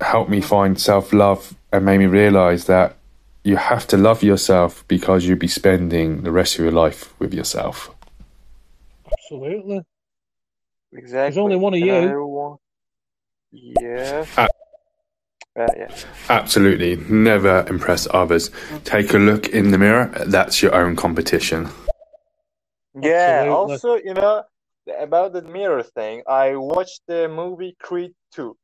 helped 0.00 0.30
me 0.30 0.40
find 0.40 0.80
self 0.80 1.12
love 1.12 1.54
and 1.72 1.84
made 1.84 1.98
me 1.98 2.06
realize 2.06 2.66
that 2.66 2.96
you 3.44 3.56
have 3.56 3.86
to 3.88 3.96
love 3.96 4.22
yourself 4.22 4.84
because 4.88 5.24
you'll 5.24 5.38
be 5.38 5.48
spending 5.48 6.22
the 6.22 6.30
rest 6.30 6.54
of 6.54 6.60
your 6.64 6.72
life 6.72 7.12
with 7.18 7.34
yourself. 7.34 7.90
Absolutely. 9.10 9.80
Exactly. 10.92 11.34
There's 11.34 11.38
only 11.38 11.56
one 11.56 11.74
of 11.74 11.80
you. 11.80 12.58
Yeah. 13.52 14.24
Uh, 14.36 14.48
Uh, 15.58 15.66
yeah. 15.76 15.94
Absolutely. 16.28 16.96
Never 16.96 17.64
impress 17.68 18.08
others. 18.12 18.50
Take 18.84 19.12
a 19.12 19.18
look 19.18 19.48
in 19.48 19.70
the 19.70 19.78
mirror. 19.78 20.06
That's 20.26 20.62
your 20.62 20.74
own 20.74 20.96
competition. 20.96 21.68
Yeah. 22.94 23.44
Absolutely. 23.44 23.48
Also, 23.48 23.94
you 23.96 24.14
know, 24.14 24.44
about 24.98 25.32
the 25.32 25.42
mirror 25.42 25.82
thing, 25.82 26.22
I 26.26 26.56
watched 26.56 27.02
the 27.06 27.28
movie 27.28 27.76
Creed 27.78 28.14
2. 28.32 28.56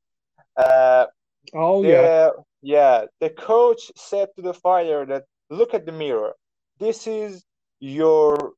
Uh, 0.57 1.07
Oh 1.55 1.83
the, 1.83 1.89
yeah. 1.89 2.31
yeah, 2.63 3.05
the 3.21 3.31
coach 3.31 3.91
said 3.97 4.29
to 4.37 4.43
the 4.43 4.55
fighter 4.55 5.07
that 5.07 5.25
look 5.51 5.75
at 5.75 5.87
the 5.87 5.93
mirror. 5.93 6.35
This 6.79 7.07
is 7.07 7.45
your 7.81 8.53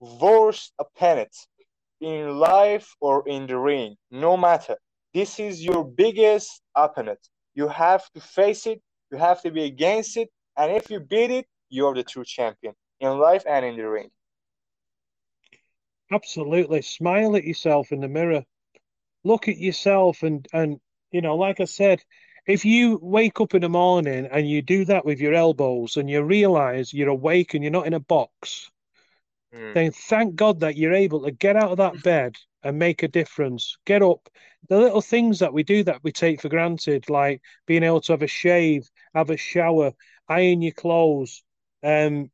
worst 0.00 0.72
opponent 0.78 1.34
in 2.00 2.38
life 2.38 2.94
or 3.00 3.26
in 3.26 3.46
the 3.46 3.58
ring, 3.58 3.96
no 4.10 4.36
matter. 4.36 4.76
This 5.12 5.38
is 5.38 5.64
your 5.64 5.84
biggest 5.84 6.60
opponent. 6.74 7.20
You 7.54 7.68
have 7.68 8.08
to 8.12 8.20
face 8.20 8.66
it, 8.66 8.82
you 9.10 9.18
have 9.18 9.42
to 9.42 9.50
be 9.50 9.64
against 9.64 10.16
it, 10.16 10.30
and 10.56 10.72
if 10.72 10.90
you 10.90 11.00
beat 11.00 11.30
it, 11.30 11.46
you're 11.70 11.94
the 11.94 12.04
true 12.04 12.24
champion 12.24 12.74
in 13.00 13.18
life 13.18 13.44
and 13.46 13.64
in 13.64 13.76
the 13.76 13.88
ring. 13.88 14.10
Absolutely. 16.12 16.82
Smile 16.82 17.36
at 17.36 17.44
yourself 17.44 17.92
in 17.92 18.00
the 18.00 18.08
mirror. 18.08 18.44
Look 19.24 19.48
at 19.48 19.58
yourself 19.58 20.22
and 20.22 20.46
and 20.52 20.80
you 21.10 21.20
know, 21.22 21.36
like 21.36 21.60
I 21.60 21.64
said, 21.64 22.02
if 22.46 22.64
you 22.64 22.98
wake 23.02 23.40
up 23.40 23.54
in 23.54 23.62
the 23.62 23.68
morning 23.68 24.26
and 24.30 24.48
you 24.48 24.62
do 24.62 24.84
that 24.86 25.04
with 25.04 25.20
your 25.20 25.34
elbows 25.34 25.96
and 25.96 26.10
you 26.10 26.22
realize 26.22 26.92
you're 26.92 27.08
awake 27.08 27.54
and 27.54 27.62
you're 27.62 27.70
not 27.72 27.86
in 27.86 27.94
a 27.94 28.00
box, 28.00 28.70
Mm. 29.54 29.74
then 29.74 29.92
thank 29.92 30.36
God 30.36 30.60
that 30.60 30.76
you're 30.76 30.94
able 30.94 31.22
to 31.24 31.30
get 31.32 31.56
out 31.56 31.72
of 31.72 31.78
that 31.78 32.02
bed 32.02 32.36
and 32.62 32.78
make 32.78 33.02
a 33.02 33.08
difference. 33.08 33.76
Get 33.86 34.02
up. 34.02 34.28
The 34.68 34.78
little 34.78 35.02
things 35.02 35.38
that 35.40 35.52
we 35.52 35.62
do 35.64 35.84
that 35.84 36.02
we 36.04 36.12
take 36.12 36.40
for 36.40 36.48
granted, 36.48 37.08
like 37.10 37.42
being 37.66 37.82
able 37.84 38.00
to 38.02 38.12
have 38.12 38.22
a 38.22 38.26
shave, 38.28 38.90
have 39.14 39.30
a 39.30 39.36
shower, 39.36 39.92
iron 40.28 40.62
your 40.62 40.72
clothes, 40.72 41.42
um, 41.82 42.30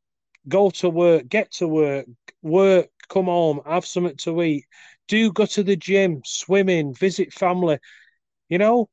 go 0.47 0.69
to 0.71 0.89
work, 0.89 1.27
get 1.29 1.51
to 1.53 1.67
work, 1.67 2.07
work, 2.41 2.89
come 3.09 3.25
home, 3.25 3.61
have 3.65 3.85
something 3.85 4.15
to 4.17 4.41
eat, 4.43 4.65
do 5.07 5.31
go 5.31 5.45
to 5.45 5.63
the 5.63 5.75
gym, 5.75 6.21
swimming, 6.25 6.93
visit 6.93 7.33
family. 7.33 7.79
You 8.49 8.59
know, 8.59 8.89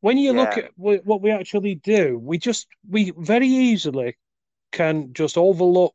when 0.00 0.18
you 0.18 0.32
look 0.32 0.56
at 0.58 0.66
wh- 0.76 1.04
what 1.06 1.22
we 1.22 1.30
actually 1.30 1.74
do, 1.76 2.18
we 2.22 2.38
just 2.38 2.66
we 2.88 3.12
very 3.16 3.46
easily 3.48 4.16
can 4.72 5.12
just 5.12 5.36
overlook. 5.38 5.94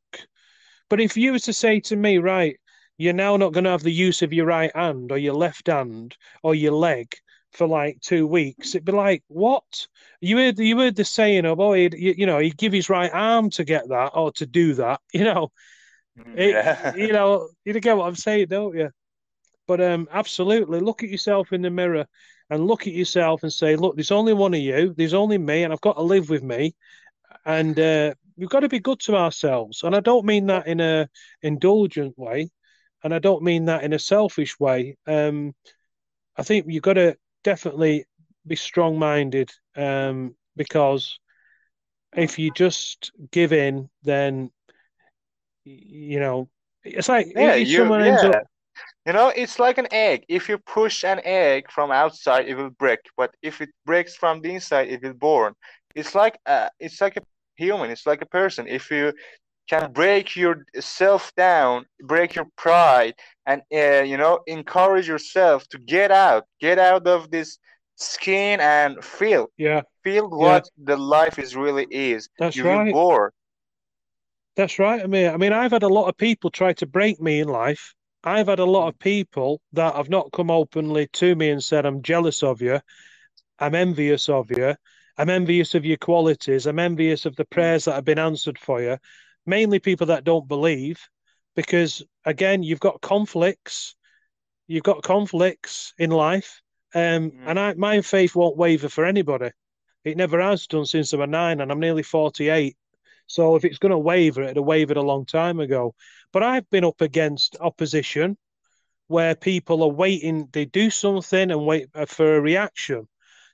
But 0.89 1.01
if 1.01 1.17
you 1.17 1.31
were 1.33 1.39
to 1.39 1.53
say 1.53 1.79
to 1.81 1.95
me, 1.95 2.17
right, 2.17 2.57
you're 2.97 3.13
now 3.13 3.37
not 3.37 3.53
going 3.53 3.65
to 3.65 3.69
have 3.71 3.83
the 3.83 3.91
use 3.91 4.21
of 4.21 4.33
your 4.33 4.45
right 4.45 4.75
hand 4.75 5.11
or 5.11 5.17
your 5.17 5.33
left 5.35 5.67
hand 5.67 6.15
or 6.43 6.55
your 6.55 6.73
leg 6.73 7.15
for 7.51 7.67
like 7.67 7.99
two 8.01 8.27
weeks, 8.27 8.75
it'd 8.75 8.85
be 8.85 8.91
like, 8.91 9.23
what? 9.27 9.87
You 10.21 10.37
heard 10.37 10.59
you 10.59 10.77
heard 10.79 10.95
the 10.95 11.05
saying 11.05 11.45
of, 11.45 11.59
oh, 11.59 11.73
he'd, 11.73 11.93
you, 11.93 12.15
you 12.17 12.25
know, 12.25 12.39
he'd 12.39 12.57
give 12.57 12.73
his 12.73 12.89
right 12.89 13.11
arm 13.13 13.49
to 13.51 13.63
get 13.63 13.87
that 13.89 14.11
or 14.15 14.31
to 14.33 14.45
do 14.45 14.73
that. 14.75 15.01
You 15.13 15.23
know, 15.25 15.51
Mm, 16.17 16.37
It- 16.37 16.51
yeah. 16.53 16.95
you 16.97 17.13
know, 17.13 17.49
you 17.65 17.73
get 17.79 17.97
what 17.97 18.07
I'm 18.07 18.15
saying, 18.15 18.47
don't 18.47 18.75
you? 18.75 18.89
But 19.67 19.81
um, 19.81 20.07
absolutely, 20.11 20.79
look 20.79 21.03
at 21.03 21.09
yourself 21.09 21.51
in 21.53 21.61
the 21.61 21.69
mirror 21.69 22.05
and 22.49 22.67
look 22.67 22.87
at 22.87 22.93
yourself 22.93 23.43
and 23.43 23.51
say, 23.51 23.75
look, 23.75 23.95
there's 23.95 24.11
only 24.11 24.33
one 24.33 24.53
of 24.53 24.59
you, 24.61 24.93
there's 24.95 25.13
only 25.13 25.37
me, 25.37 25.63
and 25.63 25.73
I've 25.73 25.81
got 25.81 25.95
to 25.97 26.01
live 26.03 26.29
with 26.29 26.43
me, 26.43 26.75
and 27.45 27.79
uh, 27.79 28.13
we've 28.37 28.49
got 28.49 28.61
to 28.61 28.69
be 28.69 28.79
good 28.79 28.99
to 29.01 29.15
ourselves. 29.15 29.83
And 29.83 29.95
I 29.95 29.99
don't 29.99 30.25
mean 30.25 30.47
that 30.47 30.67
in 30.67 30.79
a 30.79 31.09
indulgent 31.41 32.17
way, 32.17 32.49
and 33.03 33.13
I 33.13 33.19
don't 33.19 33.43
mean 33.43 33.65
that 33.65 33.83
in 33.83 33.93
a 33.93 33.99
selfish 33.99 34.59
way. 34.59 34.97
Um, 35.07 35.55
I 36.37 36.43
think 36.43 36.65
you've 36.67 36.83
got 36.83 36.93
to 36.93 37.17
definitely 37.43 38.05
be 38.45 38.55
strong-minded 38.55 39.51
um, 39.75 40.35
because 40.55 41.19
if 42.15 42.39
you 42.39 42.51
just 42.51 43.11
give 43.31 43.53
in, 43.53 43.89
then 44.03 44.51
you 45.63 46.19
know 46.19 46.49
it's 46.83 47.09
like 47.09 47.27
Yeah, 47.35 47.55
you 47.55 47.83
yeah. 47.83 48.29
up 48.31 48.47
You 49.05 49.13
know, 49.13 49.29
it's 49.29 49.59
like 49.59 49.77
an 49.79 49.87
egg. 49.91 50.25
If 50.29 50.49
you 50.49 50.57
push 50.59 51.03
an 51.03 51.21
egg 51.25 51.71
from 51.71 51.91
outside, 51.91 52.47
it 52.47 52.55
will 52.55 52.71
break. 52.71 52.99
But 53.17 53.35
if 53.41 53.61
it 53.61 53.69
breaks 53.85 54.15
from 54.15 54.41
the 54.41 54.53
inside, 54.53 54.89
it 54.89 55.03
will 55.03 55.13
born. 55.13 55.53
It's 55.95 56.15
like 56.15 56.39
uh, 56.45 56.69
it's 56.79 57.01
like 57.01 57.17
a 57.17 57.21
human. 57.57 57.91
It's 57.91 58.05
like 58.05 58.21
a 58.21 58.27
person. 58.27 58.67
If 58.67 58.89
you 58.91 59.13
can 59.69 59.91
break 59.91 60.35
yourself 60.35 61.31
down, 61.35 61.85
break 62.01 62.35
your 62.35 62.47
pride, 62.55 63.15
and 63.45 63.61
uh, 63.73 64.03
you 64.03 64.17
know, 64.17 64.39
encourage 64.47 65.07
yourself 65.07 65.67
to 65.69 65.77
get 65.79 66.11
out, 66.11 66.45
get 66.61 66.79
out 66.79 67.07
of 67.07 67.29
this 67.31 67.57
skin 67.95 68.59
and 68.59 69.03
feel, 69.03 69.47
yeah, 69.57 69.81
feel 70.03 70.29
yeah, 70.29 70.37
what 70.37 70.69
the 70.77 70.95
life 70.95 71.39
is 71.39 71.55
really 71.55 71.87
is. 71.91 72.29
that's 72.39 72.55
You 72.55 72.63
right. 72.63 72.93
bore. 72.93 73.33
That's 74.55 74.79
right. 74.79 75.01
I 75.03 75.07
mean, 75.07 75.29
I 75.29 75.37
mean, 75.37 75.53
I've 75.53 75.71
had 75.71 75.83
a 75.83 75.87
lot 75.87 76.07
of 76.09 76.17
people 76.17 76.49
try 76.49 76.73
to 76.73 76.87
break 76.87 77.21
me 77.21 77.41
in 77.41 77.47
life. 77.47 77.93
I've 78.23 78.47
had 78.47 78.59
a 78.59 78.65
lot 78.65 78.87
of 78.87 78.97
people 78.99 79.61
that 79.73 79.95
have 79.95 80.09
not 80.09 80.31
come 80.31 80.49
openly 80.49 81.07
to 81.13 81.35
me 81.35 81.49
and 81.49 81.63
said, 81.63 81.85
I'm 81.85 82.01
jealous 82.01 82.41
of 82.43 82.61
you. 82.61 82.79
I'm 83.59 83.75
envious 83.75 84.29
of 84.29 84.49
you. 84.49 84.75
I'm 85.17 85.29
envious 85.29 85.73
of 85.75 85.85
your 85.85 85.97
qualities. 85.97 86.67
I'm 86.67 86.79
envious 86.79 87.25
of 87.25 87.35
the 87.35 87.45
prayers 87.45 87.85
that 87.85 87.95
have 87.95 88.05
been 88.05 88.19
answered 88.19 88.59
for 88.59 88.81
you. 88.81 88.97
Mainly 89.45 89.79
people 89.79 90.07
that 90.07 90.23
don't 90.23 90.47
believe, 90.47 90.99
because 91.55 92.03
again, 92.25 92.63
you've 92.63 92.79
got 92.79 93.01
conflicts. 93.01 93.95
You've 94.67 94.83
got 94.83 95.03
conflicts 95.03 95.93
in 95.97 96.11
life. 96.11 96.61
Um, 96.93 97.31
Mm. 97.31 97.47
and 97.47 97.59
I, 97.59 97.73
my 97.73 98.01
faith 98.01 98.35
won't 98.35 98.57
waver 98.57 98.89
for 98.89 99.05
anybody. 99.05 99.51
It 100.03 100.17
never 100.17 100.39
has 100.41 100.67
done 100.67 100.85
since 100.85 101.13
I 101.13 101.17
was 101.17 101.29
nine, 101.29 101.61
and 101.61 101.71
I'm 101.71 101.79
nearly 101.79 102.03
48. 102.03 102.77
So 103.27 103.55
if 103.55 103.65
it's 103.65 103.77
going 103.77 103.91
to 103.91 103.97
waver, 103.97 104.43
it'd 104.43 104.55
have 104.55 104.65
wavered 104.65 104.97
a 104.97 105.01
long 105.01 105.25
time 105.25 105.59
ago. 105.59 105.95
But 106.31 106.43
I've 106.43 106.69
been 106.69 106.85
up 106.85 107.01
against 107.01 107.57
opposition 107.59 108.37
where 109.07 109.35
people 109.35 109.83
are 109.83 109.89
waiting, 109.89 110.47
they 110.51 110.65
do 110.65 110.89
something 110.89 111.51
and 111.51 111.65
wait 111.65 111.87
uh, 111.93 112.05
for 112.05 112.35
a 112.37 112.41
reaction. 112.41 113.07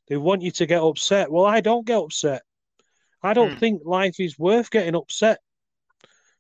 They 0.08 0.18
want 0.18 0.42
you 0.42 0.52
to 0.52 0.66
get 0.66 0.82
upset. 0.82 1.32
Well, 1.32 1.46
I 1.46 1.62
don't 1.62 1.86
get 1.86 2.00
upset. 2.00 2.44
I 3.22 3.34
don't 3.34 3.54
Mm. 3.54 3.60
think 3.60 3.82
life 3.86 4.20
is 4.20 4.38
worth 4.38 4.70
getting 4.70 4.96
upset 4.96 5.40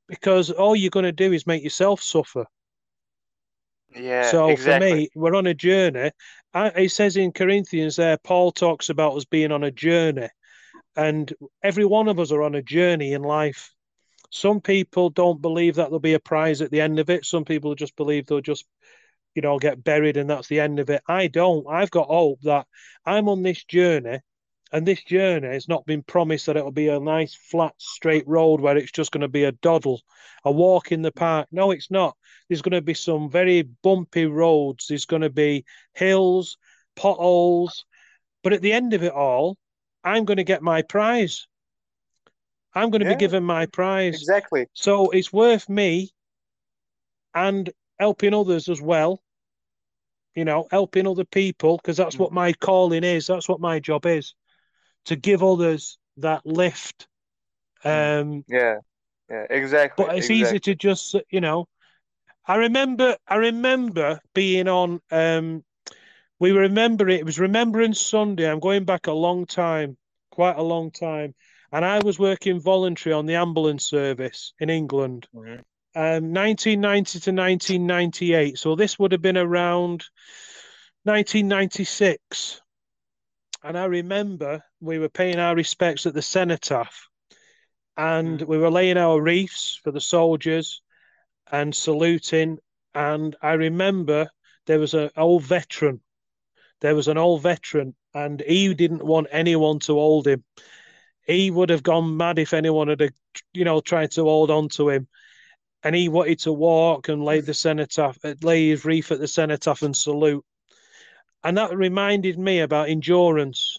because 0.07 0.49
all 0.51 0.75
you're 0.75 0.89
going 0.89 1.05
to 1.05 1.11
do 1.11 1.31
is 1.31 1.47
make 1.47 1.63
yourself 1.63 2.01
suffer. 2.01 2.45
Yeah, 3.95 4.31
So 4.31 4.55
for 4.55 4.75
me, 4.75 5.09
we're 5.15 5.35
on 5.35 5.47
a 5.47 5.53
journey. 5.53 6.11
I, 6.53 6.67
it 6.69 6.89
says 6.89 7.17
in 7.17 7.31
Corinthians 7.31 7.95
there, 7.95 8.17
Paul 8.17 8.51
talks 8.51 8.89
about 8.89 9.15
us 9.15 9.25
being 9.25 9.51
on 9.51 9.63
a 9.63 9.71
journey, 9.71 10.29
and 10.95 11.31
every 11.63 11.85
one 11.85 12.07
of 12.07 12.19
us 12.19 12.31
are 12.31 12.43
on 12.43 12.55
a 12.55 12.61
journey 12.61 13.13
in 13.13 13.21
life. 13.23 13.73
Some 14.29 14.61
people 14.61 15.09
don't 15.09 15.41
believe 15.41 15.75
that 15.75 15.85
there'll 15.85 15.99
be 15.99 16.13
a 16.13 16.19
prize 16.19 16.61
at 16.61 16.71
the 16.71 16.81
end 16.81 16.99
of 16.99 17.09
it. 17.09 17.25
Some 17.25 17.45
people 17.45 17.75
just 17.75 17.95
believe 17.95 18.25
they'll 18.25 18.41
just, 18.41 18.65
you 19.35 19.41
know, 19.41 19.59
get 19.59 19.83
buried 19.83 20.17
and 20.17 20.29
that's 20.29 20.47
the 20.47 20.59
end 20.59 20.79
of 20.79 20.89
it. 20.89 21.01
I 21.07 21.27
don't. 21.27 21.65
I've 21.69 21.91
got 21.91 22.07
hope 22.07 22.41
that 22.43 22.67
I'm 23.05 23.27
on 23.29 23.43
this 23.43 23.63
journey, 23.63 24.19
and 24.71 24.85
this 24.85 25.03
journey 25.03 25.47
has 25.47 25.67
not 25.67 25.85
been 25.85 26.03
promised 26.03 26.45
that 26.45 26.57
it'll 26.57 26.71
be 26.71 26.87
a 26.89 26.99
nice, 26.99 27.35
flat, 27.35 27.73
straight 27.77 28.27
road 28.27 28.61
where 28.61 28.77
it's 28.77 28.91
just 28.91 29.11
going 29.11 29.21
to 29.21 29.27
be 29.27 29.43
a 29.43 29.51
doddle, 29.51 30.01
a 30.43 30.51
walk 30.51 30.91
in 30.91 31.01
the 31.01 31.11
park. 31.11 31.47
No, 31.51 31.71
it's 31.71 31.91
not. 31.91 32.15
There's 32.49 32.61
going 32.61 32.73
to 32.73 32.81
be 32.81 32.93
some 32.93 33.29
very 33.29 33.61
bumpy 33.61 34.25
roads. 34.25 34.87
There's 34.87 35.05
going 35.05 35.21
to 35.21 35.29
be 35.29 35.65
hills, 35.93 36.57
potholes. 36.95 37.85
But 38.43 38.53
at 38.53 38.61
the 38.61 38.73
end 38.73 38.93
of 38.93 39.03
it 39.03 39.13
all, 39.13 39.57
I'm 40.03 40.25
going 40.25 40.37
to 40.37 40.43
get 40.43 40.61
my 40.61 40.81
prize. 40.81 41.47
I'm 42.75 42.89
going 42.89 43.03
to 43.03 43.09
be 43.09 43.15
given 43.15 43.43
my 43.43 43.67
prize. 43.67 44.15
exactly. 44.15 44.67
So 44.73 45.11
it's 45.11 45.31
worth 45.31 45.69
me 45.69 46.11
and 47.33 47.69
helping 47.99 48.33
others 48.33 48.67
as 48.67 48.81
well, 48.81 49.22
you 50.35 50.45
know, 50.45 50.67
helping 50.71 51.07
other 51.07 51.25
people, 51.25 51.77
because 51.77 51.97
that's 51.97 52.15
Mm. 52.15 52.19
what 52.19 52.31
my 52.33 52.53
calling 52.53 53.03
is. 53.03 53.27
That's 53.27 53.47
what 53.49 53.59
my 53.59 53.79
job 53.79 54.05
is 54.05 54.33
to 55.05 55.15
give 55.15 55.43
others 55.43 55.97
that 56.17 56.45
lift. 56.45 57.07
Mm. 57.85 58.21
Um, 58.21 58.45
Yeah, 58.47 58.79
yeah, 59.29 59.45
exactly, 59.49 60.05
but 60.05 60.17
it's 60.17 60.29
easy 60.29 60.59
to 60.59 60.75
just, 60.75 61.15
you 61.29 61.41
know, 61.41 61.67
I 62.45 62.55
remember, 62.55 63.17
I 63.27 63.35
remember 63.35 64.19
being 64.33 64.67
on, 64.67 65.01
um, 65.11 65.63
we 66.39 66.51
remember 66.51 67.07
it, 67.09 67.19
it 67.19 67.25
was 67.25 67.39
Remembrance 67.39 67.99
Sunday. 68.01 68.49
I'm 68.49 68.59
going 68.59 68.85
back 68.85 69.07
a 69.07 69.13
long 69.13 69.45
time, 69.45 69.97
quite 70.31 70.57
a 70.57 70.63
long 70.63 70.91
time. 70.91 71.35
And 71.71 71.85
I 71.85 71.99
was 71.99 72.19
working 72.19 72.59
voluntary 72.59 73.13
on 73.13 73.25
the 73.25 73.35
ambulance 73.35 73.85
service 73.85 74.53
in 74.59 74.69
England. 74.69 75.27
Mhm. 75.33 75.63
Um, 75.95 76.33
1990 76.33 77.19
to 77.19 77.31
1998. 77.31 78.57
So 78.57 78.75
this 78.75 78.97
would 78.97 79.11
have 79.11 79.21
been 79.21 79.37
around 79.37 80.03
1996. 81.03 82.61
And 83.63 83.77
I 83.77 83.85
remember 83.85 84.63
we 84.81 84.99
were 84.99 85.09
paying 85.09 85.39
our 85.39 85.55
respects 85.55 86.05
at 86.05 86.13
the 86.13 86.21
cenotaph 86.21 87.07
and 87.95 88.39
Mm. 88.39 88.47
we 88.47 88.57
were 88.57 88.71
laying 88.71 88.97
our 88.97 89.21
wreaths 89.21 89.79
for 89.83 89.91
the 89.91 90.01
soldiers 90.01 90.81
and 91.51 91.75
saluting. 91.75 92.59
And 92.93 93.35
I 93.41 93.53
remember 93.53 94.29
there 94.65 94.79
was 94.79 94.93
an 94.93 95.11
old 95.15 95.43
veteran. 95.43 96.01
There 96.81 96.95
was 96.95 97.07
an 97.07 97.17
old 97.17 97.41
veteran, 97.41 97.95
and 98.13 98.41
he 98.41 98.73
didn't 98.73 99.05
want 99.05 99.27
anyone 99.31 99.79
to 99.79 99.93
hold 99.93 100.27
him. 100.27 100.43
He 101.25 101.49
would 101.49 101.69
have 101.69 101.83
gone 101.83 102.17
mad 102.17 102.39
if 102.39 102.53
anyone 102.53 102.89
had, 102.89 103.13
you 103.53 103.63
know, 103.63 103.79
tried 103.79 104.11
to 104.11 104.23
hold 104.23 104.51
on 104.51 104.69
to 104.69 104.89
him 104.89 105.07
and 105.83 105.95
he 105.95 106.09
wanted 106.09 106.39
to 106.39 106.53
walk 106.53 107.09
and 107.09 107.23
lay 107.23 107.41
the 107.41 107.53
cenotaph, 107.53 108.17
uh, 108.23 108.35
lay 108.41 108.69
his 108.69 108.85
wreath 108.85 109.11
at 109.11 109.19
the 109.19 109.27
cenotaph 109.27 109.81
and 109.81 109.95
salute. 109.95 110.45
And 111.43 111.57
that 111.57 111.75
reminded 111.75 112.39
me 112.39 112.61
about 112.61 112.89
endurance. 112.89 113.77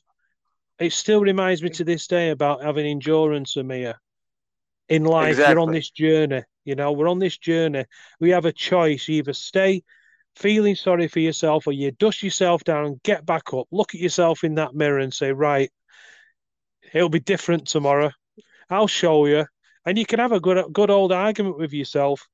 It 0.79 0.93
still 0.93 1.21
reminds 1.21 1.63
me 1.63 1.71
to 1.71 1.85
this 1.85 2.07
day 2.07 2.31
about 2.31 2.63
having 2.63 2.87
endurance, 2.87 3.57
Amir. 3.57 3.95
In 4.89 5.05
life, 5.05 5.47
you're 5.47 5.61
on 5.61 5.71
this 5.73 5.91
journey. 5.91 6.43
You 6.65 6.75
know, 6.75 6.93
we're 6.93 7.09
on 7.09 7.19
this 7.19 7.39
journey. 7.39 7.87
We 8.21 8.31
have 8.31 8.45
a 8.45 8.53
choice. 8.53 9.09
Either 9.09 9.33
stay 9.33 9.83
feeling 10.37 10.75
sorry 10.75 11.09
for 11.09 11.21
yourself 11.21 11.67
or 11.67 11.73
you 11.73 11.93
dust 11.93 12.23
yourself 12.23 12.65
down 12.65 13.01
get 13.05 13.25
back 13.25 13.55
up, 13.55 13.67
look 13.71 13.95
at 13.95 14.01
yourself 14.01 14.45
in 14.45 14.57
that 14.57 14.75
mirror 14.75 14.99
and 14.99 15.15
say, 15.15 15.33
right, 15.33 15.71
it'll 16.93 17.09
be 17.09 17.21
different 17.21 17.67
tomorrow. 17.67 18.11
I'll 18.69 18.89
show 18.89 19.27
you. 19.27 19.47
And 19.87 19.99
you 19.99 20.07
can 20.07 20.19
have 20.19 20.33
a 20.33 20.41
good 20.41 20.73
good 20.73 20.91
old 20.91 21.13
argument 21.13 21.59
with 21.59 21.73
yourself 21.73 22.27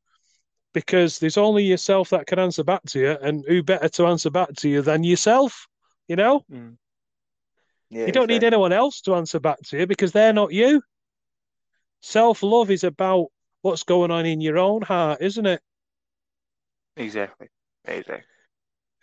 because 0.73 1.19
there's 1.19 1.37
only 1.37 1.65
yourself 1.65 2.11
that 2.11 2.27
can 2.27 2.39
answer 2.39 2.63
back 2.65 2.83
to 2.87 3.01
you, 3.01 3.11
and 3.21 3.45
who 3.47 3.63
better 3.63 3.89
to 3.89 4.07
answer 4.07 4.31
back 4.31 4.55
to 4.57 4.69
you 4.69 4.83
than 4.83 5.05
yourself? 5.05 5.67
You 6.09 6.17
know, 6.17 6.45
Mm. 6.51 6.77
Yeah, 7.91 8.07
you 8.07 8.13
don't 8.13 8.29
need 8.29 8.45
anyone 8.45 8.73
else 8.73 9.01
to 9.03 9.15
answer 9.15 9.41
back 9.41 9.61
to 9.63 9.79
you 9.79 9.87
because 9.87 10.13
they're 10.13 10.33
not 10.33 10.53
you. 10.53 10.81
Self 12.03 12.43
love 12.43 12.71
is 12.71 12.85
about 12.85 13.27
what's 13.63 13.83
going 13.83 14.11
on 14.11 14.27
in 14.27 14.41
your 14.41 14.59
own 14.59 14.83
heart, 14.83 15.21
isn't 15.21 15.47
it? 15.47 15.61
Exactly. 16.97 17.49
Exactly. 17.85 18.25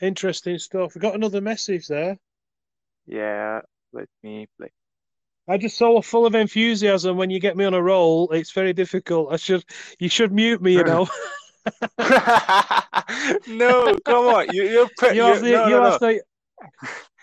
Interesting 0.01 0.59
stuff. 0.59 0.95
We 0.95 1.01
got 1.01 1.15
another 1.15 1.41
message 1.41 1.87
there. 1.87 2.17
Yeah, 3.05 3.61
let 3.93 4.07
me 4.23 4.47
play. 4.57 4.69
I 5.47 5.57
just 5.57 5.77
so 5.77 6.01
full 6.01 6.25
of 6.25 6.35
enthusiasm 6.35 7.15
when 7.17 7.29
you 7.29 7.39
get 7.39 7.55
me 7.55 7.65
on 7.65 7.73
a 7.73 7.81
roll. 7.81 8.29
It's 8.31 8.51
very 8.51 8.73
difficult. 8.73 9.31
I 9.31 9.37
should, 9.37 9.63
you 9.99 10.09
should 10.09 10.31
mute 10.33 10.61
me. 10.61 10.73
You 10.73 10.83
know, 10.83 11.07
No, 13.47 13.97
come 14.05 14.25
on. 14.25 14.53
You 14.53 14.63
you're 14.63 14.89
pre 14.97 15.09
you 15.09 15.15
you 15.15 15.21
have 15.23 15.41
the, 15.41 15.51
no 15.51 15.67
you 15.67 15.75
no 15.75 15.83
have 15.83 16.01
no. 16.01 16.07
the, 16.07 16.21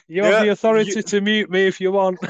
you 0.09 0.23
have 0.23 0.43
the 0.43 0.49
authority 0.51 0.93
you 0.97 1.03
to 1.03 1.21
mute 1.21 1.51
me 1.51 1.67
if 1.67 1.81
you 1.81 1.93
want. 1.93 2.19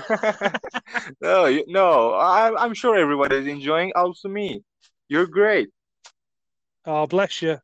No, 1.21 1.47
you, 1.47 1.65
no. 1.67 2.13
I 2.13 2.55
I'm 2.63 2.73
sure 2.73 2.97
everybody 2.97 3.37
is 3.37 3.47
enjoying 3.47 3.93
also 3.95 4.29
me. 4.29 4.63
You're 5.09 5.27
great. 5.27 5.71
Oh, 6.87 7.07
bless 7.07 7.43
you. 7.43 7.59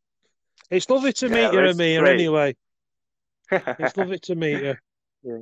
It's 0.70 0.88
lovely 0.90 1.12
to 1.14 1.28
Yeah, 1.28 1.34
meet 1.34 1.52
you, 1.52 1.68
Amir. 1.68 2.06
Anyway, 2.06 2.56
it's 3.50 3.96
lovely 3.96 4.18
to 4.18 4.34
meet 4.34 4.62
you. 4.62 4.76
Yeah. 5.22 5.38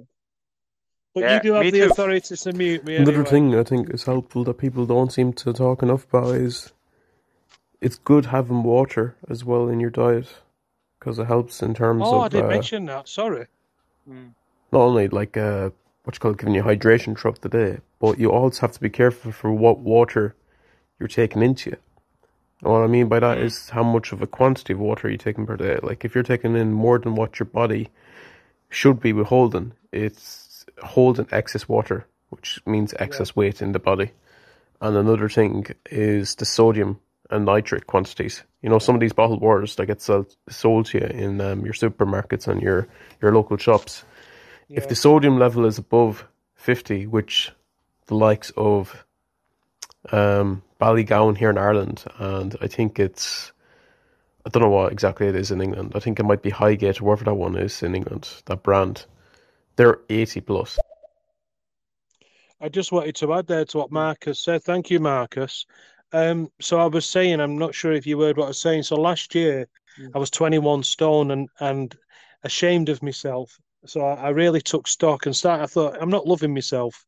But 1.20 1.30
Yeah, 1.30 1.34
you 1.36 1.40
do 1.40 1.52
have 1.54 1.64
the 1.72 1.80
too. 1.80 1.84
authority 1.86 2.36
to 2.36 2.52
mute 2.52 2.84
me 2.84 2.96
Another 2.96 3.12
anyway. 3.24 3.30
thing 3.30 3.54
I 3.58 3.64
think 3.64 3.90
is 3.90 4.04
helpful 4.04 4.44
that 4.44 4.54
people 4.58 4.86
don't 4.86 5.12
seem 5.12 5.32
to 5.34 5.52
talk 5.52 5.82
enough 5.82 6.04
about 6.12 6.34
is 6.36 6.72
it's 7.80 7.98
good 7.98 8.26
having 8.26 8.62
water 8.64 9.16
as 9.28 9.44
well 9.44 9.68
in 9.68 9.80
your 9.80 9.90
diet. 9.90 10.28
because 10.98 11.18
it 11.18 11.26
helps 11.26 11.62
in 11.62 11.74
terms 11.74 12.02
Oh, 12.06 12.18
of 12.18 12.24
I 12.24 12.28
didn't 12.28 12.46
uh, 12.46 12.48
mention 12.50 12.86
that. 12.86 13.08
Sorry. 13.08 13.46
Mm. 14.08 14.34
not 14.72 14.80
only 14.80 15.08
like 15.08 15.36
uh, 15.36 15.70
what 16.04 16.16
you 16.16 16.20
call 16.20 16.32
it, 16.32 16.38
giving 16.38 16.54
you 16.54 16.62
hydration 16.62 17.16
throughout 17.18 17.40
the 17.42 17.48
day, 17.48 17.78
but 18.00 18.18
you 18.18 18.30
also 18.32 18.62
have 18.62 18.72
to 18.72 18.80
be 18.80 18.90
careful 18.90 19.32
for 19.32 19.52
what 19.52 19.78
water 19.80 20.34
you're 20.98 21.08
taking 21.08 21.42
into 21.42 21.70
you. 21.70 21.76
And 22.62 22.72
what 22.72 22.82
I 22.82 22.86
mean 22.88 23.08
by 23.08 23.20
that 23.20 23.38
is 23.38 23.70
how 23.70 23.82
much 23.84 24.12
of 24.12 24.22
a 24.22 24.26
quantity 24.26 24.72
of 24.72 24.80
water 24.80 25.08
you're 25.08 25.18
taking 25.18 25.46
per 25.46 25.56
day. 25.56 25.78
Like 25.82 26.04
if 26.04 26.14
you're 26.14 26.24
taking 26.24 26.56
in 26.56 26.72
more 26.72 26.98
than 26.98 27.14
what 27.14 27.38
your 27.38 27.46
body 27.46 27.88
should 28.70 29.00
be 29.00 29.12
withholding, 29.12 29.72
it's 29.92 30.47
holding 30.82 31.28
excess 31.30 31.68
water, 31.68 32.06
which 32.30 32.60
means 32.66 32.94
excess 32.98 33.34
weight 33.34 33.62
in 33.62 33.72
the 33.72 33.78
body. 33.78 34.10
And 34.80 34.96
another 34.96 35.28
thing 35.28 35.66
is 35.90 36.36
the 36.36 36.44
sodium 36.44 37.00
and 37.30 37.44
nitrate 37.44 37.86
quantities. 37.86 38.42
You 38.62 38.70
know, 38.70 38.78
some 38.78 38.94
of 38.94 39.00
these 39.00 39.12
bottled 39.12 39.40
waters 39.40 39.76
that 39.76 39.86
get 39.86 40.00
sold, 40.00 40.34
sold 40.48 40.86
to 40.86 40.98
you 40.98 41.06
in 41.06 41.40
um, 41.40 41.64
your 41.64 41.74
supermarkets 41.74 42.48
and 42.48 42.62
your, 42.62 42.88
your 43.20 43.34
local 43.34 43.56
shops, 43.56 44.04
if 44.68 44.88
the 44.88 44.94
sodium 44.94 45.38
level 45.38 45.64
is 45.64 45.78
above 45.78 46.26
50, 46.56 47.06
which 47.06 47.52
the 48.06 48.14
likes 48.14 48.50
of 48.56 49.04
um, 50.12 50.62
Ballygowan 50.80 51.36
here 51.36 51.50
in 51.50 51.58
Ireland, 51.58 52.04
and 52.18 52.54
I 52.60 52.66
think 52.66 52.98
it's, 52.98 53.52
I 54.44 54.50
don't 54.50 54.62
know 54.62 54.68
what 54.68 54.92
exactly 54.92 55.26
it 55.26 55.34
is 55.34 55.50
in 55.50 55.62
England. 55.62 55.92
I 55.94 56.00
think 56.00 56.20
it 56.20 56.24
might 56.24 56.42
be 56.42 56.50
Highgate, 56.50 57.00
or 57.00 57.04
whatever 57.04 57.24
that 57.24 57.34
one 57.34 57.56
is 57.56 57.82
in 57.82 57.94
England, 57.94 58.28
that 58.46 58.62
brand. 58.62 59.06
They're 59.78 60.00
80 60.10 60.40
plus. 60.40 60.76
I 62.60 62.68
just 62.68 62.90
wanted 62.90 63.14
to 63.16 63.32
add 63.34 63.46
there 63.46 63.64
to 63.66 63.78
what 63.78 63.92
Marcus 63.92 64.40
said. 64.40 64.64
Thank 64.64 64.90
you, 64.90 64.98
Marcus. 64.98 65.66
Um, 66.12 66.48
so 66.60 66.80
I 66.80 66.86
was 66.86 67.06
saying, 67.06 67.40
I'm 67.40 67.56
not 67.56 67.76
sure 67.76 67.92
if 67.92 68.04
you 68.04 68.20
heard 68.20 68.36
what 68.36 68.46
I 68.46 68.48
was 68.48 68.60
saying. 68.60 68.82
So 68.82 68.96
last 68.96 69.36
year, 69.36 69.68
I 70.16 70.18
was 70.18 70.30
21 70.30 70.82
stone 70.82 71.30
and 71.30 71.48
and 71.60 71.94
ashamed 72.42 72.88
of 72.88 73.04
myself. 73.04 73.56
So 73.86 74.00
I, 74.00 74.14
I 74.14 74.28
really 74.30 74.60
took 74.60 74.88
stock 74.88 75.26
and 75.26 75.36
started. 75.36 75.62
I 75.62 75.66
thought 75.66 75.96
I'm 76.00 76.10
not 76.10 76.26
loving 76.26 76.52
myself. 76.54 77.06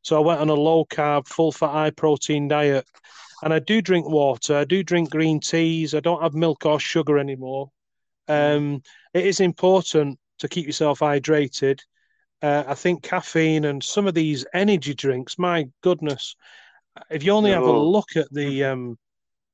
So 0.00 0.16
I 0.16 0.24
went 0.24 0.40
on 0.40 0.48
a 0.48 0.54
low 0.54 0.86
carb, 0.86 1.26
full 1.26 1.52
fat, 1.52 1.72
high 1.72 1.90
protein 1.90 2.48
diet, 2.48 2.86
and 3.42 3.52
I 3.52 3.58
do 3.58 3.82
drink 3.82 4.08
water. 4.08 4.56
I 4.56 4.64
do 4.64 4.82
drink 4.82 5.10
green 5.10 5.40
teas. 5.40 5.94
I 5.94 6.00
don't 6.00 6.22
have 6.22 6.32
milk 6.32 6.64
or 6.64 6.80
sugar 6.80 7.18
anymore. 7.18 7.70
Um, 8.28 8.82
it 9.12 9.26
is 9.26 9.40
important 9.40 10.18
to 10.38 10.48
keep 10.48 10.66
yourself 10.66 11.00
hydrated. 11.00 11.80
Uh, 12.40 12.64
I 12.66 12.74
think 12.74 13.02
caffeine 13.02 13.64
and 13.64 13.82
some 13.82 14.06
of 14.06 14.14
these 14.14 14.44
energy 14.54 14.94
drinks, 14.94 15.38
my 15.38 15.66
goodness, 15.82 16.36
if 17.10 17.24
you 17.24 17.32
only 17.32 17.50
have 17.50 17.66
a 17.66 17.72
look 17.72 18.16
at 18.16 18.32
the 18.32 18.64
um, 18.64 18.98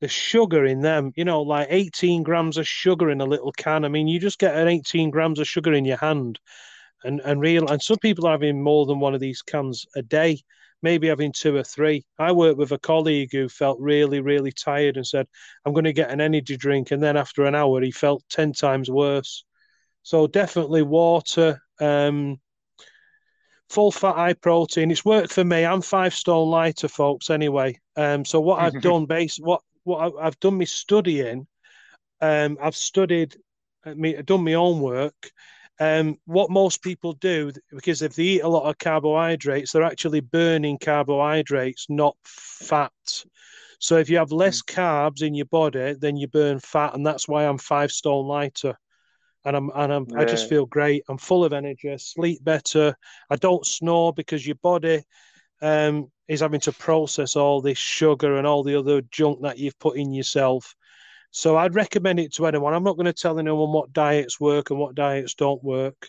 the 0.01 0.09
sugar 0.09 0.67
in 0.67 0.81
them, 0.83 1.13
you 1.17 1.25
know, 1.25 1.43
like 1.43 1.69
18 1.71 2.23
grams 2.23 2.59
of 2.59 2.69
sugar 2.69 3.11
in 3.11 3.21
a 3.21 3.27
little 3.27 3.53
can. 3.53 3.85
I 3.85 3.89
mean, 3.89 4.09
you 4.09 4.21
just 4.21 4.39
get 4.39 4.57
an 4.57 4.69
18 4.69 5.11
grams 5.11 5.39
of 5.41 5.49
sugar 5.49 5.73
in 5.73 5.85
your 5.85 5.97
hand, 5.99 6.39
and 7.05 7.21
and 7.25 7.41
real. 7.41 7.69
And 7.71 7.83
some 7.83 7.99
people 7.99 8.27
are 8.27 8.33
having 8.33 8.63
more 8.63 8.87
than 8.87 9.01
one 9.01 9.15
of 9.15 9.21
these 9.21 9.43
cans 9.43 9.87
a 9.97 10.03
day, 10.03 10.41
maybe 10.83 11.09
having 11.09 11.33
two 11.33 11.57
or 11.57 11.65
three. 11.65 12.05
I 12.19 12.33
worked 12.33 12.59
with 12.59 12.73
a 12.73 12.79
colleague 12.79 13.31
who 13.33 13.49
felt 13.49 13.81
really, 13.81 14.21
really 14.21 14.53
tired 14.53 14.97
and 14.97 15.07
said, 15.07 15.27
"I'm 15.65 15.73
going 15.73 15.85
to 15.85 15.93
get 15.93 16.11
an 16.11 16.21
energy 16.21 16.57
drink," 16.57 16.91
and 16.91 17.03
then 17.03 17.17
after 17.17 17.45
an 17.47 17.55
hour, 17.55 17.81
he 17.83 17.91
felt 17.91 18.25
10 18.31 18.53
times 18.53 18.91
worse. 18.91 19.45
So 20.03 20.27
definitely 20.27 20.83
water. 20.83 21.61
Um, 21.81 22.41
full 23.75 23.91
fat, 23.91 24.15
high 24.15 24.35
protein. 24.35 24.91
It's 24.91 25.05
worked 25.05 25.33
for 25.33 25.45
me. 25.45 25.65
I'm 25.65 25.83
five 25.83 26.15
stone 26.15 26.49
lighter, 26.49 26.89
folks. 26.89 27.29
Anyway, 27.29 27.81
um, 27.97 28.25
so 28.25 28.41
what 28.41 28.61
I've 28.61 28.81
done, 28.81 29.07
base 29.07 29.37
what 29.39 29.63
what 29.83 29.99
I- 29.99 30.27
I've 30.27 30.39
done 30.41 30.59
my 30.59 30.65
studying. 30.65 31.47
Um, 32.21 32.57
I've 32.63 32.77
studied, 32.77 33.37
uh, 33.85 33.95
me 33.95 34.15
done 34.23 34.45
my 34.45 34.55
own 34.55 34.81
work. 34.81 35.31
Um, 35.81 36.19
what 36.25 36.51
most 36.51 36.83
people 36.83 37.15
do 37.15 37.51
because 37.73 38.01
if 38.01 38.15
they 38.15 38.23
eat 38.23 38.43
a 38.43 38.49
lot 38.49 38.69
of 38.71 38.79
carbohydrates, 38.79 39.73
they're 39.73 39.83
actually 39.83 40.21
burning 40.21 40.79
carbohydrates, 40.79 41.87
not 41.89 42.17
fat. 42.25 42.93
So 43.81 43.99
if 43.99 44.09
you 44.09 44.19
have 44.19 44.31
less 44.31 44.63
carbs 44.63 45.21
in 45.21 45.35
your 45.35 45.47
body, 45.47 45.95
then 45.99 46.17
you 46.17 46.29
burn 46.29 46.61
fat, 46.61 46.95
and 46.95 47.05
that's 47.05 47.27
why 47.27 47.45
I'm 47.45 47.59
five 47.59 47.91
stone 47.91 48.27
lighter 48.29 48.79
and 49.45 49.57
I'm 49.57 49.71
and 49.75 49.93
I'm, 49.93 50.07
I 50.17 50.25
just 50.25 50.49
feel 50.49 50.67
great. 50.67 51.05
I'm 51.09 51.19
full 51.19 51.45
of 51.45 51.53
energy, 51.53 51.91
I 51.91 51.97
sleep 51.97 52.43
better. 52.43 52.97
I 53.31 53.37
don't 53.37 53.67
snore 53.67 54.13
because 54.13 54.47
your 54.47 54.57
body 54.57 55.05
um, 55.61 56.11
is 56.29 56.41
having 56.41 56.61
to 56.61 56.73
process 56.73 57.37
all 57.37 57.61
this 57.61 57.79
sugar 57.79 58.37
and 58.37 58.47
all 58.47 58.63
the 58.63 58.79
other 58.79 59.03
junk 59.11 59.43
that 59.43 59.59
you've 59.59 59.79
put 59.79 59.97
in 59.97 60.13
yourself. 60.13 60.75
So 61.31 61.57
I'd 61.57 61.75
recommend 61.75 62.21
it 62.21 62.33
to 62.35 62.47
anyone. 62.47 62.75
I'm 62.75 62.85
not 62.85 62.97
going 62.97 63.07
to 63.07 63.13
tell 63.13 63.39
anyone 63.39 63.73
what 63.73 63.93
diets 63.93 64.39
work 64.39 64.71
and 64.71 64.79
what 64.79 64.95
diets 64.95 65.35
don't 65.35 65.63
work, 65.65 66.09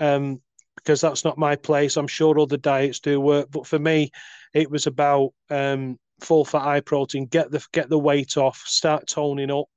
um, 0.00 0.40
because 0.74 1.00
that's 1.00 1.24
not 1.24 1.38
my 1.38 1.56
place. 1.56 1.96
I'm 1.96 2.08
sure 2.08 2.38
other 2.38 2.56
diets 2.56 3.00
do 3.00 3.20
work, 3.20 3.48
but 3.50 3.66
for 3.66 3.78
me, 3.78 4.10
it 4.52 4.70
was 4.70 4.86
about 4.86 5.30
um, 5.50 5.98
full 6.20 6.44
fat, 6.44 6.62
high 6.62 6.80
protein. 6.80 7.26
Get 7.26 7.50
the 7.50 7.64
get 7.72 7.88
the 7.88 7.98
weight 7.98 8.36
off. 8.36 8.62
Start 8.66 9.06
toning 9.06 9.50
up, 9.50 9.68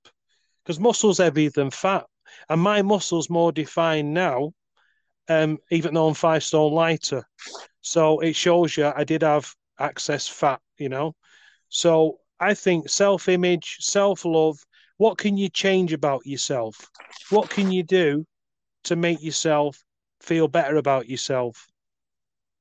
because 0.64 0.80
muscle's 0.80 1.20
heavier 1.20 1.52
than 1.52 1.70
fat 1.70 2.06
and 2.50 2.62
my 2.62 2.82
muscles 2.82 3.30
more 3.30 3.52
defined 3.52 4.14
now, 4.14 4.54
um, 5.30 5.58
even 5.72 5.94
though 5.94 6.08
I'm 6.08 6.14
five 6.14 6.44
stone 6.44 6.74
lighter. 6.74 7.24
So 7.82 8.20
it 8.20 8.36
shows 8.36 8.76
you 8.78 8.86
I 8.96 9.04
did 9.04 9.22
have 9.24 9.54
excess 9.80 10.28
fat, 10.28 10.62
you 10.78 10.90
know. 10.90 11.16
So 11.70 12.20
I 12.40 12.54
think 12.54 12.90
self 12.90 13.28
image, 13.28 13.78
self 13.80 14.26
love. 14.26 14.60
What 14.98 15.18
can 15.18 15.38
you 15.38 15.50
change 15.50 15.94
about 15.94 16.26
yourself? 16.26 16.90
What 17.30 17.50
can 17.50 17.70
you 17.70 17.84
do 17.84 18.26
to 18.86 18.96
make 18.96 19.22
yourself 19.22 19.84
feel 20.22 20.48
better 20.48 20.76
about 20.78 21.08
yourself? 21.10 21.68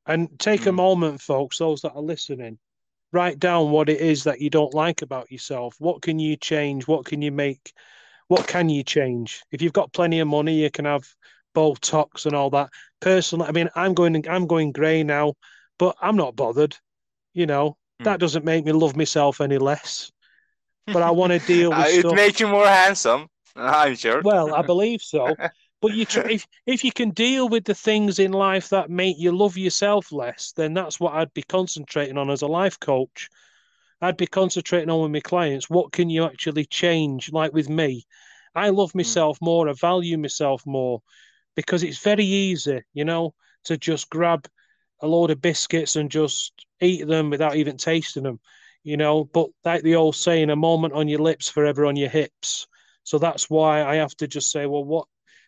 And 0.07 0.39
take 0.39 0.67
a 0.67 0.71
Mm. 0.71 0.75
moment, 0.75 1.21
folks, 1.21 1.59
those 1.59 1.83
that 1.83 1.93
are 1.93 2.03
listening, 2.03 2.59
write 3.13 3.39
down 3.39 3.71
what 3.71 3.89
it 3.89 4.01
is 4.01 4.25
that 4.25 4.41
you 4.41 4.51
don't 4.51 4.75
like 4.75 5.03
about 5.03 5.31
yourself. 5.31 5.75
What 5.79 6.03
can 6.03 6.19
you 6.19 6.37
change? 6.37 6.87
What 6.87 7.05
can 7.07 7.23
you 7.23 7.33
make? 7.33 7.73
What 8.29 8.47
can 8.47 8.69
you 8.69 8.83
change? 8.85 9.43
If 9.51 9.63
you've 9.63 9.73
got 9.73 9.93
plenty 9.93 10.21
of 10.21 10.29
money, 10.29 10.63
you 10.63 10.71
can 10.71 10.85
have 10.85 11.07
Botox 11.55 12.27
and 12.27 12.35
all 12.35 12.51
that. 12.51 12.71
Personally, 13.01 13.47
I 13.49 13.53
mean, 13.53 13.69
I'm 13.75 13.95
going, 13.95 14.29
I'm 14.29 14.47
going 14.47 14.73
grey 14.73 15.03
now, 15.03 15.35
but 15.79 15.97
I'm 16.01 16.17
not 16.17 16.37
bothered. 16.37 16.77
You 17.35 17.47
know, 17.47 17.77
that 18.05 18.21
doesn't 18.21 18.45
make 18.45 18.65
me 18.65 18.73
love 18.73 18.97
myself 18.97 19.41
any 19.41 19.59
less. 19.59 20.11
But 20.93 21.03
I 21.03 21.11
want 21.11 21.33
to 21.33 21.39
deal 21.47 21.71
with 21.71 21.87
Uh, 21.87 21.89
it 21.89 22.01
stuff. 22.01 22.17
makes 22.17 22.41
you 22.41 22.49
more 22.49 22.67
handsome, 22.67 23.29
I'm 23.57 23.95
sure. 23.97 24.23
Well, 24.23 24.55
I 24.55 24.63
believe 24.63 25.03
so. 25.03 25.37
But 25.81 25.93
you 25.93 26.05
try, 26.05 26.25
if 26.31 26.47
if 26.67 26.85
you 26.85 26.93
can 26.93 27.11
deal 27.11 27.49
with 27.49 27.65
the 27.65 27.75
things 27.75 28.19
in 28.19 28.33
life 28.33 28.69
that 28.71 28.91
make 28.91 29.17
you 29.19 29.31
love 29.37 29.57
yourself 29.57 30.11
less, 30.11 30.53
then 30.53 30.75
that's 30.75 30.99
what 30.99 31.15
I'd 31.15 31.33
be 31.35 31.43
concentrating 31.43 32.19
on 32.19 32.31
as 32.31 32.43
a 32.43 32.49
life 32.49 32.81
coach. 32.81 33.29
I'd 34.01 34.17
be 34.17 34.27
concentrating 34.27 34.91
on 34.91 35.03
with 35.03 35.11
my 35.11 35.21
clients. 35.21 35.69
What 35.69 35.93
can 35.93 36.09
you 36.09 36.25
actually 36.25 36.65
change? 36.67 37.33
Like 37.33 37.53
with 37.53 37.69
me, 37.69 38.05
I 38.55 38.71
love 38.71 38.93
hmm. 38.93 38.99
myself 38.99 39.39
more. 39.41 39.69
I 39.69 39.73
value 39.73 40.19
myself 40.19 40.63
more 40.67 41.03
because 41.57 41.83
it's 41.83 41.99
very 41.99 42.25
easy, 42.25 42.83
you 42.95 43.05
know, 43.05 43.35
to 43.65 43.77
just 43.77 44.11
grab 44.11 44.47
a 45.01 45.07
load 45.07 45.31
of 45.31 45.41
biscuits 45.41 45.97
and 45.97 46.11
just 46.11 46.53
eat 46.81 47.07
them 47.07 47.31
without 47.31 47.57
even 47.57 47.77
tasting 47.77 48.23
them, 48.23 48.41
you 48.85 48.97
know. 48.97 49.25
But 49.25 49.49
like 49.65 49.83
the 49.83 49.97
old 49.97 50.17
saying, 50.17 50.51
a 50.51 50.57
moment 50.57 50.95
on 50.95 51.09
your 51.09 51.21
lips, 51.21 51.49
forever 51.49 51.87
on 51.87 51.97
your 51.97 52.09
hips. 52.09 52.67
So 53.05 53.19
that's 53.19 53.49
why 53.49 53.83
I 53.83 53.97
have 53.97 54.15
to 54.17 54.29
just 54.29 54.51
say, 54.51 54.67
well, 54.67 54.85
what 54.85 55.07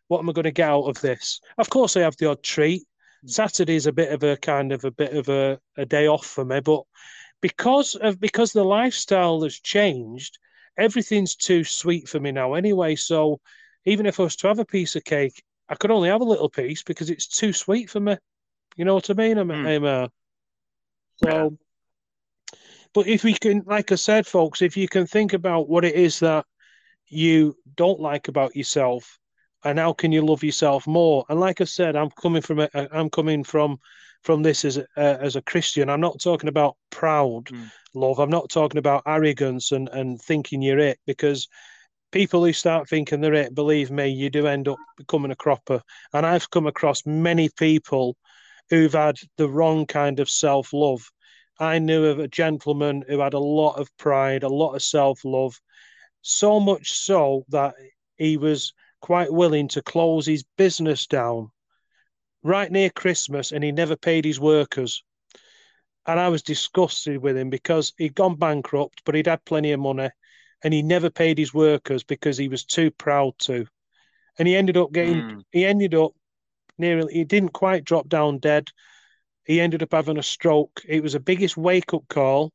what 0.08 0.18
am 0.18 0.28
I 0.28 0.32
going 0.32 0.44
to 0.44 0.50
get 0.50 0.68
out 0.68 0.88
of 0.88 1.00
this? 1.00 1.40
Of 1.58 1.70
course, 1.70 1.96
I 1.96 2.00
have 2.00 2.16
the 2.16 2.26
odd 2.26 2.42
treat. 2.42 2.82
Hmm. 3.22 3.28
Saturday's 3.28 3.86
a 3.86 3.92
bit 3.92 4.12
of 4.12 4.22
a 4.24 4.36
kind 4.36 4.72
of 4.72 4.84
a 4.84 4.90
bit 4.90 5.14
of 5.14 5.28
a, 5.28 5.60
a 5.76 5.86
day 5.86 6.08
off 6.08 6.26
for 6.26 6.44
me, 6.44 6.60
but 6.60 6.82
because 7.40 7.94
of 7.96 8.20
because 8.20 8.52
the 8.52 8.64
lifestyle 8.64 9.42
has 9.42 9.58
changed, 9.58 10.38
everything's 10.76 11.36
too 11.36 11.64
sweet 11.64 12.08
for 12.08 12.20
me 12.20 12.32
now 12.32 12.54
anyway. 12.54 12.94
So 12.96 13.40
even 13.84 14.06
if 14.06 14.20
I 14.20 14.24
was 14.24 14.36
to 14.36 14.48
have 14.48 14.58
a 14.58 14.64
piece 14.64 14.96
of 14.96 15.04
cake, 15.04 15.42
I 15.68 15.74
could 15.74 15.90
only 15.90 16.08
have 16.08 16.20
a 16.20 16.24
little 16.24 16.50
piece 16.50 16.82
because 16.82 17.10
it's 17.10 17.26
too 17.26 17.52
sweet 17.52 17.88
for 17.90 18.00
me. 18.00 18.16
You 18.76 18.84
know 18.84 18.94
what 18.94 19.10
I 19.10 19.14
mean? 19.14 19.38
I'm, 19.38 19.48
Mm. 19.48 19.84
Uh, 19.84 20.08
so. 21.24 21.56
But 22.92 23.06
if 23.06 23.22
we 23.24 23.34
can, 23.34 23.62
like 23.66 23.92
I 23.92 23.94
said, 23.94 24.26
folks, 24.26 24.62
if 24.62 24.76
you 24.76 24.88
can 24.88 25.06
think 25.06 25.32
about 25.32 25.68
what 25.68 25.84
it 25.84 25.94
is 25.94 26.18
that 26.20 26.44
you 27.06 27.56
don't 27.76 28.00
like 28.00 28.28
about 28.28 28.56
yourself, 28.56 29.18
and 29.64 29.78
how 29.78 29.92
can 29.92 30.10
you 30.10 30.22
love 30.22 30.42
yourself 30.42 30.86
more? 30.86 31.24
And 31.28 31.38
like 31.38 31.60
I 31.60 31.64
said, 31.64 31.94
I'm 31.94 32.10
coming 32.10 32.42
from 32.42 32.60
a, 32.60 32.68
I'm 32.74 33.10
coming 33.10 33.44
from 33.44 33.78
from 34.22 34.42
this 34.42 34.64
as 34.64 34.76
a, 34.76 34.86
uh, 34.96 35.18
as 35.20 35.36
a 35.36 35.42
Christian. 35.42 35.88
I'm 35.90 36.00
not 36.00 36.20
talking 36.20 36.48
about 36.48 36.76
proud 36.90 37.46
Mm. 37.46 37.70
love. 37.94 38.18
I'm 38.18 38.30
not 38.30 38.50
talking 38.50 38.78
about 38.78 39.02
arrogance 39.06 39.72
and 39.72 39.88
and 39.88 40.20
thinking 40.20 40.62
you're 40.62 40.78
it 40.78 40.98
because 41.06 41.48
people 42.12 42.44
who 42.44 42.52
start 42.52 42.88
thinking 42.88 43.20
they're 43.20 43.34
it, 43.34 43.54
believe 43.54 43.90
me, 43.90 44.08
you 44.08 44.30
do 44.30 44.46
end 44.46 44.68
up 44.68 44.78
becoming 44.96 45.30
a 45.30 45.36
cropper. 45.36 45.80
And 46.12 46.26
I've 46.26 46.50
come 46.50 46.66
across 46.66 47.06
many 47.06 47.48
people 47.56 48.16
who've 48.68 48.92
had 48.92 49.16
the 49.36 49.48
wrong 49.48 49.86
kind 49.86 50.20
of 50.20 50.30
self 50.30 50.72
love. 50.72 51.02
I 51.58 51.78
knew 51.78 52.06
of 52.06 52.18
a 52.18 52.28
gentleman 52.28 53.04
who 53.06 53.20
had 53.20 53.34
a 53.34 53.38
lot 53.38 53.74
of 53.74 53.94
pride, 53.98 54.42
a 54.42 54.48
lot 54.48 54.74
of 54.74 54.82
self 54.82 55.24
love, 55.24 55.60
so 56.22 56.60
much 56.60 56.92
so 56.92 57.44
that 57.48 57.74
he 58.16 58.36
was 58.36 58.72
quite 59.00 59.32
willing 59.32 59.68
to 59.68 59.82
close 59.82 60.26
his 60.26 60.44
business 60.56 61.06
down 61.06 61.50
right 62.42 62.70
near 62.70 62.90
Christmas 62.90 63.52
and 63.52 63.62
he 63.62 63.72
never 63.72 63.96
paid 63.96 64.24
his 64.24 64.40
workers. 64.40 65.02
And 66.06 66.18
I 66.18 66.28
was 66.28 66.42
disgusted 66.42 67.18
with 67.18 67.36
him 67.36 67.50
because 67.50 67.92
he'd 67.98 68.14
gone 68.14 68.36
bankrupt, 68.36 69.02
but 69.04 69.14
he'd 69.14 69.26
had 69.26 69.44
plenty 69.44 69.72
of 69.72 69.80
money 69.80 70.10
and 70.62 70.74
he 70.74 70.82
never 70.82 71.10
paid 71.10 71.38
his 71.38 71.54
workers 71.54 72.02
because 72.04 72.36
he 72.38 72.48
was 72.48 72.64
too 72.64 72.90
proud 72.90 73.38
to. 73.40 73.66
And 74.38 74.48
he 74.48 74.56
ended 74.56 74.76
up 74.76 74.92
getting, 74.92 75.24
Mm. 75.24 75.44
he 75.52 75.64
ended 75.64 75.94
up 75.94 76.12
nearly, 76.78 77.12
he 77.14 77.24
didn't 77.24 77.52
quite 77.52 77.84
drop 77.84 78.08
down 78.08 78.38
dead. 78.38 78.68
He 79.44 79.60
ended 79.60 79.82
up 79.82 79.92
having 79.92 80.18
a 80.18 80.22
stroke. 80.22 80.82
It 80.88 81.02
was 81.02 81.12
the 81.12 81.20
biggest 81.20 81.56
wake 81.56 81.92
up 81.94 82.08
call. 82.08 82.52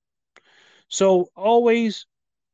So 0.89 1.29
always 1.36 2.05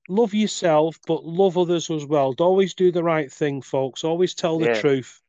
love 0.09 0.33
yourself, 0.33 0.99
but 1.07 1.25
love 1.25 1.57
others 1.57 1.89
as 1.89 2.05
well. 2.05 2.35
Always 2.39 2.73
do 2.73 2.91
the 2.91 3.03
right 3.03 3.31
thing, 3.31 3.61
folks. 3.61 4.03
Always 4.03 4.33
tell 4.33 4.59
the 4.59 4.67
Yeah. 4.67 4.73
truth 4.73 5.20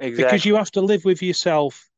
Exactly. 0.00 0.24
because 0.24 0.44
you 0.44 0.56
have 0.56 0.70
to 0.72 0.80
live 0.80 1.04
with 1.04 1.22
yourself. 1.22 1.88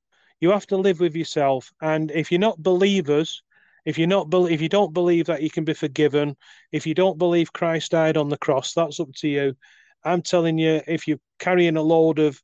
You 0.41 0.51
have 0.51 0.67
to 0.69 0.77
live 0.77 1.01
with 1.01 1.15
yourself, 1.15 1.71
and 1.83 2.11
if 2.11 2.33
you're 2.33 2.41
not 2.41 2.63
believers, 2.63 3.43
if 3.85 3.99
you're 3.99 4.09
not 4.09 4.29
if 4.33 4.63
you 4.63 4.69
don't 4.71 4.95
believe 4.95 5.27
that 5.27 5.43
you 5.43 5.51
can 5.51 5.65
be 5.65 5.75
forgiven, 5.75 6.37
if 6.73 6.87
you 6.87 6.95
don't 6.95 7.19
believe 7.19 7.53
Christ 7.53 7.91
died 7.91 8.17
on 8.17 8.31
the 8.31 8.39
cross, 8.39 8.73
that's 8.73 9.01
up 9.01 9.13
to 9.17 9.29
you. 9.29 9.55
I'm 10.03 10.23
telling 10.23 10.57
you, 10.57 10.81
if 10.87 11.07
you're 11.07 11.21
carrying 11.39 11.77
a 11.77 11.83
load 11.83 12.19
of 12.19 12.41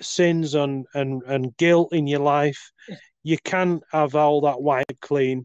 sins 0.00 0.54
and 0.54 0.86
and 0.94 1.22
and 1.24 1.56
guilt 1.56 1.92
in 1.92 2.06
your 2.06 2.20
life, 2.20 2.70
you 3.24 3.36
can 3.42 3.80
have 3.90 4.14
all 4.14 4.42
that 4.42 4.62
wiped 4.62 5.00
clean. 5.00 5.44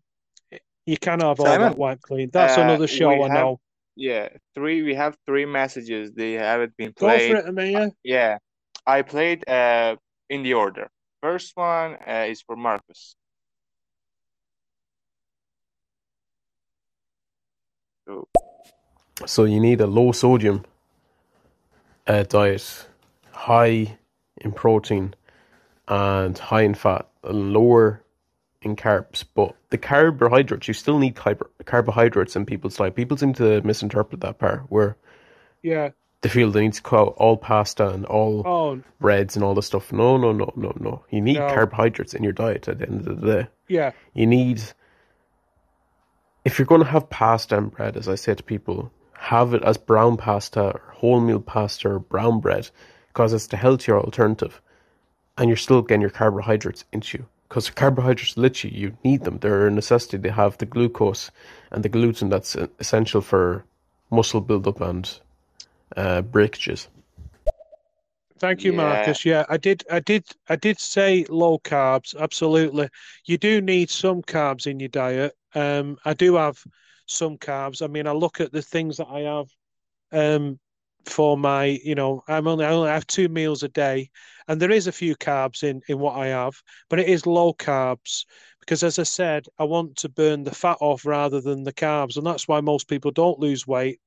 You 0.85 0.97
can 0.97 1.21
have 1.21 1.39
all 1.39 1.47
Simon, 1.47 1.69
that 1.69 1.77
wiped 1.77 2.03
clean. 2.03 2.29
That's 2.31 2.59
uh, 2.59 2.61
another 2.61 2.87
show, 2.87 3.09
I 3.09 3.27
have- 3.27 3.31
know. 3.31 3.59
Yeah, 3.97 4.29
three. 4.53 4.83
We 4.83 4.93
have 4.95 5.17
three 5.25 5.45
messages. 5.45 6.11
They 6.11 6.33
haven't 6.33 6.75
been 6.77 6.93
Go 6.97 7.07
played. 7.07 7.31
for 7.31 7.37
it, 7.37 7.47
Amir. 7.47 7.91
Yeah, 8.03 8.37
I 8.87 9.01
played 9.01 9.47
uh 9.49 9.95
in 10.29 10.43
the 10.43 10.53
order. 10.53 10.89
First 11.21 11.55
one 11.55 11.95
uh, 12.07 12.25
is 12.27 12.41
for 12.41 12.55
Marcus. 12.55 13.15
So, 18.07 18.27
So 19.25 19.45
you 19.45 19.59
need 19.59 19.81
a 19.81 19.87
low 19.87 20.11
sodium 20.11 20.65
uh, 22.07 22.23
diet, 22.23 22.87
high 23.31 23.97
in 24.37 24.51
protein 24.51 25.15
and 25.87 26.37
high 26.37 26.61
in 26.61 26.75
fat, 26.75 27.07
lower 27.23 28.03
in 28.61 28.75
carbs. 28.75 29.23
But 29.33 29.55
the 29.69 29.77
carbohydrates, 29.77 30.67
you 30.67 30.73
still 30.73 30.99
need 30.99 31.15
carb- 31.15 31.47
carbohydrates 31.65 32.35
in 32.35 32.45
people's 32.45 32.77
diet. 32.77 32.95
People 32.95 33.17
seem 33.17 33.33
to 33.33 33.61
misinterpret 33.61 34.21
that 34.21 34.37
part 34.37 34.63
where 34.69 34.97
Yeah. 35.63 35.89
They 36.21 36.29
feel 36.29 36.49
they 36.51 36.61
need 36.61 36.73
to 36.73 36.81
cut 36.81 37.03
all 37.17 37.37
pasta 37.37 37.87
and 37.89 38.05
all 38.05 38.41
Oh, 38.45 38.81
breads 38.99 39.35
and 39.35 39.43
all 39.45 39.53
this 39.53 39.67
stuff. 39.67 39.91
No, 39.93 40.17
no, 40.17 40.31
no, 40.31 40.51
no, 40.55 40.73
no. 40.79 41.03
You 41.11 41.21
need 41.21 41.37
No. 41.37 41.47
carbohydrates 41.49 42.13
in 42.13 42.23
your 42.23 42.33
diet 42.33 42.67
at 42.67 42.79
the 42.79 42.87
end 42.87 43.07
of 43.07 43.21
the 43.21 43.27
day. 43.43 43.47
yeah. 43.67 43.91
You 44.13 44.25
need, 44.25 44.61
if 46.43 46.57
you're 46.59 46.65
going 46.65 46.81
to 46.83 46.87
have 46.87 47.09
pasta 47.09 47.57
and 47.57 47.71
bread, 47.71 47.97
as 47.97 48.07
I 48.07 48.15
say 48.15 48.33
to 48.35 48.43
people, 48.43 48.91
have 49.13 49.53
it 49.53 49.63
as 49.63 49.77
brown 49.77 50.17
pasta 50.17 50.61
or 50.73 50.81
wholemeal 51.01 51.45
pasta 51.45 51.89
or 51.89 51.99
brown 51.99 52.39
bread 52.39 52.69
because 53.09 53.33
it's 53.33 53.47
the 53.47 53.57
healthier 53.57 53.97
alternative. 53.99 54.61
And 55.37 55.49
you're 55.49 55.57
still 55.57 55.81
getting 55.81 56.01
your 56.01 56.09
carbohydrates 56.09 56.85
into 56.93 57.17
you. 57.19 57.25
Because 57.49 57.69
carbohydrates, 57.69 58.37
literally, 58.37 58.75
you 58.75 58.97
need 59.03 59.23
them. 59.23 59.37
They're 59.39 59.67
a 59.67 59.71
necessity. 59.71 60.17
They 60.17 60.29
have 60.29 60.57
the 60.57 60.65
glucose 60.65 61.29
and 61.71 61.83
the 61.83 61.89
gluten 61.89 62.29
that's 62.29 62.55
essential 62.79 63.21
for 63.21 63.65
muscle 64.09 64.41
buildup 64.41 64.81
and 64.81 65.19
uh, 65.95 66.21
breakages. 66.21 66.87
Thank 68.39 68.63
you, 68.63 68.71
Yeah. 68.71 68.77
Marcus. 68.77 69.25
Yeah, 69.25 69.45
I 69.49 69.57
did, 69.57 69.83
I 69.89 69.99
did, 69.99 70.25
I 70.49 70.55
did 70.55 70.79
say 70.79 71.25
low 71.29 71.57
carbs. 71.59 72.15
Absolutely, 72.19 72.89
you 73.25 73.37
do 73.37 73.61
need 73.61 73.89
some 73.89 74.21
carbs 74.21 74.67
in 74.67 74.79
your 74.79 74.89
diet. 74.89 75.33
Um, 75.53 75.97
I 76.05 76.13
do 76.13 76.35
have 76.35 76.61
some 77.05 77.37
carbs. 77.37 77.81
I 77.81 77.87
mean, 77.87 78.07
I 78.07 78.11
look 78.11 78.39
at 78.41 78.51
the 78.51 78.61
things 78.61 78.97
that 78.97 79.07
I 79.07 79.21
have, 79.21 79.47
um, 80.11 80.59
for 81.05 81.37
my, 81.37 81.65
you 81.83 81.95
know, 81.95 82.23
I'm 82.27 82.47
only 82.47 82.65
I 82.65 82.71
only 82.71 82.89
have 82.89 83.07
two 83.07 83.29
meals 83.29 83.63
a 83.63 83.69
day, 83.69 84.09
and 84.47 84.61
there 84.61 84.71
is 84.71 84.87
a 84.87 84.91
few 84.91 85.15
carbs 85.15 85.63
in 85.63 85.81
in 85.87 85.99
what 85.99 86.15
I 86.17 86.27
have, 86.27 86.61
but 86.89 86.99
it 86.99 87.07
is 87.07 87.25
low 87.25 87.53
carbs 87.53 88.25
because, 88.59 88.83
as 88.83 88.99
I 88.99 89.03
said, 89.03 89.47
I 89.59 89.63
want 89.63 89.95
to 89.97 90.09
burn 90.09 90.43
the 90.43 90.53
fat 90.55 90.77
off 90.81 91.05
rather 91.05 91.39
than 91.39 91.63
the 91.63 91.73
carbs, 91.73 92.17
and 92.17 92.25
that's 92.25 92.47
why 92.47 92.59
most 92.61 92.87
people 92.89 93.11
don't 93.11 93.39
lose 93.39 93.65
weight 93.67 93.99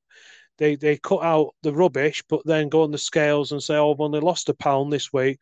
they 0.59 0.75
they 0.77 0.97
cut 0.97 1.23
out 1.23 1.55
the 1.63 1.73
rubbish, 1.73 2.23
but 2.29 2.41
then 2.45 2.69
go 2.69 2.83
on 2.83 2.91
the 2.91 2.99
scales 2.99 3.51
and 3.53 3.63
say, 3.63 3.75
"Oh, 3.75 3.93
I've 3.93 4.01
only 4.01 4.21
lost 4.21 4.49
a 4.49 4.55
pound 4.55 4.93
this 4.93 5.13
week." 5.13 5.39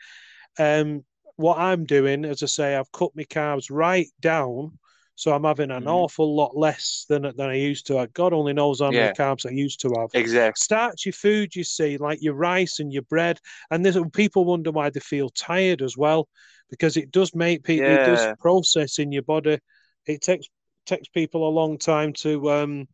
Um, 0.60 1.04
what 1.36 1.58
I'm 1.60 1.86
doing, 1.86 2.26
as 2.26 2.44
I 2.44 2.48
say, 2.48 2.76
I've 2.76 2.92
cut 2.92 3.16
my 3.16 3.24
carbs 3.24 3.68
right 3.70 4.08
down, 4.22 4.78
so 5.16 5.34
I'm 5.34 5.44
having 5.44 5.72
an 5.72 5.84
Mhm. 5.84 5.88
awful 5.88 6.36
lot 6.36 6.58
less 6.58 7.06
than 7.10 7.24
than 7.24 7.50
I 7.50 7.56
used 7.56 7.88
to. 7.88 8.08
God 8.14 8.34
only 8.34 8.54
knows 8.54 8.82
how 8.82 8.92
Yeah. 8.92 8.92
many 8.92 9.10
carbs 9.10 9.46
I 9.46 9.52
used 9.52 9.82
to 9.82 9.94
have. 10.00 10.10
exactly. 10.14 10.64
Starchy 10.64 11.12
food, 11.12 11.56
you 11.56 11.64
see, 11.64 11.98
like 11.98 12.22
your 12.22 12.34
rice 12.34 12.80
and 12.80 12.92
your 12.92 13.04
bread, 13.04 13.40
and 13.72 13.86
there's 13.86 13.98
people 14.14 14.46
wonder 14.46 14.72
why 14.72 14.90
they 14.90 15.00
feel 15.00 15.30
tired 15.30 15.82
as 15.82 15.98
well, 15.98 16.28
because 16.70 16.98
it 16.98 17.12
does 17.12 17.36
make 17.36 17.64
people, 17.64 17.92
it 17.94 18.04
does 18.04 18.28
process 18.40 19.00
in 19.00 19.12
your 19.12 19.24
body. 19.24 19.60
It 20.06 20.22
takes 20.22 20.48
takes 20.86 21.10
people 21.10 21.48
a 21.48 21.50
long 21.52 21.78
time 21.78 22.14
to 22.14 22.50
um 22.50 22.88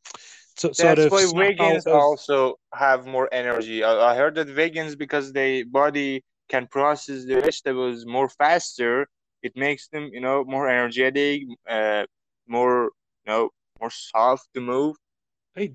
to 0.58 0.74
sort 0.74 0.98
That's 0.98 1.06
of 1.06 1.12
why 1.12 1.24
vegans 1.54 1.86
of- 1.88 1.94
also 1.94 2.56
have 2.74 3.06
more 3.06 3.30
energy. 3.32 3.84
I, 3.84 4.12
I 4.12 4.16
heard 4.16 4.36
that 4.36 4.48
vegans, 4.48 4.98
because 4.98 5.32
their 5.34 5.66
body 5.66 6.24
can 6.50 6.68
process 6.68 7.26
the 7.26 7.36
vegetables 7.42 8.06
more 8.06 8.30
faster, 8.30 9.08
it 9.42 9.56
makes 9.56 9.88
them, 9.90 10.10
you 10.14 10.22
know, 10.22 10.44
more 10.44 10.68
energetic, 10.70 11.42
uh, 11.68 12.06
more, 12.48 12.92
you 13.26 13.28
know, 13.32 13.50
more 13.80 13.90
soft 13.90 14.48
to 14.54 14.62
move. 14.62 14.96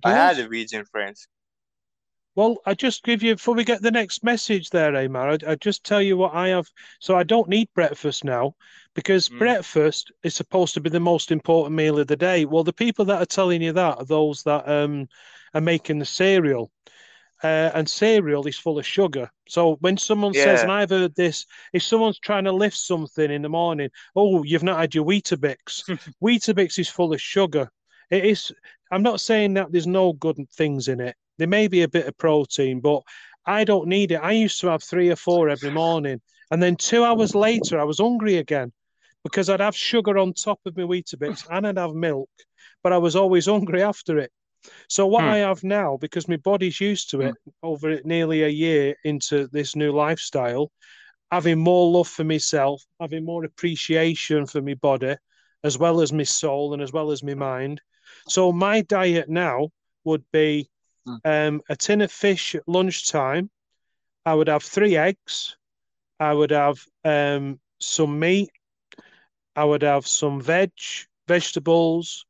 I 0.04 0.12
had 0.12 0.38
a 0.38 0.48
vegan 0.48 0.84
friend. 0.84 1.16
Well, 2.38 2.58
I 2.64 2.74
just 2.74 3.02
give 3.02 3.24
you 3.24 3.34
before 3.34 3.56
we 3.56 3.64
get 3.64 3.82
the 3.82 3.90
next 3.90 4.22
message 4.22 4.70
there, 4.70 4.94
Amar. 4.94 5.30
I, 5.30 5.38
I 5.44 5.54
just 5.56 5.82
tell 5.82 6.00
you 6.00 6.16
what 6.16 6.34
I 6.36 6.50
have. 6.50 6.68
So 7.00 7.16
I 7.16 7.24
don't 7.24 7.48
need 7.48 7.68
breakfast 7.74 8.22
now 8.22 8.54
because 8.94 9.28
Mm. 9.28 9.40
breakfast 9.40 10.12
is 10.22 10.36
supposed 10.36 10.74
to 10.74 10.80
be 10.80 10.88
the 10.88 11.00
most 11.00 11.32
important 11.32 11.74
meal 11.74 11.98
of 11.98 12.06
the 12.06 12.14
day. 12.14 12.44
Well, 12.44 12.62
the 12.62 12.72
people 12.72 13.04
that 13.06 13.20
are 13.20 13.26
telling 13.26 13.60
you 13.60 13.72
that 13.72 13.98
are 13.98 14.04
those 14.04 14.44
that 14.44 14.68
um 14.68 15.08
are 15.52 15.60
making 15.60 15.98
the 15.98 16.04
cereal. 16.04 16.70
Uh, 17.42 17.72
and 17.74 17.90
cereal 17.90 18.46
is 18.46 18.56
full 18.56 18.78
of 18.78 18.86
sugar. 18.86 19.28
So 19.48 19.74
when 19.80 19.96
someone 19.96 20.34
says, 20.34 20.62
and 20.62 20.70
I've 20.70 20.90
heard 20.90 21.16
this, 21.16 21.44
if 21.72 21.82
someone's 21.82 22.20
trying 22.20 22.44
to 22.44 22.52
lift 22.52 22.76
something 22.76 23.32
in 23.32 23.42
the 23.42 23.48
morning, 23.48 23.90
oh, 24.14 24.44
you've 24.44 24.62
not 24.62 24.78
had 24.78 24.94
your 24.94 25.04
Weetabix. 25.04 25.82
Weetabix 26.22 26.78
is 26.78 26.88
full 26.88 27.12
of 27.12 27.20
sugar. 27.20 27.68
It 28.12 28.24
is. 28.24 28.52
I'm 28.92 29.02
not 29.02 29.20
saying 29.20 29.54
that 29.54 29.72
there's 29.72 29.88
no 29.88 30.12
good 30.12 30.36
things 30.52 30.86
in 30.86 31.00
it. 31.00 31.16
There 31.38 31.48
may 31.48 31.68
be 31.68 31.82
a 31.82 31.88
bit 31.88 32.06
of 32.06 32.16
protein, 32.18 32.80
but 32.80 33.02
I 33.46 33.64
don't 33.64 33.88
need 33.88 34.12
it. 34.12 34.16
I 34.22 34.32
used 34.32 34.60
to 34.60 34.68
have 34.68 34.82
three 34.82 35.10
or 35.10 35.16
four 35.16 35.48
every 35.48 35.70
morning, 35.70 36.20
and 36.50 36.62
then 36.62 36.76
two 36.76 37.04
hours 37.04 37.34
later, 37.34 37.80
I 37.80 37.84
was 37.84 37.98
hungry 37.98 38.36
again 38.36 38.72
because 39.24 39.48
I'd 39.50 39.60
have 39.60 39.76
sugar 39.76 40.18
on 40.18 40.32
top 40.32 40.60
of 40.66 40.76
my 40.76 40.84
Weetabix 40.84 41.46
and 41.50 41.66
I'd 41.66 41.78
have 41.78 41.94
milk, 41.94 42.30
but 42.82 42.92
I 42.92 42.98
was 42.98 43.16
always 43.16 43.46
hungry 43.46 43.82
after 43.82 44.18
it. 44.18 44.30
So 44.88 45.06
what 45.06 45.24
Hmm. 45.24 45.28
I 45.28 45.38
have 45.38 45.64
now, 45.64 45.96
because 45.98 46.28
my 46.28 46.36
body's 46.36 46.80
used 46.80 47.10
to 47.10 47.22
it 47.22 47.34
over 47.62 48.00
nearly 48.04 48.42
a 48.42 48.48
year 48.48 48.96
into 49.04 49.48
this 49.48 49.76
new 49.76 49.92
lifestyle, 49.92 50.70
having 51.30 51.58
more 51.58 51.90
love 51.90 52.08
for 52.08 52.24
myself, 52.24 52.82
having 53.00 53.24
more 53.24 53.44
appreciation 53.44 54.46
for 54.46 54.62
my 54.62 54.74
body, 54.74 55.16
as 55.64 55.78
well 55.78 56.00
as 56.00 56.12
my 56.12 56.22
soul 56.24 56.72
and 56.72 56.82
as 56.82 56.92
well 56.92 57.10
as 57.10 57.22
my 57.22 57.34
mind. 57.34 57.80
So 58.28 58.52
my 58.52 58.82
diet 58.82 59.28
now 59.28 59.70
would 60.04 60.24
be 60.32 60.70
um, 61.24 61.60
a 61.68 61.76
tin 61.76 62.00
of 62.00 62.12
fish 62.12 62.54
at 62.54 62.68
lunchtime. 62.68 63.50
I 64.24 64.34
would 64.34 64.48
have 64.48 64.62
three 64.62 64.96
eggs. 64.96 65.56
I 66.20 66.32
would 66.32 66.50
have 66.50 66.84
um, 67.04 67.60
some 67.80 68.18
meat. 68.18 68.50
I 69.56 69.64
would 69.64 69.82
have 69.82 70.06
some 70.06 70.40
veg, 70.40 70.70
vegetables. 71.26 72.26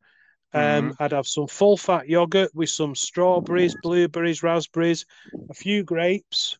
Um, 0.55 0.95
I'd 0.99 1.13
have 1.13 1.27
some 1.27 1.47
full 1.47 1.77
fat 1.77 2.09
yogurt 2.09 2.55
with 2.55 2.71
some 2.71 2.95
strawberries, 2.95 3.75
blueberries, 3.83 4.43
raspberries, 4.43 5.05
a 5.51 5.55
few 5.55 5.85
grapes, 5.85 6.59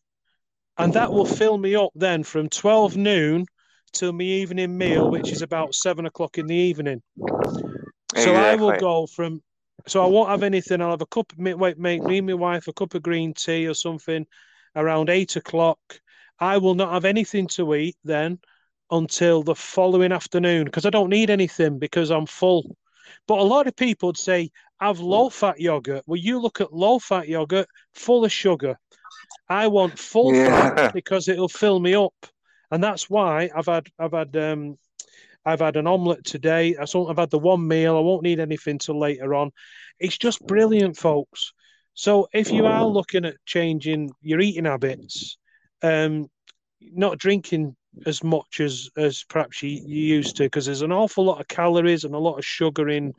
and 0.77 0.93
that 0.93 1.11
will 1.11 1.25
fill 1.25 1.57
me 1.57 1.75
up 1.75 1.91
then 1.95 2.23
from 2.23 2.49
12 2.49 2.97
noon 2.97 3.45
till 3.91 4.13
my 4.13 4.23
evening 4.23 4.77
meal, 4.77 5.09
which 5.09 5.31
is 5.31 5.41
about 5.41 5.73
seven 5.73 6.05
o'clock 6.05 6.37
in 6.37 6.45
the 6.45 6.55
evening. 6.55 7.01
So 8.15 8.35
I 8.35 8.55
will 8.55 8.73
go 8.73 9.07
from, 9.07 9.41
so 9.87 10.03
I 10.03 10.07
won't 10.07 10.29
have 10.29 10.43
anything. 10.43 10.81
I'll 10.81 10.91
have 10.91 11.01
a 11.01 11.05
cup, 11.05 11.33
wait, 11.37 11.77
make 11.77 12.03
me 12.03 12.17
and 12.19 12.27
my 12.27 12.33
wife 12.33 12.67
a 12.67 12.73
cup 12.73 12.93
of 12.93 13.01
green 13.03 13.33
tea 13.33 13.67
or 13.67 13.73
something 13.73 14.25
around 14.75 15.09
eight 15.09 15.35
o'clock. 15.35 15.79
I 16.39 16.57
will 16.57 16.75
not 16.75 16.93
have 16.93 17.05
anything 17.05 17.47
to 17.49 17.75
eat 17.75 17.97
then 18.03 18.39
until 18.91 19.43
the 19.43 19.55
following 19.55 20.11
afternoon 20.11 20.65
because 20.65 20.85
I 20.85 20.89
don't 20.89 21.09
need 21.09 21.29
anything 21.29 21.79
because 21.79 22.09
I'm 22.11 22.25
full. 22.25 22.75
But 23.27 23.39
a 23.39 23.43
lot 23.43 23.67
of 23.67 23.75
people 23.75 24.07
would 24.07 24.17
say, 24.17 24.51
have 24.79 24.99
low 24.99 25.29
fat 25.29 25.59
yogurt. 25.59 26.03
Well, 26.07 26.19
you 26.19 26.39
look 26.39 26.61
at 26.61 26.73
low 26.73 26.99
fat 26.99 27.27
yogurt 27.27 27.67
full 27.93 28.23
of 28.25 28.31
sugar. 28.31 28.77
I 29.49 29.67
want 29.67 29.99
full 29.99 30.33
Yeah. 30.33 30.69
fat 30.69 30.93
because 30.93 31.27
it'll 31.27 31.49
fill 31.49 31.79
me 31.79 31.95
up. 31.95 32.13
And 32.71 32.83
that's 32.83 33.09
why 33.09 33.49
I've 33.53 33.65
had 33.65 33.87
I've 33.97 34.13
had 34.13 34.35
um 34.37 34.77
I've 35.45 35.59
had 35.61 35.77
an 35.77 35.87
omelette 35.87 36.23
today. 36.25 36.75
I 36.75 36.83
I've 36.83 37.17
had 37.17 37.29
the 37.29 37.39
one 37.39 37.67
meal. 37.67 37.97
I 37.97 38.01
won't 38.01 38.23
need 38.23 38.39
anything 38.39 38.77
till 38.77 38.99
later 38.99 39.33
on. 39.33 39.51
It's 39.99 40.17
just 40.17 40.45
brilliant, 40.45 40.97
folks. 40.97 41.53
So 41.93 42.27
if 42.33 42.51
you 42.51 42.65
are 42.65 42.85
looking 42.85 43.25
at 43.25 43.35
changing 43.45 44.11
your 44.21 44.39
eating 44.39 44.65
habits, 44.65 45.37
um, 45.81 46.29
not 46.79 47.17
drinking 47.17 47.75
as 48.05 48.23
much 48.23 48.59
as 48.59 48.89
as 48.95 49.23
perhaps 49.27 49.63
you, 49.63 49.69
you 49.69 50.15
used 50.15 50.37
to, 50.37 50.43
because 50.43 50.65
there's 50.65 50.81
an 50.81 50.91
awful 50.91 51.25
lot 51.25 51.41
of 51.41 51.47
calories 51.47 52.03
and 52.03 52.15
a 52.15 52.19
lot 52.19 52.37
of 52.37 52.45
sugar 52.45 52.89
in 52.89 53.13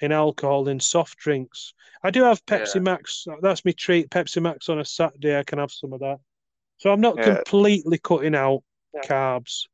in 0.00 0.12
alcohol 0.12 0.68
in 0.68 0.78
soft 0.78 1.18
drinks. 1.18 1.72
I 2.02 2.10
do 2.10 2.22
have 2.22 2.44
Pepsi 2.46 2.80
Max. 2.82 3.26
That's 3.40 3.64
my 3.64 3.72
treat. 3.72 4.10
Pepsi 4.10 4.42
Max 4.42 4.68
on 4.68 4.78
a 4.78 4.84
Saturday. 4.84 5.38
I 5.38 5.42
can 5.44 5.58
have 5.58 5.72
some 5.72 5.92
of 5.92 6.00
that. 6.00 6.18
So 6.78 6.92
I'm 6.92 7.00
not 7.00 7.16
Yeah. 7.16 7.36
completely 7.36 7.98
cutting 7.98 8.34
out 8.34 8.62
carbs. 9.04 9.66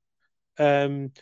Um, 0.59 1.13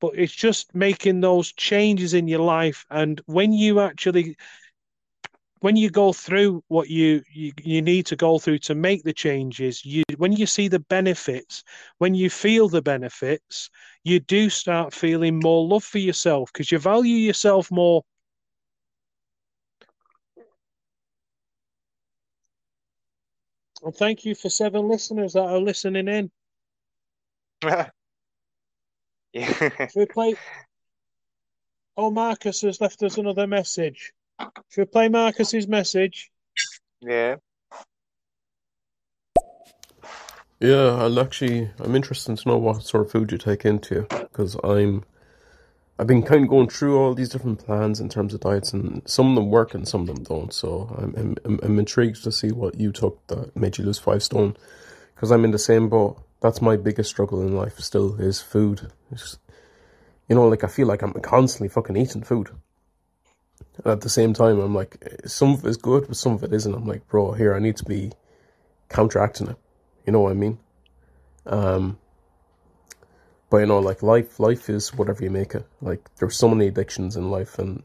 but 0.00 0.12
it's 0.14 0.32
just 0.34 0.74
making 0.74 1.20
those 1.20 1.52
changes 1.52 2.14
in 2.14 2.28
your 2.28 2.40
life. 2.40 2.86
And 2.90 3.20
when 3.26 3.52
you 3.52 3.80
actually, 3.80 4.36
when 5.60 5.76
you 5.76 5.90
go 5.90 6.12
through 6.12 6.62
what 6.68 6.88
you, 6.88 7.22
you 7.32 7.52
you 7.62 7.80
need 7.82 8.06
to 8.06 8.16
go 8.16 8.38
through 8.38 8.58
to 8.58 8.74
make 8.74 9.02
the 9.04 9.12
changes, 9.12 9.84
you 9.84 10.02
when 10.16 10.32
you 10.32 10.46
see 10.46 10.68
the 10.68 10.80
benefits, 10.80 11.62
when 11.98 12.14
you 12.14 12.28
feel 12.30 12.68
the 12.68 12.82
benefits, 12.82 13.70
you 14.04 14.20
do 14.20 14.48
start 14.50 14.92
feeling 14.94 15.40
more 15.40 15.66
love 15.66 15.84
for 15.84 15.98
yourself 15.98 16.50
because 16.52 16.70
you 16.72 16.78
value 16.78 17.16
yourself 17.16 17.70
more. 17.70 18.02
And 23.82 23.94
thank 23.94 24.24
you 24.24 24.34
for 24.34 24.48
seven 24.48 24.88
listeners 24.88 25.34
that 25.34 25.44
are 25.44 25.58
listening 25.60 26.08
in. 26.08 26.30
yeah. 29.32 29.68
Should 29.86 29.90
we 29.96 30.06
play? 30.06 30.34
Oh, 31.96 32.10
Marcus 32.10 32.62
has 32.62 32.80
left 32.80 33.02
us 33.02 33.18
another 33.18 33.46
message. 33.46 34.12
Should 34.70 34.80
we 34.80 34.84
play 34.86 35.08
Marcus's 35.08 35.68
message? 35.68 36.30
Yeah. 37.00 37.36
Yeah, 40.60 41.06
and 41.06 41.18
actually, 41.18 41.70
I'm 41.78 41.96
interested 41.96 42.36
to 42.36 42.48
know 42.48 42.58
what 42.58 42.82
sort 42.82 43.06
of 43.06 43.12
food 43.12 43.32
you 43.32 43.38
take 43.38 43.64
into 43.64 44.02
because 44.10 44.56
I'm, 44.62 45.04
I've 45.98 46.06
been 46.06 46.22
kind 46.22 46.44
of 46.44 46.50
going 46.50 46.68
through 46.68 46.98
all 46.98 47.14
these 47.14 47.30
different 47.30 47.64
plans 47.64 47.98
in 47.98 48.10
terms 48.10 48.34
of 48.34 48.40
diets, 48.40 48.72
and 48.74 49.02
some 49.08 49.30
of 49.30 49.34
them 49.36 49.50
work 49.50 49.72
and 49.72 49.88
some 49.88 50.02
of 50.02 50.06
them 50.08 50.22
don't. 50.22 50.52
So 50.52 50.94
I'm, 50.98 51.14
I'm, 51.16 51.36
I'm- 51.44 51.60
I'm 51.62 51.78
intrigued 51.78 52.22
to 52.24 52.32
see 52.32 52.52
what 52.52 52.78
you 52.78 52.92
took 52.92 53.26
that 53.28 53.56
made 53.56 53.78
you 53.78 53.84
lose 53.84 53.98
five 53.98 54.22
stone, 54.22 54.54
because 55.14 55.30
I'm 55.30 55.44
in 55.44 55.50
the 55.50 55.58
same 55.58 55.88
boat. 55.88 56.22
That's 56.40 56.62
my 56.62 56.76
biggest 56.76 57.10
struggle 57.10 57.40
in 57.42 57.54
life. 57.54 57.78
Still, 57.78 58.20
is 58.20 58.40
food. 58.40 58.90
It's, 59.10 59.38
you 60.28 60.34
know, 60.34 60.48
like 60.48 60.64
I 60.64 60.68
feel 60.68 60.86
like 60.86 61.02
I'm 61.02 61.12
constantly 61.12 61.68
fucking 61.68 61.96
eating 61.96 62.22
food. 62.22 62.50
And 63.84 63.92
at 63.92 64.00
the 64.00 64.08
same 64.08 64.32
time, 64.32 64.58
I'm 64.58 64.74
like, 64.74 65.20
some 65.26 65.54
of 65.54 65.64
it 65.64 65.68
is 65.68 65.76
good, 65.76 66.06
but 66.06 66.16
some 66.16 66.32
of 66.32 66.42
it 66.42 66.52
isn't. 66.52 66.74
I'm 66.74 66.86
like, 66.86 67.06
bro, 67.08 67.32
here 67.32 67.54
I 67.54 67.58
need 67.58 67.76
to 67.78 67.84
be 67.84 68.12
counteracting 68.88 69.48
it. 69.48 69.56
You 70.06 70.12
know 70.12 70.20
what 70.20 70.32
I 70.32 70.34
mean? 70.34 70.58
Um, 71.46 71.98
but 73.50 73.58
you 73.58 73.66
know, 73.66 73.80
like 73.80 74.02
life, 74.02 74.38
life 74.38 74.70
is 74.70 74.94
whatever 74.94 75.22
you 75.22 75.30
make 75.30 75.54
it. 75.54 75.66
Like 75.80 76.08
there's 76.16 76.36
so 76.36 76.48
many 76.48 76.68
addictions 76.68 77.16
in 77.16 77.30
life, 77.30 77.58
and 77.58 77.82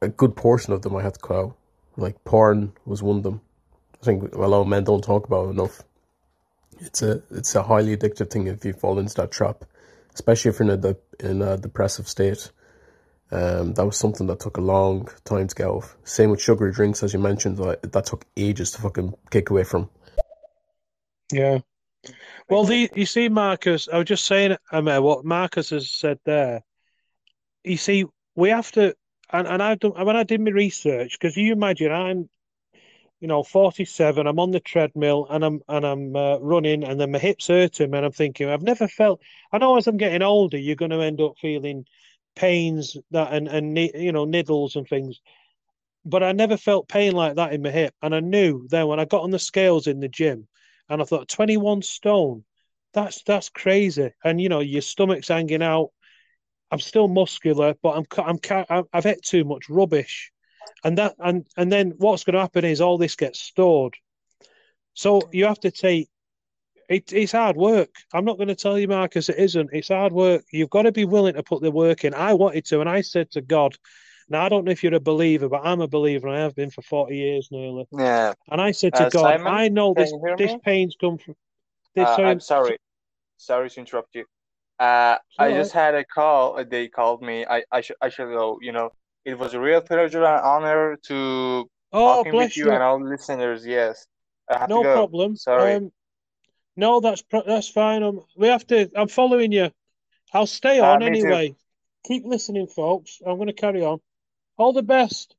a 0.00 0.08
good 0.08 0.36
portion 0.36 0.72
of 0.72 0.82
them 0.82 0.94
I 0.96 1.02
had 1.02 1.14
to 1.14 1.20
cut 1.20 1.36
out. 1.36 1.56
Like 1.96 2.22
porn 2.24 2.72
was 2.84 3.02
one 3.02 3.16
of 3.18 3.22
them. 3.22 3.40
I 4.00 4.04
think 4.04 4.34
a 4.34 4.38
lot 4.38 4.60
of 4.60 4.68
men 4.68 4.84
don't 4.84 5.02
talk 5.02 5.26
about 5.26 5.50
enough. 5.50 5.82
It's 6.80 7.02
a 7.02 7.22
it's 7.30 7.54
a 7.54 7.62
highly 7.62 7.96
addictive 7.96 8.30
thing 8.30 8.46
if 8.46 8.64
you 8.64 8.72
fall 8.72 8.98
into 8.98 9.14
that 9.16 9.30
trap, 9.30 9.64
especially 10.14 10.50
if 10.50 10.60
you're 10.60 10.70
in 10.70 10.84
a 10.84 10.96
in 11.20 11.42
a 11.42 11.56
depressive 11.56 12.08
state. 12.08 12.50
Um, 13.30 13.74
that 13.74 13.84
was 13.84 13.98
something 13.98 14.26
that 14.28 14.40
took 14.40 14.56
a 14.56 14.62
long 14.62 15.08
time 15.24 15.48
to 15.48 15.54
get 15.54 15.66
off. 15.66 15.96
Same 16.04 16.30
with 16.30 16.40
sugary 16.40 16.72
drinks, 16.72 17.02
as 17.02 17.12
you 17.12 17.18
mentioned. 17.18 17.58
That, 17.58 17.92
that 17.92 18.06
took 18.06 18.24
ages 18.36 18.70
to 18.72 18.80
fucking 18.80 19.14
kick 19.30 19.50
away 19.50 19.64
from. 19.64 19.90
Yeah. 21.30 21.58
Well, 22.48 22.64
the 22.64 22.90
you 22.94 23.04
see, 23.04 23.28
Marcus, 23.28 23.88
I 23.92 23.98
was 23.98 24.06
just 24.06 24.24
saying, 24.24 24.56
I 24.72 24.80
mean, 24.80 25.02
what 25.02 25.24
Marcus 25.24 25.70
has 25.70 25.90
said 25.90 26.18
there. 26.24 26.62
You 27.64 27.76
see, 27.76 28.06
we 28.34 28.48
have 28.48 28.72
to, 28.72 28.94
and, 29.30 29.46
and 29.46 29.80
done 29.80 29.92
when 30.06 30.16
I 30.16 30.22
did 30.22 30.40
my 30.40 30.50
research, 30.50 31.18
because 31.18 31.36
you 31.36 31.52
imagine 31.52 31.92
I'm, 31.92 32.30
you 33.20 33.28
know, 33.28 33.42
47, 33.42 34.26
I'm 34.26 34.38
on 34.38 34.52
the 34.52 34.60
treadmill 34.60 35.26
and 35.28 35.44
I'm 35.44 35.60
and 35.68 35.84
I'm 35.84 36.14
uh, 36.16 36.38
running, 36.38 36.84
and 36.84 37.00
then 37.00 37.10
my 37.10 37.18
hips 37.18 37.48
hurting, 37.48 37.94
and 37.94 38.06
I'm 38.06 38.12
thinking, 38.12 38.48
I've 38.48 38.62
never 38.62 38.86
felt. 38.88 39.20
I 39.52 39.58
know 39.58 39.76
as 39.76 39.86
I'm 39.86 39.96
getting 39.96 40.22
older, 40.22 40.58
you're 40.58 40.76
going 40.76 40.92
to 40.92 41.02
end 41.02 41.20
up 41.20 41.34
feeling 41.40 41.84
pains 42.36 42.96
that 43.10 43.32
and 43.32 43.48
and 43.48 43.76
you 43.76 44.12
know 44.12 44.26
niddles 44.26 44.76
and 44.76 44.86
things. 44.88 45.20
But 46.04 46.22
I 46.22 46.32
never 46.32 46.56
felt 46.56 46.88
pain 46.88 47.12
like 47.12 47.36
that 47.36 47.52
in 47.52 47.62
my 47.62 47.70
hip, 47.70 47.94
and 48.02 48.14
I 48.14 48.20
knew 48.20 48.66
then 48.68 48.86
when 48.88 49.00
I 49.00 49.04
got 49.04 49.22
on 49.22 49.30
the 49.30 49.38
scales 49.38 49.86
in 49.86 50.00
the 50.00 50.08
gym, 50.08 50.48
and 50.88 51.02
I 51.02 51.04
thought 51.04 51.28
21 51.28 51.82
stone, 51.82 52.44
that's 52.92 53.22
that's 53.24 53.48
crazy, 53.48 54.12
and 54.24 54.40
you 54.40 54.48
know 54.48 54.60
your 54.60 54.82
stomach's 54.82 55.28
hanging 55.28 55.62
out. 55.62 55.90
I'm 56.70 56.80
still 56.80 57.08
muscular, 57.08 57.74
but 57.82 57.96
I'm 57.96 58.06
I'm 58.24 58.38
I've 58.70 58.86
I've 58.92 59.06
ate 59.06 59.22
too 59.22 59.44
much 59.44 59.68
rubbish, 59.68 60.32
and 60.84 60.98
that 60.98 61.14
and 61.18 61.46
and 61.56 61.70
then 61.70 61.94
what's 61.98 62.24
going 62.24 62.34
to 62.34 62.40
happen 62.40 62.64
is 62.64 62.80
all 62.80 62.98
this 62.98 63.16
gets 63.16 63.40
stored. 63.40 63.94
So 64.94 65.28
you 65.32 65.46
have 65.46 65.60
to 65.60 65.70
take 65.70 66.08
it, 66.88 67.12
it's 67.12 67.32
hard 67.32 67.56
work. 67.56 67.90
I'm 68.12 68.24
not 68.24 68.38
going 68.38 68.48
to 68.48 68.54
tell 68.54 68.78
you, 68.78 68.88
Marcus, 68.88 69.28
it 69.28 69.38
isn't. 69.38 69.70
It's 69.72 69.88
hard 69.88 70.12
work. 70.12 70.44
You've 70.50 70.70
got 70.70 70.82
to 70.82 70.92
be 70.92 71.04
willing 71.04 71.34
to 71.34 71.42
put 71.42 71.62
the 71.62 71.70
work 71.70 72.04
in. 72.04 72.14
I 72.14 72.34
wanted 72.34 72.64
to, 72.66 72.80
and 72.80 72.88
I 72.88 73.02
said 73.02 73.30
to 73.32 73.42
God, 73.42 73.76
now 74.30 74.44
I 74.44 74.48
don't 74.48 74.64
know 74.64 74.72
if 74.72 74.82
you're 74.82 74.94
a 74.94 75.00
believer, 75.00 75.48
but 75.48 75.62
I'm 75.64 75.80
a 75.80 75.88
believer, 75.88 76.28
and 76.28 76.36
I 76.36 76.40
have 76.40 76.54
been 76.54 76.70
for 76.70 76.82
40 76.82 77.16
years 77.16 77.48
nearly. 77.50 77.86
Yeah. 77.92 78.34
And 78.50 78.60
I 78.60 78.72
said 78.72 78.94
to 78.94 79.06
Uh, 79.06 79.10
God, 79.10 79.22
Simon, 79.22 79.46
I 79.46 79.68
know 79.68 79.94
this 79.94 80.12
this 80.36 80.54
pain's 80.64 80.96
come 81.00 81.18
from 81.18 81.34
this. 81.94 82.08
Uh, 82.08 82.22
I'm 82.22 82.40
sorry. 82.40 82.78
Sorry 83.36 83.70
to 83.70 83.80
interrupt 83.80 84.14
you. 84.14 84.24
Uh, 84.78 85.16
I 85.38 85.52
just 85.52 85.72
had 85.72 85.94
a 85.94 86.04
call. 86.04 86.62
They 86.64 86.88
called 86.88 87.22
me. 87.22 87.46
I 87.46 87.64
I 87.70 87.80
should 87.80 87.96
I 88.00 88.08
should 88.10 88.28
go. 88.28 88.58
You 88.60 88.72
know, 88.72 88.90
it 89.24 89.38
was 89.38 89.54
a 89.54 89.60
real 89.60 89.80
pleasure 89.80 90.24
and 90.24 90.44
honor 90.44 90.96
to 91.06 91.68
Oh, 91.92 92.16
talking 92.16 92.36
with 92.36 92.56
you 92.56 92.66
you. 92.66 92.72
and 92.72 92.82
all 92.82 93.00
listeners. 93.02 93.66
Yes, 93.66 94.06
No 94.68 94.82
problem. 94.82 95.36
Sorry. 95.36 95.74
Um, 95.74 95.92
no, 96.76 97.00
that's 97.00 97.22
that's 97.46 97.68
fine. 97.68 98.02
Um, 98.02 98.24
we 98.36 98.48
have 98.48 98.66
to. 98.68 98.90
I'm 98.94 99.08
following 99.08 99.52
you. 99.52 99.70
I'll 100.32 100.46
stay 100.46 100.80
Uh, 100.80 100.92
on 100.92 101.00
too. 101.00 101.06
anyway. 101.06 101.56
Keep 102.06 102.24
listening, 102.26 102.66
folks. 102.68 103.20
I'm 103.26 103.36
going 103.36 103.48
to 103.48 103.52
carry 103.52 103.82
on. 103.84 104.00
All 104.56 104.72
the 104.72 104.82
best. 104.82 105.34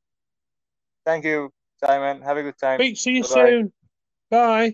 Thank 1.06 1.26
you, 1.26 1.52
Simon. 1.84 2.22
Have 2.22 2.38
a 2.38 2.44
good 2.44 2.58
time. 2.58 2.80
Speak 2.80 3.00
to 3.02 3.12
you 3.12 3.24
Bye-bye. 3.24 3.50
soon. 3.50 3.74
Bye. 4.30 4.74